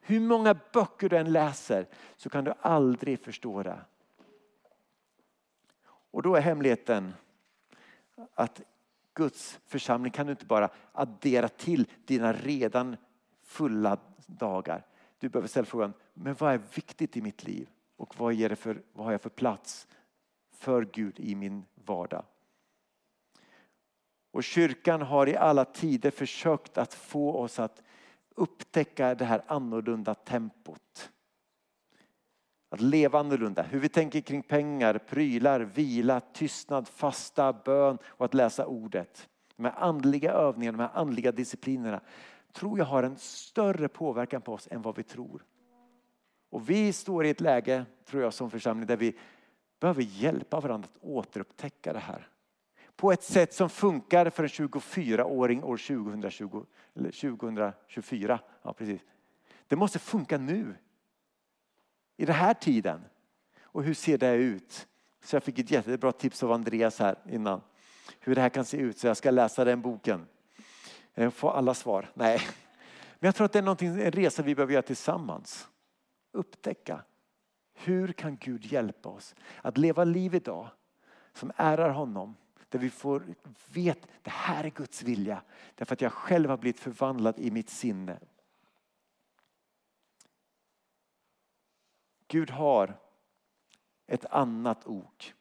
Hur 0.00 0.20
många 0.20 0.54
böcker 0.72 1.08
du 1.08 1.16
än 1.16 1.32
läser 1.32 1.86
så 2.16 2.30
kan 2.30 2.44
du 2.44 2.54
aldrig 2.60 3.20
förstå 3.20 3.62
det. 3.62 3.78
Och 5.86 6.22
då 6.22 6.36
är 6.36 6.40
hemligheten 6.40 7.14
att 8.34 8.60
Guds 9.14 9.60
församling 9.66 10.12
kan 10.12 10.26
du 10.26 10.32
inte 10.32 10.46
bara 10.46 10.68
addera 10.92 11.48
till 11.48 11.86
dina 12.04 12.32
redan 12.32 12.96
fulla 13.42 13.98
dagar. 14.26 14.86
Du 15.24 15.28
behöver 15.28 15.48
ställa 15.48 15.66
frågan, 15.66 15.92
men 16.14 16.34
vad 16.34 16.54
är 16.54 16.60
viktigt 16.74 17.16
i 17.16 17.22
mitt 17.22 17.44
liv? 17.44 17.68
Och 17.96 18.18
vad, 18.18 18.32
ger 18.32 18.48
det 18.48 18.56
för, 18.56 18.82
vad 18.92 19.04
har 19.04 19.12
jag 19.12 19.20
för 19.20 19.30
plats 19.30 19.86
för 20.56 20.84
Gud 20.92 21.20
i 21.20 21.34
min 21.34 21.64
vardag? 21.74 22.24
Och 24.30 24.44
kyrkan 24.44 25.02
har 25.02 25.28
i 25.28 25.36
alla 25.36 25.64
tider 25.64 26.10
försökt 26.10 26.78
att 26.78 26.94
få 26.94 27.32
oss 27.32 27.58
att 27.58 27.82
upptäcka 28.34 29.14
det 29.14 29.24
här 29.24 29.42
annorlunda 29.46 30.14
tempot. 30.14 31.10
Att 32.68 32.80
leva 32.80 33.18
annorlunda, 33.18 33.62
hur 33.62 33.80
vi 33.80 33.88
tänker 33.88 34.20
kring 34.20 34.42
pengar, 34.42 34.98
prylar, 34.98 35.60
vila, 35.60 36.20
tystnad, 36.20 36.88
fasta, 36.88 37.52
bön 37.52 37.98
och 38.04 38.24
att 38.24 38.34
läsa 38.34 38.66
ordet. 38.66 39.28
De 39.56 39.64
här 39.64 39.74
andliga 39.76 40.32
övningarna, 40.32 40.78
de 40.78 40.84
här 40.84 41.00
andliga 41.00 41.32
disciplinerna 41.32 42.00
tror 42.54 42.78
jag 42.78 42.84
har 42.84 43.02
en 43.02 43.16
större 43.18 43.88
påverkan 43.88 44.42
på 44.42 44.52
oss 44.52 44.68
än 44.70 44.82
vad 44.82 44.96
vi 44.96 45.02
tror. 45.02 45.44
Och 46.50 46.70
vi 46.70 46.92
står 46.92 47.26
i 47.26 47.30
ett 47.30 47.40
läge, 47.40 47.86
tror 48.04 48.22
jag 48.22 48.34
som 48.34 48.50
församling, 48.50 48.86
där 48.86 48.96
vi 48.96 49.18
behöver 49.80 50.02
hjälpa 50.02 50.60
varandra 50.60 50.88
att 50.94 51.02
återupptäcka 51.02 51.92
det 51.92 51.98
här 51.98 52.28
på 52.96 53.12
ett 53.12 53.22
sätt 53.22 53.54
som 53.54 53.70
funkar 53.70 54.30
för 54.30 54.42
en 54.42 54.48
24-åring 54.48 55.64
år 55.64 55.76
2020, 55.76 56.66
eller 56.94 57.10
2024. 57.10 58.40
Ja, 58.62 58.72
precis. 58.72 59.00
Det 59.66 59.76
måste 59.76 59.98
funka 59.98 60.38
nu. 60.38 60.74
I 62.16 62.24
den 62.24 62.34
här 62.34 62.54
tiden. 62.54 63.04
Och 63.62 63.82
hur 63.82 63.94
ser 63.94 64.18
det 64.18 64.34
ut? 64.34 64.88
Så 65.24 65.36
jag 65.36 65.42
fick 65.42 65.58
ett 65.58 65.70
jättebra 65.70 66.12
tips 66.12 66.42
av 66.42 66.52
Andreas 66.52 66.98
här 66.98 67.16
innan. 67.30 67.60
Hur 68.20 68.34
det 68.34 68.40
här 68.40 68.48
kan 68.48 68.64
se 68.64 68.76
ut. 68.76 68.98
Så 68.98 69.06
jag 69.06 69.16
ska 69.16 69.30
läsa 69.30 69.64
den 69.64 69.80
boken. 69.80 70.26
Eh, 71.14 71.30
Få 71.30 71.50
alla 71.50 71.74
svar. 71.74 72.10
Nej. 72.14 72.40
Men 73.18 73.28
jag 73.28 73.34
tror 73.34 73.44
att 73.44 73.52
det 73.52 73.58
är 73.58 73.82
en 73.82 74.12
resa 74.12 74.42
vi 74.42 74.54
behöver 74.54 74.72
göra 74.72 74.82
tillsammans. 74.82 75.68
Upptäcka. 76.32 77.02
Hur 77.74 78.12
kan 78.12 78.36
Gud 78.36 78.64
hjälpa 78.64 79.08
oss 79.08 79.34
att 79.62 79.78
leva 79.78 80.04
liv 80.04 80.34
idag 80.34 80.68
som 81.32 81.52
ärar 81.56 81.90
honom 81.90 82.36
där 82.68 82.78
vi 82.78 82.90
får 82.90 83.34
vet 83.72 84.08
det 84.22 84.30
här 84.30 84.64
är 84.64 84.70
Guds 84.70 85.02
vilja. 85.02 85.42
Därför 85.74 85.92
att 85.92 86.00
jag 86.00 86.12
själv 86.12 86.50
har 86.50 86.56
blivit 86.56 86.80
förvandlad 86.80 87.38
i 87.38 87.50
mitt 87.50 87.70
sinne. 87.70 88.18
Gud 92.28 92.50
har 92.50 92.98
ett 94.06 94.24
annat 94.24 94.86
ok. 94.86 95.34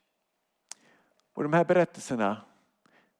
Och 1.34 1.44
de 1.44 1.54
här 1.54 1.66
berättelserna, 1.66 2.42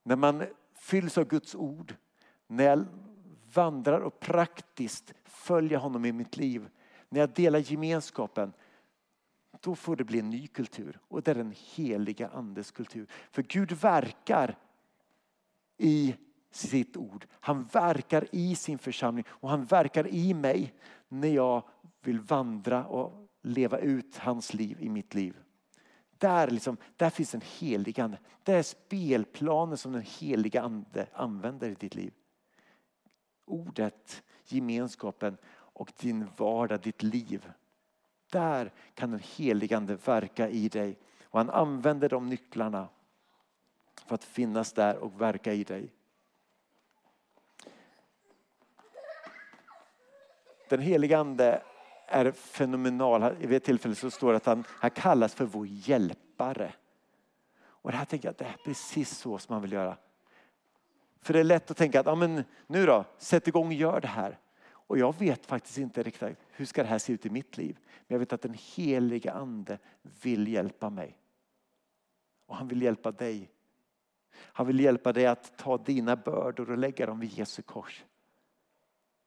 när 0.04 0.16
man 0.16 0.46
fylls 0.74 1.18
av 1.18 1.26
Guds 1.26 1.56
ord, 1.56 1.96
när 2.56 2.64
jag 2.64 2.86
vandrar 3.54 4.00
och 4.00 4.20
praktiskt 4.20 5.14
följer 5.24 5.78
honom 5.78 6.06
i 6.06 6.12
mitt 6.12 6.38
liv, 6.38 6.70
när 7.10 7.20
jag 7.20 7.30
delar 7.30 7.60
gemenskapen, 7.60 8.54
då 9.62 9.76
får 9.76 9.96
det 9.96 10.04
bli 10.04 10.20
en 10.20 10.30
ny 10.30 10.48
kultur 10.48 11.00
och 11.08 11.22
det 11.22 11.32
är 11.32 11.36
den 11.36 11.54
heliga 11.76 12.28
andes 12.28 12.72
kultur. 12.72 13.08
För 13.32 13.44
Gud 13.44 13.72
verkar 13.72 14.58
i 15.78 16.16
sitt 16.52 16.98
ord. 16.98 17.26
Han 17.32 17.64
verkar 17.64 18.28
i 18.32 18.56
sin 18.56 18.78
församling 18.78 19.26
och 19.28 19.50
han 19.50 19.66
verkar 19.66 20.08
i 20.08 20.34
mig 20.34 20.74
när 21.08 21.28
jag 21.28 21.64
vill 22.02 22.20
vandra 22.20 22.86
och 22.86 23.28
leva 23.42 23.78
ut 23.78 24.18
hans 24.18 24.54
liv 24.54 24.78
i 24.80 24.90
mitt 24.90 25.14
liv. 25.14 25.36
Där, 26.18 26.48
liksom, 26.48 26.78
där 26.96 27.10
finns 27.10 27.36
en 27.36 27.42
helig 27.60 28.00
ande. 28.00 28.18
Det 28.44 28.54
är 28.54 28.64
spelplanen 28.64 29.78
som 29.78 29.92
den 29.92 30.06
heliga 30.20 30.62
ande 30.62 31.08
använder 31.14 31.70
i 31.70 31.74
ditt 31.74 31.96
liv. 31.96 32.14
Ordet, 33.46 34.24
gemenskapen 34.46 35.38
och 35.54 35.92
din 36.00 36.28
vardag, 36.38 36.82
ditt 36.82 37.04
liv. 37.04 37.52
Där 38.32 38.72
kan 38.94 39.12
den 39.12 39.22
heligande 39.24 39.96
verka 39.96 40.50
i 40.50 40.70
dig. 40.70 40.98
Och 41.24 41.40
han 41.40 41.50
använder 41.50 42.10
de 42.10 42.30
nycklarna 42.30 42.88
för 44.06 44.16
att 44.16 44.24
finnas 44.24 44.74
där 44.74 44.98
och 44.98 45.22
verka 45.22 45.54
i 45.54 45.64
dig. 45.64 45.94
Den 50.70 50.80
helige 50.80 51.18
ande 51.18 51.62
är 52.08 52.32
fenomenal. 52.32 53.36
Vid 53.36 53.54
ett 53.54 53.64
tillfälle 53.64 53.96
så 53.96 54.12
står 54.12 54.32
det 54.32 54.38
att 54.38 54.46
han, 54.46 54.64
han 54.68 54.92
kallas 54.92 55.34
för 55.34 55.46
vår 55.46 55.68
hjälpare. 55.70 56.74
Och 57.56 57.92
det 57.92 57.98
här 57.98 58.06
tänker 58.06 58.28
jag 58.28 58.36
det 58.36 58.46
är 58.46 58.58
precis 58.66 59.18
så 59.18 59.38
som 59.38 59.54
man 59.54 59.62
vill 59.62 59.72
göra. 59.72 59.98
För 61.24 61.34
det 61.34 61.40
är 61.40 61.44
lätt 61.44 61.72
att 61.72 61.78
tänka 61.78 62.00
att 62.00 62.06
ja, 62.06 62.16
men 62.16 62.44
nu 62.68 62.86
då, 62.86 63.06
sätt 63.18 63.48
igång 63.48 63.68
och 63.68 63.74
gör 63.74 64.02
det 64.02 64.08
här. 64.08 64.40
Och 64.66 64.98
jag 64.98 65.20
vet 65.20 65.46
faktiskt 65.46 65.78
inte 65.78 66.04
riktigt 66.04 66.38
hur 66.52 66.66
ska 66.66 66.84
det 66.84 66.90
här 66.90 67.00
se 67.00 67.14
ut 67.14 67.26
i 67.26 67.30
mitt 67.30 67.58
liv. 67.58 67.78
Men 67.86 68.16
jag 68.16 68.20
vet 68.20 68.34
att 68.34 68.42
den 68.42 68.56
heliga 68.76 69.32
ande 69.32 69.78
vill 70.22 70.48
hjälpa 70.48 70.90
mig. 70.90 71.20
Och 72.46 72.56
han 72.56 72.68
vill 72.68 72.82
hjälpa 72.82 73.12
dig. 73.12 73.50
Han 74.36 74.68
vill 74.68 74.80
hjälpa 74.80 75.14
dig 75.14 75.26
att 75.26 75.58
ta 75.58 75.78
dina 75.78 76.16
bördor 76.16 76.72
och 76.72 76.78
lägga 76.78 77.06
dem 77.06 77.20
vid 77.20 77.30
Jesu 77.30 77.62
kors. 77.62 78.06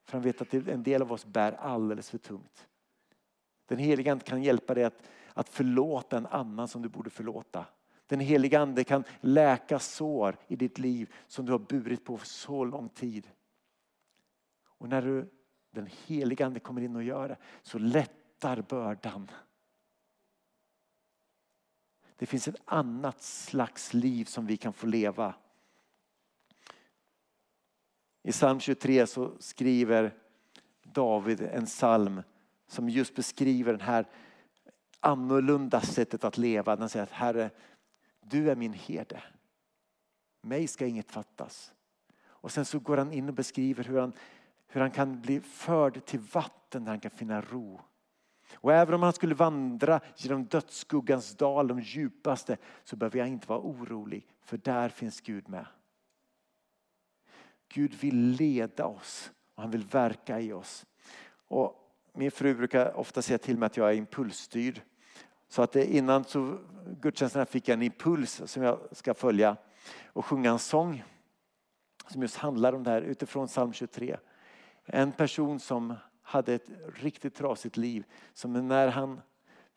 För 0.05 0.13
han 0.13 0.23
vet 0.23 0.43
att 0.43 0.55
en 0.55 0.83
del 0.83 1.03
av 1.03 1.13
oss 1.13 1.27
bär 1.27 1.53
alldeles 1.53 2.11
för 2.11 2.19
tungt. 2.19 2.67
Den 3.67 3.79
heliga 3.79 4.13
Ande 4.13 4.25
kan 4.25 4.43
hjälpa 4.43 4.75
dig 4.75 4.85
att, 4.85 5.03
att 5.35 5.49
förlåta 5.49 6.17
en 6.17 6.27
annan 6.27 6.69
som 6.69 6.83
du 6.83 6.89
borde 6.89 7.11
förlåta. 7.11 7.67
Den 8.07 8.21
heliga 8.21 8.61
Ande 8.61 8.85
kan 8.85 9.05
läka 9.21 9.79
sår 9.79 10.37
i 10.47 10.57
ditt 10.57 10.79
liv 10.79 11.15
som 11.27 11.47
du 11.47 11.53
har 11.53 11.59
burit 11.59 12.05
på 12.05 12.19
för 12.19 12.27
så 12.27 12.65
lång 12.65 12.89
tid. 12.89 13.29
Och 14.65 14.89
när 14.89 15.03
du, 15.03 15.31
den 15.71 15.89
heliga 16.07 16.47
Ande 16.47 16.61
kommer 16.61 16.81
in 16.81 16.97
och 16.97 17.03
gör 17.03 17.29
det 17.29 17.37
så 17.63 17.79
lättar 17.79 18.63
bördan. 18.63 19.31
Det 22.17 22.27
finns 22.27 22.49
ett 22.49 22.63
annat 22.65 23.23
slags 23.23 23.95
liv 23.95 24.25
som 24.25 24.47
vi 24.47 24.57
kan 24.57 24.73
få 24.73 24.87
leva. 24.87 25.35
I 28.23 28.33
psalm 28.33 28.61
23 28.61 29.07
så 29.07 29.33
skriver 29.39 30.15
David 30.83 31.41
en 31.43 31.67
psalm 31.67 32.23
som 32.67 32.89
just 32.89 33.15
beskriver 33.15 33.73
det 33.73 33.85
här 33.85 34.07
annorlunda 35.01 35.81
sättet 35.81 36.25
att 36.25 36.39
leva. 36.39 36.77
Den 36.77 36.89
säger 36.89 37.03
att 37.03 37.11
Herre, 37.11 37.51
du 38.29 38.51
är 38.51 38.57
min 38.57 38.73
herde. 38.73 39.23
Mig 40.43 40.67
ska 40.67 40.87
inget 40.87 41.11
fattas. 41.11 41.73
Och 42.19 42.53
sen 42.53 42.65
så 42.65 42.79
går 42.79 42.97
han 42.97 43.13
in 43.13 43.29
och 43.29 43.35
beskriver 43.35 43.85
hur 43.85 44.01
han, 44.01 44.13
hur 44.67 44.81
han 44.81 44.91
kan 44.91 45.21
bli 45.21 45.41
förd 45.41 46.05
till 46.05 46.21
vatten 46.21 46.85
där 46.85 46.93
han 46.93 47.01
kan 47.01 47.11
finna 47.11 47.41
ro. 47.41 47.81
Och 48.55 48.73
även 48.73 48.95
om 48.95 49.03
han 49.03 49.13
skulle 49.13 49.35
vandra 49.35 50.01
genom 50.17 50.45
dödsskuggans 50.45 51.37
dal, 51.37 51.69
de 51.69 51.81
djupaste, 51.81 52.57
så 52.85 52.97
behöver 52.97 53.19
jag 53.19 53.29
inte 53.29 53.49
vara 53.49 53.61
orolig. 53.61 54.27
För 54.43 54.57
där 54.57 54.89
finns 54.89 55.21
Gud 55.21 55.49
med. 55.49 55.67
Gud 57.69 57.95
vill 57.95 58.17
leda 58.17 58.87
oss 58.87 59.33
och 59.55 59.63
han 59.63 59.71
vill 59.71 59.85
verka 59.85 60.41
i 60.41 60.53
oss. 60.53 60.87
Och 61.49 61.93
min 62.13 62.31
fru 62.31 62.55
brukar 62.55 62.97
ofta 62.97 63.23
säga 63.23 63.39
till 63.39 63.59
mig 63.59 63.67
att 63.67 63.77
jag 63.77 63.91
är 63.91 63.95
impulsstyrd. 63.95 64.81
Så 65.49 65.63
att 65.63 65.77
eh, 65.77 65.97
innan 65.97 66.25
så 66.25 66.59
gudstjänsten 67.01 67.47
fick 67.47 67.69
jag 67.69 67.75
en 67.75 67.83
impuls 67.83 68.43
som 68.47 68.63
jag 68.63 68.79
ska 68.93 69.15
följa 69.15 69.57
och 70.07 70.27
sjunga 70.27 70.51
en 70.51 70.59
sång 70.59 71.05
som 72.09 72.23
just 72.23 72.37
handlar 72.37 72.73
om 72.73 72.83
det 72.83 72.91
här 72.91 73.03
utifrån 73.03 73.47
psalm 73.47 73.73
23. 73.73 74.17
En 74.85 75.13
person 75.13 75.61
som 75.61 75.95
hade 76.23 76.55
ett 76.55 76.71
riktigt 76.95 77.35
trasigt 77.35 77.77
liv 77.77 78.05
som 78.35 78.69
när 78.69 78.89
han 78.89 79.21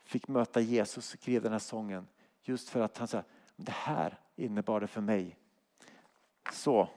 fick 0.03 0.27
möta 0.27 0.61
Jesus 0.61 1.05
skrev 1.05 1.41
den 1.41 1.51
här 1.51 1.59
sången 1.59 2.07
just 2.43 2.69
för 2.69 2.81
att 2.81 2.97
han 2.97 3.07
sa 3.07 3.23
det 3.55 3.71
här 3.71 4.19
innebar 4.35 4.79
det 4.79 4.87
för 4.87 5.01
mig. 5.01 5.37
Så 6.53 6.89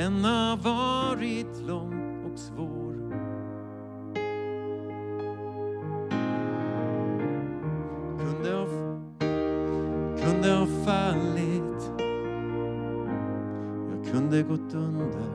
Den 0.00 0.24
har 0.24 0.56
varit 0.56 1.66
lång 1.66 2.24
och 2.24 2.38
svår. 2.38 2.94
Kunde 8.18 8.52
ha, 8.52 8.66
kunde 10.22 10.52
ha 10.52 10.66
fallit. 10.66 11.92
Jag 13.90 14.12
kunde 14.12 14.42
gått 14.42 14.74
under. 14.74 15.30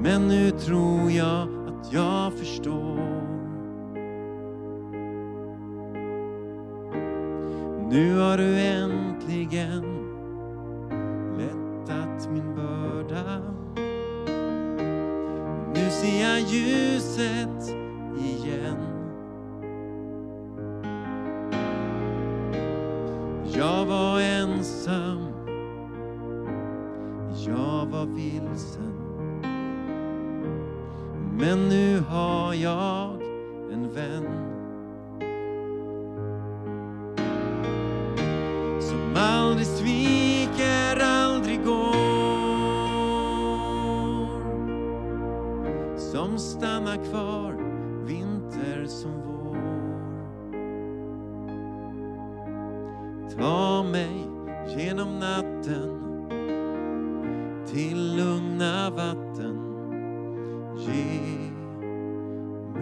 Men 0.00 0.28
nu 0.28 0.50
tror 0.50 1.10
jag 1.10 1.48
att 1.68 1.92
jag 1.92 2.32
förstår. 2.32 2.98
Nu 7.90 8.18
har 8.18 8.36
du 8.36 8.60
äntligen 8.60 10.01
said 17.12 17.51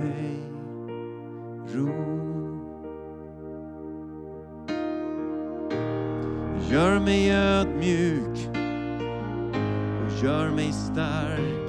mig 0.00 0.40
ro. 1.74 2.20
Gör 6.70 7.00
mig 7.00 7.32
ödmjuk 7.32 8.48
och 10.04 10.24
gör 10.24 10.50
mig 10.50 10.72
stark 10.72 11.60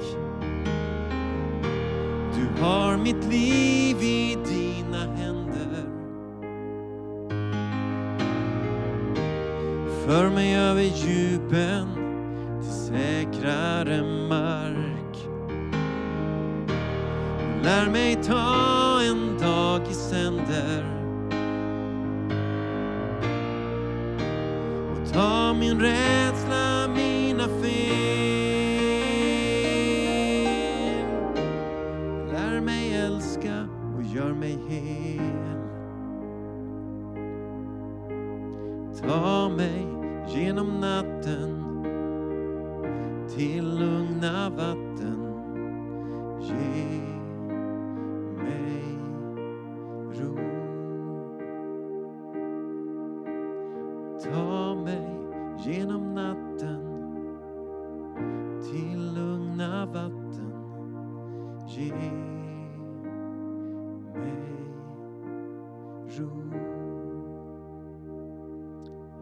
Du 2.34 2.62
har 2.62 2.96
mitt 2.96 3.24
liv 3.24 4.02
i 4.02 4.38
dina 4.44 5.14
händer. 5.14 5.86
För 10.06 10.30
mig 10.30 10.56
över 10.56 10.82
djupen 10.82 11.86
till 12.60 12.70
säkrare 12.70 14.02
Lär 17.72 17.88
mig 17.90 18.18
ta 18.26 19.00
en 19.02 19.38
dag 19.38 19.80
i 19.90 19.94
sänder. 19.94 20.84
Och 24.92 25.12
ta 25.12 25.54
min 25.54 25.80
rädsla, 25.80 26.21
ro. 66.22 66.52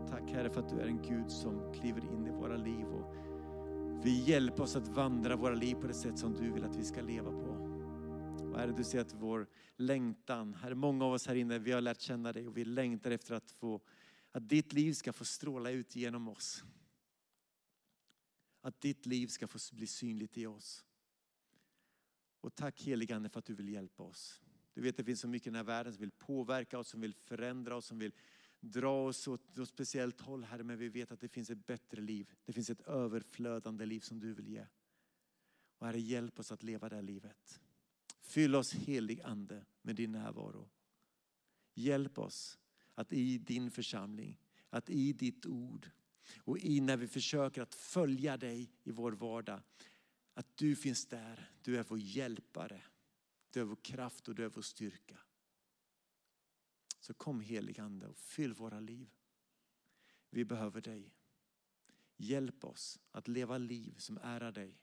Tack 0.08 0.30
Herre 0.30 0.50
för 0.50 0.60
att 0.60 0.68
du 0.68 0.80
är 0.80 0.86
en 0.86 1.02
Gud 1.02 1.30
som 1.30 1.72
kliver 1.72 2.04
in 2.04 2.26
i 2.26 2.30
våra 2.30 2.56
liv 2.56 2.86
och 2.86 3.14
vi 4.04 4.24
hjälper 4.24 4.62
oss 4.62 4.76
att 4.76 4.88
vandra 4.88 5.36
våra 5.36 5.54
liv 5.54 5.74
på 5.74 5.86
det 5.86 5.94
sätt 5.94 6.18
som 6.18 6.34
du 6.34 6.50
vill 6.50 6.64
att 6.64 6.76
vi 6.76 6.84
ska 6.84 7.00
leva 7.00 7.30
på. 7.30 7.70
Och 8.50 8.58
Herre, 8.58 8.72
du 8.72 8.84
ser 8.84 9.00
att 9.00 9.14
vår 9.14 9.46
längtan, 9.76 10.54
Herre, 10.54 10.74
många 10.74 11.04
av 11.04 11.12
oss 11.12 11.26
här 11.26 11.34
inne, 11.34 11.58
vi 11.58 11.72
har 11.72 11.80
lärt 11.80 12.00
känna 12.00 12.32
dig 12.32 12.48
och 12.48 12.56
vi 12.56 12.64
längtar 12.64 13.10
efter 13.10 13.34
att 13.34 13.50
få, 13.50 13.80
att 14.32 14.48
ditt 14.48 14.72
liv 14.72 14.92
ska 14.92 15.12
få 15.12 15.24
stråla 15.24 15.70
ut 15.70 15.96
genom 15.96 16.28
oss. 16.28 16.64
Att 18.60 18.80
ditt 18.80 19.06
liv 19.06 19.26
ska 19.26 19.46
få 19.46 19.58
bli 19.72 19.86
synligt 19.86 20.38
i 20.38 20.46
oss. 20.46 20.84
Och 22.40 22.54
tack 22.54 22.82
heligande 22.82 23.28
för 23.28 23.38
att 23.38 23.46
du 23.46 23.54
vill 23.54 23.68
hjälpa 23.68 24.02
oss. 24.02 24.40
Du 24.74 24.80
vet 24.80 24.96
det 24.96 25.04
finns 25.04 25.20
så 25.20 25.28
mycket 25.28 25.46
i 25.46 25.50
den 25.50 25.56
här 25.56 25.64
världen 25.64 25.92
som 25.92 26.00
vill 26.00 26.10
påverka 26.10 26.78
oss, 26.78 26.88
som 26.88 27.00
vill 27.00 27.14
förändra 27.14 27.76
oss, 27.76 27.86
som 27.86 27.98
vill 27.98 28.12
dra 28.60 29.06
oss 29.06 29.28
åt 29.28 29.58
ett 29.58 29.68
speciellt 29.68 30.20
håll 30.20 30.44
Herre, 30.44 30.62
men 30.62 30.78
vi 30.78 30.88
vet 30.88 31.12
att 31.12 31.20
det 31.20 31.28
finns 31.28 31.50
ett 31.50 31.66
bättre 31.66 32.00
liv. 32.00 32.30
Det 32.44 32.52
finns 32.52 32.70
ett 32.70 32.80
överflödande 32.80 33.86
liv 33.86 34.00
som 34.00 34.20
du 34.20 34.34
vill 34.34 34.48
ge. 34.48 34.66
Och 35.78 35.86
Herre, 35.86 36.00
hjälp 36.00 36.38
oss 36.38 36.52
att 36.52 36.62
leva 36.62 36.88
det 36.88 36.94
här 36.94 37.02
livet. 37.02 37.60
Fyll 38.20 38.54
oss 38.54 38.74
helig 38.74 39.20
ande 39.20 39.64
med 39.82 39.96
din 39.96 40.12
närvaro. 40.12 40.68
Hjälp 41.74 42.18
oss 42.18 42.58
att 42.94 43.12
i 43.12 43.38
din 43.38 43.70
församling, 43.70 44.40
att 44.70 44.90
i 44.90 45.12
ditt 45.12 45.46
ord 45.46 45.90
och 46.36 46.58
i 46.58 46.80
när 46.80 46.96
vi 46.96 47.08
försöker 47.08 47.62
att 47.62 47.74
följa 47.74 48.36
dig 48.36 48.70
i 48.84 48.90
vår 48.90 49.12
vardag, 49.12 49.60
att 50.34 50.56
du 50.56 50.76
finns 50.76 51.06
där. 51.06 51.50
Du 51.62 51.78
är 51.78 51.84
vår 51.88 51.98
hjälpare. 51.98 52.82
Du 53.50 53.60
är 53.60 53.64
vår 53.64 53.76
kraft 53.76 54.28
och 54.28 54.34
du 54.34 54.44
är 54.44 54.48
vår 54.48 54.62
styrka. 54.62 55.18
Så 57.00 57.14
kom 57.14 57.40
heligande 57.40 58.06
och 58.06 58.16
fyll 58.16 58.54
våra 58.54 58.80
liv. 58.80 59.10
Vi 60.30 60.44
behöver 60.44 60.80
dig. 60.80 61.14
Hjälp 62.16 62.64
oss 62.64 62.98
att 63.10 63.28
leva 63.28 63.58
liv 63.58 63.94
som 63.98 64.18
ärar 64.18 64.52
dig. 64.52 64.80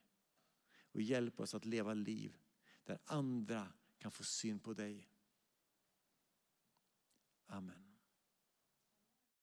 Och 0.92 1.02
hjälp 1.02 1.40
oss 1.40 1.54
att 1.54 1.66
leva 1.66 1.94
liv 1.94 2.38
där 2.84 3.00
andra 3.06 3.74
kan 3.98 4.12
få 4.12 4.24
syn 4.24 4.60
på 4.60 4.74
dig. 4.74 5.10
Amen. 7.46 7.87